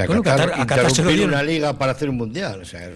Sea, 0.00 0.06
Bueno, 0.06 0.22
Qatar, 0.22 0.50
Qatar- 0.50 0.60
a 0.62 0.66
Qatar 0.66 0.90
se 0.90 1.02
lo 1.04 1.24
una 1.24 1.42
liga 1.42 1.72
para 1.74 1.92
hacer 1.92 2.08
un 2.10 2.16
mundial. 2.16 2.60
O 2.62 2.64
sea, 2.64 2.88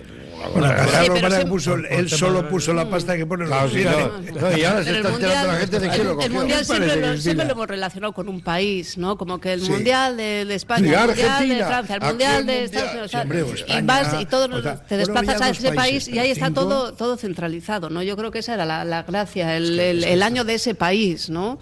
Bueno, 0.53 0.69
Qatar 0.69 1.21
para 1.23 1.39
que 1.39 1.47
puso, 1.47 1.75
él 1.77 2.11
solo 2.11 2.49
puso 2.49 2.75
la 2.75 2.89
pasta 2.91 3.17
que 3.17 3.25
pone 3.25 3.47
Claro, 3.47 3.63
los 3.65 3.73
sí, 3.73 3.79
mundiales. 3.79 4.35
no, 4.35 4.41
no, 4.51 4.57
y 4.57 4.65
ahora 4.65 4.85
se 4.85 4.91
está 4.97 5.09
el 5.09 5.15
enterando 5.15 5.53
la 5.53 5.59
gente 5.59 5.81
de 5.81 5.89
quién 5.89 6.05
lo 6.07 6.21
el 6.21 6.31
mundial 6.33 6.65
siempre, 6.65 6.87
lo, 6.87 6.93
Cristina. 6.95 7.17
siempre 7.23 7.47
lo 7.47 7.53
hemos 7.53 7.67
relacionado 7.69 8.13
con 8.13 8.29
un 8.29 8.41
país, 8.43 8.99
¿no? 8.99 9.17
Como 9.17 9.41
que 9.41 9.53
el 9.55 9.63
Sí. 9.63 9.71
mundial 9.71 10.17
de, 10.19 10.45
de 10.45 10.55
España, 10.55 10.79
el 11.03 11.07
mundial 11.09 11.49
de 11.49 11.65
Francia, 11.65 11.97
el 11.97 12.03
mundial 12.03 12.47
de. 12.47 12.65
Estados 12.65 12.91
Unidos. 12.93 13.15
Hombre, 13.15 13.43
o 13.43 13.47
y 13.49 13.53
España, 13.61 13.83
vas 13.87 14.21
y 14.21 14.27
todo, 14.27 14.57
o 14.57 14.63
sea, 14.63 14.77
te 14.77 14.97
desplazas 14.99 15.41
a 15.41 15.49
ese 15.51 15.73
país 15.73 16.09
y 16.09 16.19
ahí 16.19 16.31
está 16.31 16.51
todo, 16.51 16.93
todo 16.93 17.17
centralizado, 17.17 17.89
¿no? 17.91 18.03
Yo 18.03 18.17
creo 18.17 18.31
que 18.31 18.41
esa 18.41 18.55
era 18.55 18.67
la, 18.67 18.85
la 18.85 19.03
gracia, 19.05 19.57
el, 19.57 19.79
el- 19.81 20.05
el 20.05 20.23
año 20.23 20.45
de 20.45 20.55
ese 20.55 20.75
país, 20.75 21.31
¿no? 21.31 21.59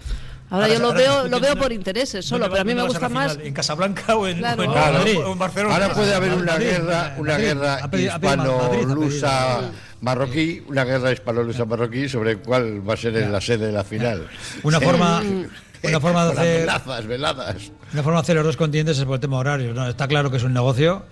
Ahora, 0.53 0.65
Ahora 0.67 0.77
yo 0.77 0.79
lo 0.81 0.93
veo, 0.93 1.27
lo 1.27 1.39
veo 1.39 1.55
por 1.55 1.71
intereses 1.73 2.23
solo, 2.23 2.45
¿Dónde 2.45 2.51
pero 2.53 2.61
a 2.61 2.65
mí 2.65 2.75
me 2.79 2.87
gusta 2.87 3.09
más. 3.09 3.39
¿En 3.41 3.53
Casablanca 3.55 4.15
o 4.15 4.27
en, 4.27 4.37
Claro. 4.37 4.61
o 4.61 4.65
en 4.65 4.71
Claro. 4.71 4.97
Madrid 4.99 5.17
o 5.25 5.31
en 5.33 5.39
Barcelona? 5.39 5.73
Ahora 5.73 5.93
puede 5.95 6.13
haber 6.13 6.33
una 6.35 6.51
Madrid, 6.51 6.67
guerra, 6.67 7.15
una 7.17 7.31
Madrid. 7.31 7.45
guerra 7.47 7.87
pedido. 7.89 8.13
hispano-lusa 8.15 9.61
marroquí, 10.01 10.63
una 10.67 10.83
guerra 10.83 11.11
hispano-lusa 11.11 11.65
marroquí 11.65 12.07
sobre 12.07 12.37
cuál 12.37 12.87
va 12.87 12.93
a 12.93 12.97
ser 12.97 13.13
la 13.27 13.41
sede 13.41 13.65
de 13.67 13.71
la 13.71 13.83
final. 13.83 14.27
Una 14.63 14.79
forma, 14.79 15.21
una 15.83 15.99
forma 15.99 16.25
de 16.27 16.31
hacer. 16.33 16.59
velazas, 16.61 17.07
veladas. 17.07 17.55
Una 17.91 18.03
forma 18.03 18.19
de 18.19 18.21
hacer 18.21 18.35
los 18.35 18.45
dos 18.45 18.57
continentes 18.57 18.97
es 18.99 19.05
por 19.05 19.15
el 19.15 19.21
tema 19.21 19.37
horario. 19.37 19.73
¿no? 19.73 19.87
Está 19.89 20.07
claro 20.07 20.29
que 20.29 20.37
es 20.37 20.43
un 20.43 20.53
negocio. 20.53 21.03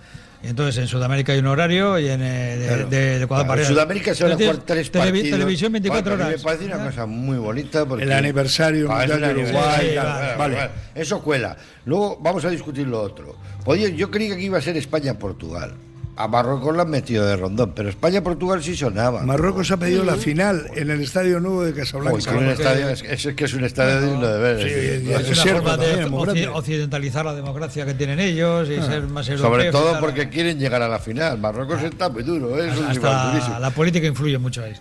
Y 0.42 0.48
entonces 0.48 0.76
en 0.78 0.88
Sudamérica 0.88 1.32
hay 1.32 1.38
un 1.38 1.46
horario 1.46 1.98
y 2.00 2.08
en 2.08 2.20
eh, 2.20 2.56
de, 2.56 2.66
Claro. 2.66 2.88
de- 2.88 3.18
de 3.18 3.22
Ecuador 3.24 3.46
Claro, 3.46 3.60
en. 3.62 3.66
Sudamérica 3.68 4.14
se 4.14 4.24
van 4.24 4.32
a 4.32 4.36
jugar 4.36 4.56
tres 4.58 4.90
televi- 4.92 5.02
partidos. 5.12 5.30
Televisión 5.30 5.72
24 5.72 6.02
Bueno, 6.02 6.14
a 6.14 6.16
mí 6.26 6.30
horas. 6.32 6.40
Me 6.40 6.44
parece 6.44 6.64
una 6.74 6.84
cosa 6.86 7.06
muy 7.06 7.36
bonita 7.38 7.86
porque 7.86 8.04
El 8.04 8.12
aniversario 8.12 8.90
Ah, 8.90 8.98
mundial 9.06 9.20
de 9.20 9.42
Uruguay, 9.42 9.88
sí, 9.90 9.96
vale, 9.96 10.36
vale. 10.36 10.54
vale. 10.56 10.70
Eso 10.96 11.22
cuela. 11.22 11.56
Luego 11.84 12.18
vamos 12.20 12.44
a 12.44 12.50
discutir 12.50 12.86
lo 12.88 13.00
otro. 13.02 13.36
Oye, 13.66 13.94
yo 13.94 14.10
creía 14.10 14.34
que 14.36 14.42
iba 14.42 14.58
a 14.58 14.60
ser 14.60 14.76
España-Portugal. 14.76 15.74
A 16.14 16.28
Marruecos 16.28 16.76
lo 16.76 16.82
han 16.82 16.90
metido 16.90 17.24
de 17.24 17.36
rondón, 17.36 17.72
pero 17.74 17.88
España-Portugal 17.88 18.62
sí 18.62 18.76
sonaba. 18.76 19.22
Marruecos 19.22 19.70
ha 19.70 19.78
pedido 19.78 20.04
la 20.04 20.16
final 20.16 20.66
en 20.74 20.90
el 20.90 21.00
Estadio 21.00 21.40
Nuevo 21.40 21.64
de 21.64 21.72
Casablanca. 21.72 22.18
que 22.30 22.36
un 22.36 22.48
estadio, 22.48 22.88
es, 22.90 23.02
es 23.02 23.34
que 23.34 23.44
es 23.46 23.54
un 23.54 23.64
estadio 23.64 24.02
digno 24.02 24.26
de 24.26 24.38
ver. 24.38 24.58
Sí, 24.62 24.68
es- 24.68 25.02
y- 25.02 25.08
y- 25.08 25.12
es- 25.14 25.20
Es 25.20 25.30
Es 25.30 25.44
una 25.44 25.52
forma 25.54 25.76
de 25.78 25.96
también, 26.26 26.48
occidentalizar 26.50 27.24
la 27.24 27.34
democracia 27.34 27.86
que 27.86 27.94
tienen 27.94 28.20
ellos 28.20 28.68
y 28.68 28.74
ser 28.82 29.04
más 29.04 29.26
europeos. 29.26 29.40
sobre 29.40 29.70
todo 29.72 29.98
porque 30.00 30.28
quieren 30.28 30.58
llegar 30.58 30.82
a 30.82 30.88
la 30.88 30.98
final. 30.98 31.38
Marruecos 31.38 31.82
está 31.82 32.10
muy 32.10 32.22
duro, 32.24 32.62
¿eh? 32.62 32.68
es 32.68 32.78
un 32.78 32.90
rival 32.90 33.12
Hasta 33.14 33.30
durísimo. 33.32 33.58
la 33.58 33.70
política 33.70 34.06
influye 34.06 34.36
mucho 34.36 34.62
ahí. 34.62 34.72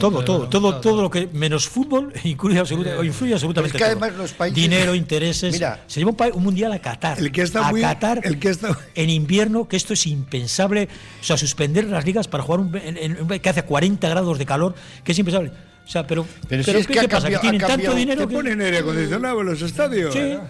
Todo, 0.00 0.24
todo, 0.24 0.48
todo, 0.48 0.80
todo 0.80 1.02
lo 1.02 1.10
que 1.10 1.28
menos 1.32 1.68
fútbol 1.68 2.12
incluye 2.24 2.60
o 2.60 3.04
influye 3.04 3.32
absolutamente 3.34 3.72
Pero 3.78 3.84
es 3.84 3.90
que 3.90 3.94
todo. 3.94 4.04
además 4.04 4.18
los 4.18 4.32
países- 4.32 4.54
Dinero, 4.62 4.94
intereses. 5.04 5.52
Mira. 5.52 5.84
se 5.86 6.00
lleva 6.00 6.10
un, 6.12 6.16
un 6.32 6.42
mundial 6.42 6.72
a 6.72 6.78
Qatar. 6.78 7.18
El 7.18 7.30
que 7.32 7.42
está 7.42 7.66
a 7.68 7.70
muy- 7.70 7.80
Qatar 7.80 8.20
el 8.24 8.38
que 8.38 8.48
está- 8.50 8.78
en 8.94 9.10
invierno, 9.10 9.68
que 9.68 9.76
esto 9.76 9.92
es 9.92 10.06
impensable. 10.06 10.88
O 11.20 11.24
sea, 11.24 11.36
suspender 11.36 11.84
las 11.84 12.04
ligas 12.04 12.28
para 12.28 12.42
jugar 12.42 12.60
un, 12.60 12.74
en- 12.76 12.96
en- 12.96 13.40
que 13.40 13.48
hace 13.48 13.62
40 13.62 14.08
grados 14.08 14.38
de 14.38 14.46
calor, 14.46 14.74
que 15.04 15.12
es 15.12 15.18
impensable. 15.18 15.52
O 15.84 15.88
sea, 15.88 16.06
pero, 16.06 16.26
Pero 16.48 16.62
si 16.62 16.66
pero 16.70 16.78
es 16.80 16.86
¿qué, 16.86 16.92
que 16.94 16.98
ha 17.00 17.02
qué 17.02 17.08
pasa? 17.08 17.22
cambiado- 17.22 17.42
que 17.42 17.48
tienen 17.50 17.62
ha 17.62 17.66
tanto 17.66 17.94
dinero 17.94 18.22
Te 18.22 18.28
que 18.28 18.34
ponen 18.34 18.60
aire 18.62 18.78
acondicionado 18.78 19.40
en 19.42 19.46
los 19.46 19.62
estadios. 19.62 20.12
Sí. 20.14 20.18
Llega 20.20 20.40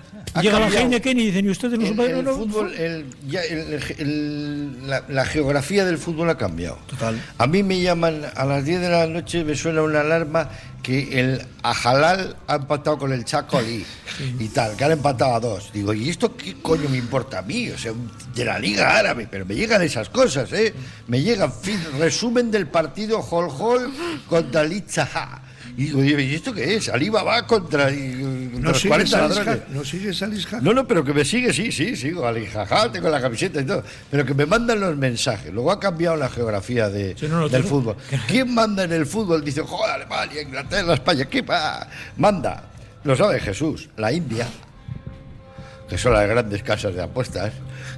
la 0.59 0.61
cambiado. 0.67 0.77
Heineken 0.79 1.19
y 1.21 1.27
dicen, 1.27 1.45
¿y 1.47 1.49
ustedes 1.51 1.79
no 1.79 1.87
El, 1.87 1.97
son- 1.97 2.11
el 2.11 2.25
no- 2.25 2.35
fútbol, 2.37 2.73
el- 2.75 3.05
ya 3.29 3.41
el- 3.43 3.81
el- 3.99 4.89
la, 4.89 5.05
la 5.09 5.25
geografía 5.25 5.85
del 5.85 5.99
fútbol 5.99 6.31
ha 6.31 6.37
cambiado. 6.39 6.79
Total. 6.87 7.21
A 7.39 7.47
mí 7.47 7.63
me 7.63 7.81
llaman 7.81 8.23
a 8.35 8.45
las 8.45 8.65
10 8.65 8.81
de 8.81 8.89
la 8.89 9.07
noche, 9.07 9.45
me 9.45 9.55
suena 9.57 9.83
una 9.83 10.01
alarma 10.01 10.49
que 10.85 11.19
el 11.19 11.47
Ajalal 11.63 12.37
ha 12.47 12.57
empatado 12.57 12.99
con 12.99 13.13
el 13.13 13.25
Chacolí 13.25 13.87
y 14.39 14.49
tal, 14.49 14.77
que 14.77 14.85
han 14.85 14.93
empatado 14.93 15.35
a 15.35 15.41
dos. 15.41 15.73
Digo, 15.73 15.95
¿y 15.95 16.11
esto 16.11 16.37
qué 16.37 16.61
coño 16.61 16.91
me 16.91 16.99
importa 16.99 17.39
a 17.39 17.43
mí? 17.43 17.71
O 17.71 17.79
sea, 17.79 17.95
de 18.35 18.45
la 18.45 18.59
Liga 18.59 18.95
Árabe, 18.97 19.27
pero 19.29 19.47
me 19.47 19.55
llegan 19.55 19.81
esas 19.81 20.11
cosas, 20.11 20.53
¿eh? 20.53 20.75
Me 21.09 21.23
llegan, 21.23 21.51
resumen 21.99 22.51
del 22.51 22.67
partido 22.67 23.21
Hol 23.21 23.49
Hol 23.59 23.93
contra 24.29 24.61
el 24.61 24.75
Itzaha. 24.75 25.43
Y 25.77 25.87
digo, 25.87 26.21
¿y 26.21 26.35
esto 26.37 26.55
qué 26.55 26.77
es? 26.77 26.89
Alibaba 26.89 27.45
contra, 27.49 27.91
y- 27.91 28.21
contra 28.53 28.61
No 28.61 28.69
los 28.71 28.81
sigues 28.81 29.11
40 29.11 29.19
a 29.19 29.29
ladrones. 29.29 29.63
No 29.71 29.85
sigues. 29.85 30.23
No, 30.63 30.73
no, 30.73 30.87
pero 30.87 31.05
que 31.05 31.13
me 31.13 31.25
sigue, 31.25 31.53
sí, 31.53 31.73
sí, 31.73 31.97
sigo, 31.97 32.27
Ali, 32.27 32.47
jaja, 32.47 32.93
tengo 32.93 33.09
la 33.09 33.21
camiseta 33.21 33.61
y 33.61 33.65
todo. 33.65 33.83
Pero 34.11 34.25
que 34.25 34.35
me 34.35 34.47
mandan 34.47 34.79
los 34.79 34.97
mensajes. 34.97 35.53
Luego 35.53 35.73
ha 35.73 35.81
cambiado 35.81 36.17
la 36.17 36.29
geografía 36.29 36.89
de, 36.89 37.17
Sí, 37.19 37.27
no, 37.27 37.41
no, 37.41 37.49
del 37.49 37.65
fútbol. 37.65 37.97
¿Quién 38.29 38.55
manda 38.55 38.85
en 38.85 38.93
el 38.93 39.05
fútbol? 39.05 39.45
Dice, 39.45 39.63
joder, 39.63 39.95
Alemania, 39.97 40.43
Inglaterra, 40.43 40.95
España, 40.95 41.25
¿qué 41.25 41.43
va? 41.43 41.89
Manda, 42.19 42.71
lo 43.03 43.17
sabe 43.17 43.41
Jesús, 43.41 43.89
la 43.97 44.13
India, 44.13 44.47
que 45.89 45.99
son 45.99 46.13
las 46.13 46.29
grandes 46.29 46.63
casas 46.63 46.95
de 46.95 47.03
apuestas, 47.03 47.53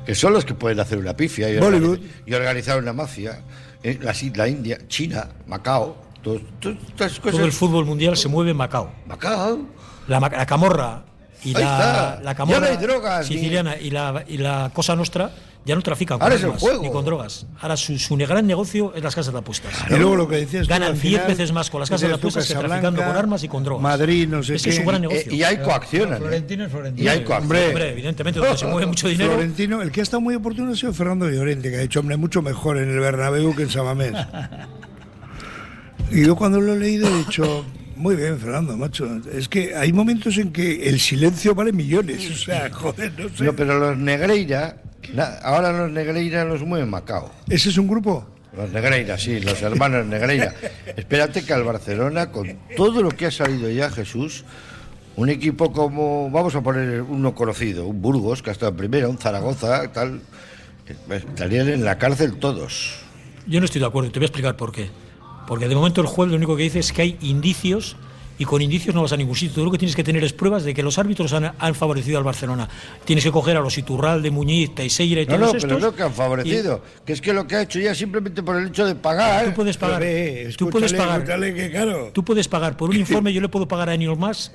que 0.07 0.14
son 0.14 0.33
los 0.33 0.45
que 0.47 0.55
pueden 0.55 0.81
hacer 0.81 0.97
una 0.99 1.14
pifia 1.16 1.51
y, 1.51 1.59
Bollywood. 1.59 1.99
organi- 1.99 2.03
y 2.27 2.33
organizar 2.35 2.79
una 2.79 2.93
mafia. 2.95 3.41
Eh, 3.83 3.99
la, 4.01 4.14
la 4.35 4.49
India, 4.49 4.79
China, 4.89 5.29
Macao, 5.47 6.05
todo- 6.33 6.41
todas 6.61 6.79
estas 6.89 7.20
cosas. 7.20 7.37
todo 7.37 7.47
el 7.47 7.53
fútbol 7.53 7.85
mundial 7.85 8.16
se 8.16 8.29
mueve 8.29 8.51
en 8.51 8.57
Macao. 8.57 8.91
Macao. 9.07 9.61
La, 10.09 10.20
la 10.20 10.47
camorra 10.47 11.05
y 11.45 11.49
Ahí 11.49 11.55
la, 11.55 11.61
está. 11.61 12.20
la 12.22 12.31
Ya 12.33 12.35
camorra 12.37 12.61
no 12.61 12.66
hay 12.66 12.77
drogas, 12.77 13.31
ni- 13.31 13.37
siciliana 13.37 13.77
y 13.77 13.91
la, 13.91 14.24
y 14.27 14.39
la 14.39 14.70
cosa 14.74 14.97
nostra 14.97 15.31
ya 15.64 15.74
no 15.74 15.83
trafican 15.83 16.20
con 16.20 16.31
es 16.33 16.45
armas 16.45 16.62
ni 16.81 16.91
con 16.93 17.05
drogas. 17.05 17.45
Ahora 17.61 17.77
su, 17.77 17.99
su 17.99 18.16
gran 18.16 18.47
negocio 18.47 18.93
es 18.95 19.03
las 19.03 19.16
casas 19.16 19.33
de 19.33 19.41
apuestas. 19.41 19.72
Y 19.91 19.95
luego 19.95 20.14
lo 20.14 20.29
que 20.29 20.37
decías 20.37 20.68
Ganan 20.68 20.91
al 20.93 21.01
10 21.01 21.03
final, 21.03 21.27
veces 21.27 21.51
más 21.53 21.70
con 21.70 21.81
las 21.81 21.91
casas 21.91 22.09
de 22.09 22.14
apuestas 22.14 22.47
que 22.47 22.55
Casablanca, 22.55 22.83
traficando 22.83 23.03
con 23.12 23.16
armas 23.16 23.43
y 23.43 23.49
con 23.49 23.64
drogas. 23.64 23.83
Madrid, 23.83 24.29
no 24.29 24.45
sé 24.45 24.55
Ese 24.55 24.68
es 24.70 24.77
qué. 24.77 24.83
su 24.83 24.89
gran 24.89 25.03
Eh, 25.05 25.09
negocio. 25.09 25.35
y 25.35 25.43
hay 25.43 25.57
coaccionan. 25.59 26.14
¿eh? 26.14 26.20
Florentino 26.20 26.64
es 26.66 26.70
Florentino. 26.70 27.05
Y 27.05 27.09
hay 27.09 27.24
coaccionan. 27.24 27.43
Hombre, 27.43 27.66
Hombre, 27.68 27.91
evidentemente, 27.91 28.39
donde 28.39 28.57
se 28.57 28.66
mueve 28.66 28.87
mucho 28.87 29.09
dinero. 29.09 29.33
Florentino, 29.33 29.83
el 29.83 29.91
que 29.91 30.01
ha 30.01 30.03
estado 30.05 30.20
muy 30.20 30.37
oportuno 30.37 30.70
ha 30.70 30.77
sido 30.77 30.93
Fernando 30.93 31.29
Llorente, 31.29 31.68
que 31.68 31.77
ha 31.79 31.83
hecho 31.83 31.99
hombre 31.99 32.16
mucho 32.16 32.43
mejor 32.43 32.79
en 32.79 32.89
el 32.89 33.01
Bernabéu 33.01 33.53
que 33.57 33.62
en 33.64 33.70
Samamés. 33.70 34.12
Y 36.11 36.24
yo 36.24 36.36
cuando 36.36 36.61
lo 36.61 36.74
he 36.74 36.78
leído 36.78 37.09
he 37.09 37.18
dicho, 37.18 37.64
muy 37.97 38.14
bien, 38.14 38.38
Fernando, 38.38 38.76
macho. 38.76 39.09
Es 39.32 39.49
que 39.49 39.74
hay 39.74 39.92
momentos 39.92 40.36
en 40.38 40.53
que 40.53 40.88
el 40.88 41.01
silencio 41.01 41.55
vale 41.55 41.72
millones. 41.72 42.30
O 42.30 42.34
sea, 42.34 42.70
joder, 42.70 43.12
no 43.18 43.28
sé. 43.28 43.44
No, 43.44 43.55
pero 43.55 43.78
los 43.78 43.97
Negreira, 43.97 44.76
ahora 45.42 45.72
los 45.72 45.90
Negreira 45.90 46.44
los 46.44 46.62
mueve 46.62 46.86
Macao. 46.86 47.32
¿Ese 47.49 47.70
es 47.70 47.78
un 47.78 47.88
grupo? 47.88 48.26
Los 48.57 48.70
Negreira, 48.70 49.18
sí, 49.18 49.40
los 49.40 49.61
hermanos 49.62 50.07
Negreira. 50.07 50.55
Espérate 50.97 51.44
que 51.44 51.53
al 51.53 51.64
Barcelona, 51.64 52.30
con 52.30 52.59
todo 52.76 53.03
lo 53.03 53.11
que 53.11 53.26
ha 53.26 53.30
salido 53.30 53.70
ya, 53.70 53.90
Jesús, 53.90 54.44
un 55.16 55.30
equipo 55.30 55.72
como, 55.72 56.30
vamos 56.30 56.55
a 56.55 56.62
poner 56.62 57.01
uno 57.03 57.34
conocido, 57.34 57.86
un 57.86 58.03
Burgos, 58.03 58.42
que 58.42 58.51
ha 58.51 58.53
estado 58.53 58.70
en 58.72 58.76
primera, 58.76 59.09
un 59.09 59.18
Zaragoza, 59.18 59.90
tal, 59.92 60.20
eh, 60.86 61.16
estarían 61.16 61.68
en 61.68 61.84
la 61.84 61.99
cárcel 61.99 62.36
todos. 62.38 62.99
Yo 63.47 63.61
no 63.61 63.64
estoy 63.64 63.80
de 63.80 63.86
acuerdo, 63.86 64.11
te 64.11 64.18
voy 64.18 64.24
a 64.24 64.28
explicar 64.28 64.57
por 64.57 64.72
qué. 64.72 64.90
Porque 65.47 65.68
de 65.68 65.74
momento 65.74 66.01
el 66.01 66.07
juez 66.07 66.28
lo 66.30 66.36
único 66.36 66.57
que 66.57 66.64
dice 66.64 66.80
es 66.80 66.92
que 66.92 67.03
hay 67.03 67.18
indicios 67.20 67.97
y 68.38 68.44
con 68.44 68.61
indicios 68.61 68.94
no 68.94 69.03
vas 69.03 69.12
a 69.12 69.16
ningún 69.16 69.34
sitio. 69.34 69.55
Tú 69.55 69.64
lo 69.64 69.70
que 69.70 69.78
tienes 69.78 69.97
que 69.97 70.05
tener 70.05 70.22
es 70.22 70.32
pruebas 70.32 70.64
de 70.64 70.74
que 70.74 70.82
los 70.82 70.99
árbitros 70.99 71.32
han, 71.32 71.53
han 71.59 71.74
favorecido 71.74 72.18
al 72.18 72.24
Barcelona. 72.24 72.68
Tienes 73.05 73.24
que 73.24 73.32
coger 73.32 73.57
a 73.57 73.61
los 73.61 73.78
Iturralde, 73.78 74.30
Muñiz, 74.30 74.74
Teixeira 74.74 75.22
y 75.22 75.26
No, 75.26 75.36
todos 75.36 75.55
no, 75.55 75.61
pero 75.61 75.76
estos. 75.76 75.80
no 75.80 75.97
que 75.97 76.03
han 76.03 76.12
favorecido, 76.12 76.82
que 77.05 77.12
es 77.12 77.20
que 77.20 77.32
lo 77.32 77.47
que 77.47 77.57
ha 77.57 77.62
hecho 77.62 77.78
ya 77.78 77.94
simplemente 77.94 78.42
por 78.42 78.57
el 78.57 78.68
hecho 78.68 78.84
de 78.84 78.94
pagar. 78.94 79.47
Tú 79.47 79.55
puedes 79.55 79.76
pagar. 79.76 80.03
Tú 80.57 80.70
puedes 80.70 80.92
pagar. 80.92 81.24
que 81.24 81.70
claro. 81.70 82.11
Tú 82.12 82.24
puedes 82.24 82.49
pagar 82.49 82.76
por 82.76 82.90
un 82.90 82.97
informe, 82.97 83.32
yo 83.32 83.40
le 83.40 83.49
puedo 83.49 83.66
pagar 83.66 83.88
a 83.88 83.94
Enil 83.94 84.16
más 84.16 84.53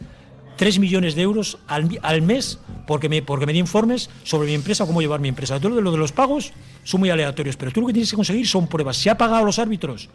3 0.58 0.78
millones 0.78 1.16
de 1.16 1.24
euros 1.24 1.58
al, 1.68 2.22
mes 2.22 2.60
porque 2.86 3.10
me, 3.10 3.24
porque 3.24 3.48
me 3.48 3.54
di 3.54 3.60
informes 3.60 4.12
sobre 4.24 4.48
mi 4.48 4.54
empresa, 4.54 4.86
cómo 4.86 5.02
llevar 5.02 5.20
mi 5.20 5.30
empresa. 5.30 5.60
Todo 5.60 5.82
lo 5.82 5.92
de 5.92 5.98
los 5.98 6.12
pagos 6.12 6.54
son 6.84 7.00
muy 7.00 7.10
aleatorios, 7.10 7.58
pero 7.58 7.72
tú 7.72 7.82
lo 7.82 7.88
que 7.88 7.94
tienes 7.94 8.12
que 8.12 8.16
conseguir 8.16 8.48
son 8.48 8.68
pruebas. 8.68 8.98
¿Se 8.98 9.10
ha 9.10 9.18
pagado 9.18 9.42
a 9.42 9.46
los 9.46 9.58
árbitros? 9.58 10.10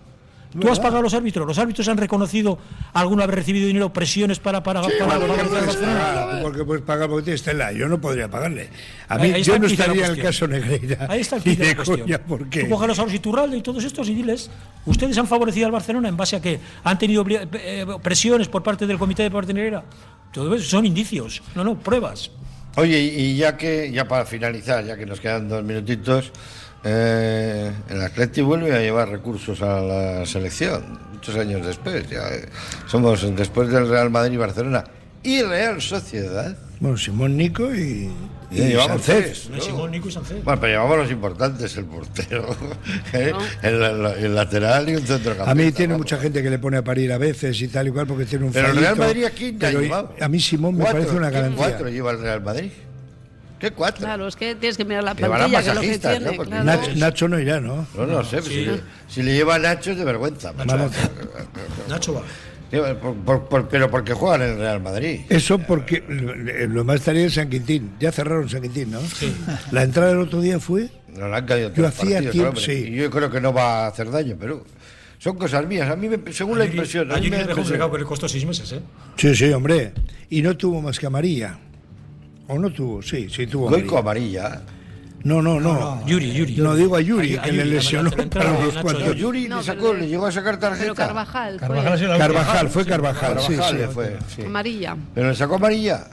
¿Tú 0.61 0.71
has 0.71 0.79
pagado 0.79 0.99
a 0.99 1.03
los 1.03 1.15
árbitros? 1.15 1.47
¿Los 1.47 1.59
árbitros 1.59 1.87
han 1.89 1.97
reconocido 1.97 2.59
alguna 2.93 3.27
vez 3.27 3.37
recibido 3.37 3.67
dinero, 3.67 3.93
presiones 3.93 4.39
para 4.39 4.63
para, 4.63 4.83
Sí, 4.85 4.91
para- 4.99 5.19
bueno, 5.19 5.35
para- 5.35 5.45
porque 5.45 5.55
para- 5.55 5.67
puedes 5.67 5.77
pagar, 5.77 6.43
porque 6.43 6.65
puedes 6.65 6.83
pagar 6.85 7.09
porque 7.09 7.25
tienes 7.25 7.43
tela. 7.43 7.73
Yo 7.73 7.89
no 7.89 8.01
podría 8.01 8.29
pagarle. 8.29 8.69
A 9.09 9.19
mí, 9.19 9.31
Ahí- 9.31 9.43
yo 9.43 9.59
no 9.59 9.67
estaría 9.67 10.07
en 10.07 10.13
el 10.13 10.23
caso 10.23 10.47
Negreira. 10.49 11.07
Ahí 11.09 11.21
está 11.21 11.37
el 11.37 11.43
kit 11.45 11.59
de 11.59 11.65
la 11.65 11.69
de 11.71 11.77
cuestión. 11.77 12.01
coña, 12.01 12.19
¿por 12.19 12.49
qué? 12.49 12.65
Tú 12.65 12.71
cógelos 12.71 12.99
a 12.99 13.03
los 13.05 13.15
Iturralde 13.15 13.57
y 13.57 13.63
todos 13.63 13.85
estos 13.85 14.09
y 14.09 14.15
diles, 14.15 14.51
ustedes 14.87 15.17
han 15.19 15.27
favorecido 15.27 15.67
al 15.67 15.73
Barcelona 15.73 16.09
en 16.09 16.17
base 16.17 16.37
a 16.37 16.41
que 16.41 16.59
han 16.85 16.99
tenido 16.99 17.25
obli- 17.25 17.49
eh, 17.53 17.87
presiones 18.03 18.49
por 18.49 18.63
parte 18.63 18.87
del 18.87 18.99
comité 18.99 19.23
de 19.25 19.31
partenariedad. 19.31 19.85
Todo 20.33 20.55
eso 20.55 20.69
son 20.69 20.85
indicios, 20.87 21.43
no, 21.55 21.65
no, 21.65 21.79
pruebas. 21.79 22.31
Oye, 22.77 23.01
y 23.01 23.21
y 23.21 23.37
ya 23.39 23.57
que, 23.57 23.91
ya 23.91 24.07
para 24.07 24.27
finalizar, 24.27 24.85
ya 24.85 24.97
que 24.99 25.07
nos 25.07 25.19
quedan 25.19 25.49
dos 25.49 25.65
minutitos, 25.65 26.31
eh, 26.87 27.73
el 27.91 28.01
Atleti 28.01 28.41
vuelve 28.43 28.73
a 28.75 28.79
llevar 28.81 29.09
recursos 29.09 29.61
a 29.63 29.81
la 29.81 30.25
selección, 30.27 30.99
muchos 31.13 31.35
años 31.37 31.67
después. 31.67 32.09
Ya, 32.09 32.29
eh, 32.29 32.49
somos 32.87 33.35
después 33.37 33.69
del 33.71 33.89
Real 33.89 34.09
Madrid 34.11 34.35
y 34.35 34.37
Barcelona 34.37 34.85
y 35.23 35.43
Real 35.43 35.83
Sociedad. 35.83 36.57
Bueno, 36.79 36.97
Simón 36.99 37.37
Nico 37.37 37.75
y, 37.75 38.11
Ya 38.51 38.65
llevamos 38.69 39.03
Sánchez. 39.03 39.47
tres, 39.47 39.51
No, 39.51 39.61
Simón, 39.61 39.91
Nico 39.91 40.09
y 40.09 40.13
Sánchez. 40.13 40.45
Bueno, 40.45 40.61
pero 40.61 40.73
llevamos 40.75 40.99
los 40.99 41.11
importantes, 41.11 41.77
el 41.79 41.87
portero, 41.87 42.55
¿eh? 43.15 43.33
el, 43.63 43.83
el- 43.83 44.07
el 44.25 44.35
lateral 44.35 44.87
y 44.91 44.95
un 44.97 45.01
centrocampista. 45.07 45.51
A 45.51 45.55
mí 45.55 45.73
tiene 45.73 45.95
vamos. 45.95 46.05
mucha 46.05 46.19
gente 46.19 46.43
que 46.43 46.51
le 46.51 46.59
pone 46.59 46.77
a 46.77 46.85
parir 46.85 47.11
a 47.13 47.19
veces 47.19 47.61
y 47.63 47.69
tal 47.69 47.89
y 47.89 47.91
cual 47.93 48.07
porque 48.07 48.27
tiene 48.27 48.45
un 48.45 48.53
Pero 48.53 48.69
el 48.71 48.77
Real 48.77 48.97
Madrid 48.97 49.25
aquí 49.25 49.57
ya 49.59 49.69
ha 49.69 49.71
pero 49.71 49.81
llevado. 49.81 50.15
A 50.21 50.29
mí 50.29 50.39
Simón 50.39 50.75
me 50.77 50.83
Cuatro, 50.83 50.99
parece 51.01 51.17
una 51.17 51.29
¿qué 51.31 51.35
garantía. 51.35 51.57
cuatro 51.67 51.89
lleva 51.89 52.11
el 52.13 52.21
Real 52.21 52.43
Madrid? 52.43 52.71
¿Qué 53.59 53.71
cuatro? 53.71 54.05
Claro, 54.05 54.29
es 54.29 54.37
que 54.37 54.55
tienes 54.55 54.77
que 54.77 54.85
mirar 54.85 55.03
la 55.05 55.15
Llevarán 55.15 55.51
plantilla, 55.51 55.63
que 55.63 55.69
es 55.69 55.75
lo 55.75 55.81
que 55.81 55.87
masajistas, 55.87 56.19
tiene. 56.19 56.37
¿no? 56.37 56.45
Claro. 56.45 56.65
Nacho, 56.65 56.91
Nacho 56.97 57.29
no 57.29 57.39
irá, 57.41 57.61
¿no? 57.61 57.87
No, 57.97 58.07
no 58.07 58.23
sé, 58.25 58.37
pues 58.39 58.49
Sí. 58.49 58.65
si, 59.09 59.15
si 59.15 59.23
le 59.23 59.35
lleva 59.35 59.55
a 59.55 59.59
Nacho 59.59 59.93
es 59.93 59.97
de 59.99 60.05
vergüenza. 60.05 60.53
macho. 60.53 60.77
Vamos. 60.77 60.93
Nacho 61.89 62.15
va. 62.15 62.23
Lleva- 62.71 62.95
por- 63.01 63.15
por- 63.15 63.49
por- 63.49 63.69
pero 63.69 63.91
porque 63.91 64.13
juegan 64.13 64.43
en 64.43 64.51
el 64.51 64.59
Real 64.59 64.83
Madrid. 64.83 65.21
Eso 65.29 65.59
porque 65.59 66.03
lo, 66.09 66.35
lo 66.67 66.85
más 66.85 66.97
estaría 66.97 67.23
en 67.23 67.31
San 67.31 67.49
Quintín. 67.49 67.93
Ya 68.01 68.11
cerraron 68.13 68.49
San 68.49 68.61
Quintín, 68.61 68.91
¿no? 68.91 69.01
La 69.71 69.85
entrada 69.85 70.09
del 70.11 70.19
otro 70.19 70.41
día 70.41 70.59
fue. 70.61 70.91
No 71.17 71.29
le 71.29 71.37
han 71.37 71.47
caído 71.47 71.73
Yo 71.73 71.87
hacía 71.87 72.17
partidos, 72.21 72.33
tiempo, 72.33 72.57
sí. 72.61 72.73
Y 72.73 72.97
yo 72.97 73.11
creo 73.11 73.31
que 73.31 73.41
no 73.41 73.53
va 73.55 73.85
a 73.85 73.87
hacer 73.87 74.11
daño, 74.11 74.37
pero 74.39 74.65
son 75.19 75.39
cosas 75.39 75.67
mías. 75.67 75.89
A 75.89 75.97
mí, 75.97 76.09
me- 76.09 76.33
según 76.33 76.59
la 76.59 76.67
impresión. 76.67 77.11
a 77.11 77.15
mí 77.15 77.21
Allí 77.21 77.31
me 77.31 77.37
le 77.39 77.45
da 77.45 77.55
dejó 77.55 77.91
que 77.93 77.99
le 77.99 78.05
costó 78.05 78.29
seis 78.29 78.45
meses, 78.45 78.71
¿eh? 78.73 78.81
Sí, 79.17 79.35
sí, 79.35 79.51
hombre. 79.53 79.93
Y 80.29 80.43
no 80.43 80.57
tuvo 80.57 80.83
más 80.83 80.99
que 80.99 81.07
amarilla. 81.07 81.57
¿O 82.49 82.59
no 82.59 82.71
tuvo? 82.71 83.03
Sí, 83.03 83.29
sí 83.29 83.47
tuvo 83.47 83.69
Goico 83.69 83.99
amarilla. 83.99 84.47
amarilla. 84.47 84.73
No, 85.25 85.43
no, 85.43 85.59
no. 85.59 86.07
Yuri, 86.07 86.33
Yuri. 86.33 86.57
No 86.59 86.77
digo 86.77 86.95
a 86.95 87.01
Yuri, 87.01 87.35
A- 87.37 87.41
a 87.41 87.43
que 87.43 87.51
Yuri, 87.51 87.59
le 87.65 87.65
lesionó 87.75 88.11
entrada 88.17 88.53
para 88.55 88.67
Nacho 88.69 88.81
cuantos. 88.83 89.17
Yuri. 89.17 89.49
No, 89.49 89.57
le 89.61 89.63
pero 89.65 89.75
sacó, 89.81 89.95
le- 89.95 90.01
le 90.03 90.09
llegó 90.09 90.27
a 90.27 90.31
sacar 90.33 90.61
tarjeta. 90.61 90.85
Pero 90.85 90.95
Carvajal, 90.95 91.59
fue 91.59 91.67
Carvajal 91.67 92.19
Carvajal, 92.19 92.69
fue 92.71 92.85
Carvajal, 92.87 93.41
sí, 93.41 93.47
Carvajal 93.57 93.71
sí. 93.73 93.77
le 93.79 93.89
fue, 93.89 94.19
sí. 94.37 94.43
amarilla. 94.45 94.97
Pero 95.15 95.29
le 95.29 95.35
sacó 95.35 95.57
amarilla. 95.57 96.07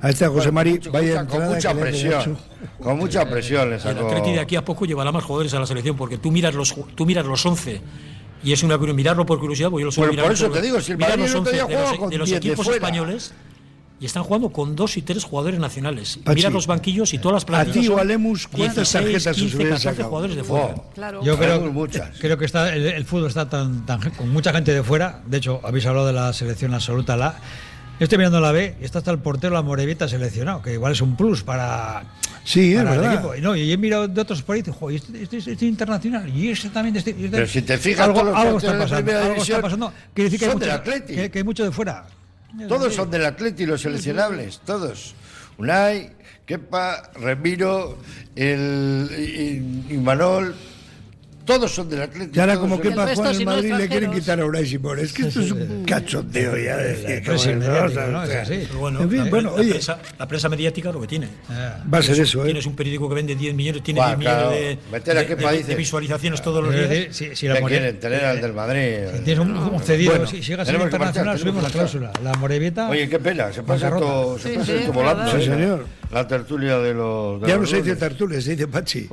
Ahí 0.00 0.10
está 0.10 0.28
José 0.30 0.50
Mari, 0.50 0.70
Mucho- 0.72 0.90
vaya 0.92 1.26
con 1.26 1.44
mucha 1.46 1.74
presión. 1.74 2.38
Con 2.82 2.98
mucha 2.98 3.28
presión 3.28 3.68
le 3.68 3.74
Y 3.74 3.78
el 3.78 3.80
sacó. 3.82 4.08
Atleti 4.08 4.32
de 4.32 4.40
aquí 4.40 4.56
a 4.56 4.64
poco 4.64 4.86
llevará 4.86 5.12
más 5.12 5.24
jugadores 5.24 5.52
a 5.52 5.60
la 5.60 5.66
selección 5.66 5.96
porque 5.96 6.16
tú 6.16 6.30
miras 6.30 6.54
los 6.54 6.74
tú 6.94 7.04
miras 7.04 7.26
los 7.26 7.44
11 7.44 7.80
y 8.42 8.52
es 8.54 8.62
una 8.62 8.78
curiosidad 8.78 8.96
mirarlo 8.96 9.26
por 9.26 9.38
curiosidad 9.38 9.68
porque 9.68 9.82
yo 9.82 9.86
lo 9.86 9.92
suelo 9.92 10.08
Bueno, 10.12 10.22
mirar 10.22 10.26
por 10.26 10.34
eso 10.34 10.50
te 10.50 10.62
digo, 10.62 10.80
si 10.80 10.92
el 10.92 10.98
Madrid 10.98 11.20
los 11.22 11.30
el 11.30 11.36
otro 11.36 11.40
11 11.40 11.52
día 11.52 11.64
de 11.64 11.68
los, 11.72 11.80
jugaba 11.82 11.98
con 11.98 12.10
de 12.10 12.18
los 12.18 12.28
10 12.28 12.40
de 12.40 12.46
equipos 12.48 12.64
fuera. 12.66 12.76
españoles 12.76 13.32
y 14.00 14.06
están 14.06 14.22
jugando 14.22 14.48
con 14.50 14.74
dos 14.74 14.96
y 14.96 15.02
tres 15.02 15.24
jugadores 15.24 15.60
nacionales. 15.60 16.18
Pachi, 16.24 16.36
Miras 16.36 16.52
los 16.54 16.66
banquillos 16.66 17.12
y 17.12 17.18
todas 17.18 17.34
las 17.34 17.42
A 17.44 17.46
plantillas. 17.46 17.86
ti 17.86 17.88
o 17.88 17.98
a 17.98 18.04
Lemus, 18.04 18.48
¿cuántas 18.48 18.76
16, 18.92 18.92
tarjetas 19.04 19.26
os 19.36 19.42
15, 19.42 19.56
hubieran 19.56 19.72
14 19.74 19.90
sacado? 19.90 20.08
jugadores 20.08 20.36
de 20.36 20.44
fuera. 20.44 20.66
Wow. 20.74 20.84
Claro. 20.94 21.22
Yo 21.24 21.36
creo, 21.36 21.54
Tenemos 21.58 21.74
muchas. 21.74 22.18
creo 22.18 22.38
que 22.38 22.44
está 22.46 22.74
el, 22.74 22.86
el 22.86 23.04
fútbol 23.04 23.28
está 23.28 23.48
tan, 23.48 23.84
tan 23.84 24.00
con 24.12 24.28
mucha 24.30 24.52
gente 24.52 24.72
de 24.72 24.82
fuera. 24.82 25.20
De 25.26 25.36
hecho, 25.36 25.60
habéis 25.62 25.84
hablado 25.86 26.06
de 26.06 26.12
la 26.14 26.32
selección 26.32 26.72
absoluta. 26.72 27.16
La, 27.16 27.32
yo 27.98 28.04
estoy 28.04 28.16
mirando 28.16 28.40
la 28.40 28.52
B 28.52 28.76
y 28.80 28.84
está 28.84 28.98
hasta 29.00 29.10
el 29.10 29.18
portero 29.18 29.52
la 29.52 29.60
Morevita 29.62 30.08
seleccionado, 30.08 30.62
que 30.62 30.72
igual 30.72 30.92
es 30.92 31.02
un 31.02 31.14
plus 31.16 31.42
para, 31.42 32.04
Sí, 32.42 32.72
es 32.72 32.78
el 32.80 32.86
verdad. 32.86 33.12
equipo. 33.12 33.34
Y, 33.34 33.42
no, 33.42 33.54
y 33.54 33.70
he 33.70 33.76
mirado 33.76 34.08
de 34.08 34.18
otros 34.18 34.40
por 34.42 34.54
ahí 34.54 34.60
y 34.60 34.62
digo, 34.62 34.76
"Joder, 34.78 34.96
este, 34.96 35.22
este, 35.22 35.36
este 35.36 35.52
es 35.52 35.62
internacional 35.62 36.26
y 36.34 36.48
este 36.48 36.70
también. 36.70 36.96
Este, 36.96 37.10
este- 37.10 37.28
Pero 37.28 37.46
si 37.46 37.60
te 37.60 37.76
fijas, 37.76 38.06
algo, 38.08 38.20
todos 38.20 38.32
los 38.32 38.40
algo 38.42 38.56
está 38.58 38.78
pasando. 38.78 39.18
Algo 39.18 39.42
está 39.42 39.60
pasando. 39.60 39.92
Quiere 40.14 40.30
decir 40.30 40.38
que 40.40 40.46
hay, 40.46 40.50
son 40.52 40.60
del 40.60 40.70
mucho, 40.70 40.80
Atleti. 40.80 41.14
que, 41.14 41.30
que 41.30 41.38
hay 41.38 41.44
mucho 41.44 41.64
de 41.64 41.70
fuera. 41.70 42.06
Todos 42.68 42.94
son 42.94 43.10
del 43.10 43.24
Atleti, 43.24 43.66
los 43.66 43.82
seleccionables, 43.82 44.60
todos. 44.64 45.14
Unai, 45.58 46.10
Kepa, 46.46 47.10
Remiro, 47.14 47.98
el, 48.34 49.08
y, 49.18 49.94
y 49.94 49.98
Manol, 49.98 50.54
todos 51.50 51.74
son 51.74 51.88
del 51.88 52.02
Atleti. 52.02 52.36
Y 52.38 52.40
ahora 52.40 52.58
como 52.58 52.80
que 52.80 52.88
El 52.88 52.94
para 52.94 53.14
jugar 53.14 53.32
en 53.32 53.38
si 53.38 53.44
no, 53.44 53.50
Madrid 53.52 53.72
le 53.74 53.88
quieren 53.88 54.10
quitar 54.12 54.40
a 54.40 54.64
Simón. 54.64 54.98
Es 54.98 55.12
que 55.12 55.26
esto 55.28 55.40
es 55.40 55.50
un 55.50 55.84
cachondeo 55.84 56.56
ya. 56.56 56.76
de 56.76 57.22
¿no? 57.22 58.78
bueno, 58.78 59.00
En 59.02 59.10
fin, 59.10 59.18
la, 59.24 59.30
bueno, 59.30 59.50
la 59.50 59.56
oye. 59.56 59.70
prensa, 59.70 59.98
la 60.18 60.28
prensa 60.28 60.48
mediática 60.48 60.92
lo 60.92 61.00
que 61.00 61.06
tiene. 61.06 61.28
Va 61.92 61.98
a 61.98 62.02
ser 62.02 62.20
eso, 62.20 62.42
¿eh? 62.42 62.46
Tienes 62.46 62.66
un 62.66 62.76
periódico 62.76 63.08
que 63.08 63.14
vende 63.14 63.34
10 63.34 63.54
millones, 63.54 63.82
tiene 63.82 64.00
Buah, 64.00 64.16
10 64.16 64.18
millones 64.18 64.50
de, 64.50 64.78
Meter 64.92 65.16
a 65.18 65.22
de- 65.22 65.36
de- 65.36 65.64
de 65.64 65.74
visualizaciones 65.74 66.42
todos 66.42 66.62
los 66.64 66.74
Es 66.74 66.90
días. 66.90 67.16
si, 67.16 67.34
si 67.36 67.48
la 67.48 67.54
¿Qué 67.54 67.60
More- 67.60 67.74
quieren? 67.78 68.00
Tener 68.00 68.24
al 68.24 68.40
del 68.40 68.52
Madrid. 68.52 68.80
Tienes 69.24 69.38
un, 69.38 69.50
un 69.56 69.80
cedido, 69.82 70.12
Bueno, 70.12 70.26
si, 70.26 70.36
si 70.42 70.50
llegas 70.50 70.68
a 70.68 70.70
ser 70.70 70.74
tenemos 70.78 70.90
que 70.92 70.98
marchar, 70.98 71.22
internacional, 71.26 71.38
subimos 71.38 71.62
la 71.62 71.70
cláusula. 71.70 72.12
La 72.22 72.34
Morevita. 72.34 72.88
Oye, 72.88 73.08
qué 73.08 73.18
pena, 73.18 73.52
se 73.52 73.62
pasa 73.62 73.88
esto, 73.88 74.38
se 74.38 74.48
pasa 74.50 74.72
esto 74.74 74.88
es 74.88 74.94
volando. 74.94 75.30
Sí, 75.30 75.36
¿eh? 75.38 75.44
señor. 75.44 75.86
La 76.12 76.26
tertulia 76.26 76.78
de 76.78 76.94
los. 76.94 77.40
Ya 77.46 77.56
no 77.56 77.66
se 77.66 77.76
dice 77.82 77.96
tertulia, 77.96 78.40
se 78.40 78.50
dice 78.52 78.66
Pachi. 78.68 79.08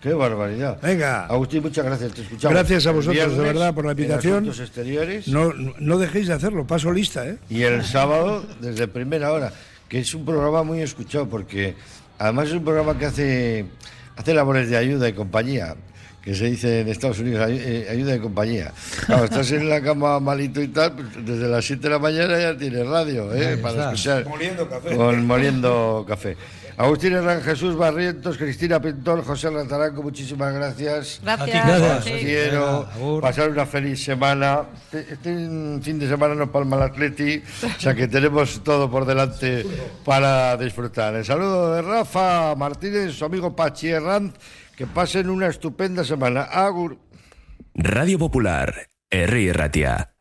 Qué 0.00 0.12
barbaridad. 0.14 0.78
Venga. 0.82 1.26
Agustín, 1.26 1.62
muchas 1.62 1.84
gracias. 1.84 2.12
Te 2.12 2.22
escuchamos. 2.22 2.54
Gracias 2.54 2.86
a 2.86 2.92
vosotros, 2.92 3.36
de 3.36 3.42
verdad, 3.42 3.74
por 3.74 3.84
la 3.84 3.92
invitación. 3.92 4.46
Exteriores. 4.48 5.28
No, 5.28 5.52
no 5.78 5.98
dejéis 5.98 6.28
de 6.28 6.34
hacerlo, 6.34 6.66
paso 6.66 6.90
lista, 6.90 7.26
¿eh? 7.28 7.36
Y 7.50 7.62
el 7.62 7.84
sábado, 7.84 8.44
desde 8.60 8.88
primera 8.88 9.30
hora, 9.32 9.52
que 9.88 9.98
es 9.98 10.14
un 10.14 10.24
programa 10.24 10.62
muy 10.62 10.80
escuchado, 10.80 11.28
porque 11.28 11.74
además 12.18 12.48
es 12.48 12.54
un 12.54 12.64
programa 12.64 12.96
que 12.98 13.04
hace, 13.06 13.66
hace 14.16 14.32
labores 14.32 14.70
de 14.70 14.76
ayuda 14.78 15.06
y 15.06 15.12
compañía, 15.12 15.76
que 16.22 16.34
se 16.34 16.46
dice 16.46 16.80
en 16.80 16.88
Estados 16.88 17.18
Unidos, 17.18 17.44
ay- 17.46 17.60
eh, 17.62 17.86
ayuda 17.90 18.14
y 18.14 18.20
compañía. 18.20 18.72
Claro, 19.06 19.24
estás 19.24 19.50
en 19.52 19.68
la 19.68 19.82
cama 19.82 20.18
malito 20.20 20.62
y 20.62 20.68
tal, 20.68 20.92
pues 20.94 21.08
desde 21.26 21.46
las 21.48 21.64
7 21.64 21.82
de 21.82 21.88
la 21.90 21.98
mañana 21.98 22.38
ya 22.38 22.56
tienes 22.56 22.86
radio, 22.86 23.34
¿eh? 23.34 23.48
Ahí 23.48 23.56
para 23.56 23.74
está. 23.74 23.84
escuchar. 23.92 24.24
Moliendo 24.28 24.66
café. 24.68 24.96
Con 24.96 25.26
moliendo 25.26 26.04
café. 26.08 26.36
Agustín 26.80 27.12
Herrán, 27.12 27.42
Jesús 27.42 27.76
Barrientos, 27.76 28.38
Cristina 28.38 28.80
Pintor, 28.80 29.22
José 29.22 29.50
Rantaranco, 29.50 30.02
muchísimas 30.02 30.54
gracias. 30.54 31.20
Gracias. 31.22 31.66
Gracias. 31.66 32.04
Sí. 32.04 32.12
Quiero 32.24 32.88
pasar 33.20 33.50
una 33.50 33.66
feliz 33.66 34.02
semana. 34.02 34.62
Este 34.90 35.34
fin 35.82 35.98
de 35.98 36.08
semana 36.08 36.34
nos 36.34 36.48
palma 36.48 36.78
el 36.78 36.82
Atleti, 36.84 37.42
o 37.64 37.78
sea 37.78 37.94
que 37.94 38.08
tenemos 38.08 38.64
todo 38.64 38.90
por 38.90 39.04
delante 39.04 39.66
para 40.06 40.56
disfrutar. 40.56 41.14
El 41.16 41.24
saludo 41.26 41.74
de 41.74 41.82
Rafa 41.82 42.54
Martínez, 42.54 43.12
su 43.12 43.26
amigo 43.26 43.54
Pachi 43.54 43.88
Herranz. 43.88 44.32
Que 44.74 44.86
pasen 44.86 45.28
una 45.28 45.48
estupenda 45.48 46.02
semana. 46.02 46.44
Agur. 46.44 46.96
Radio 47.74 48.18
Popular, 48.18 48.88
Herri 49.10 49.52
Ratia. 49.52 50.14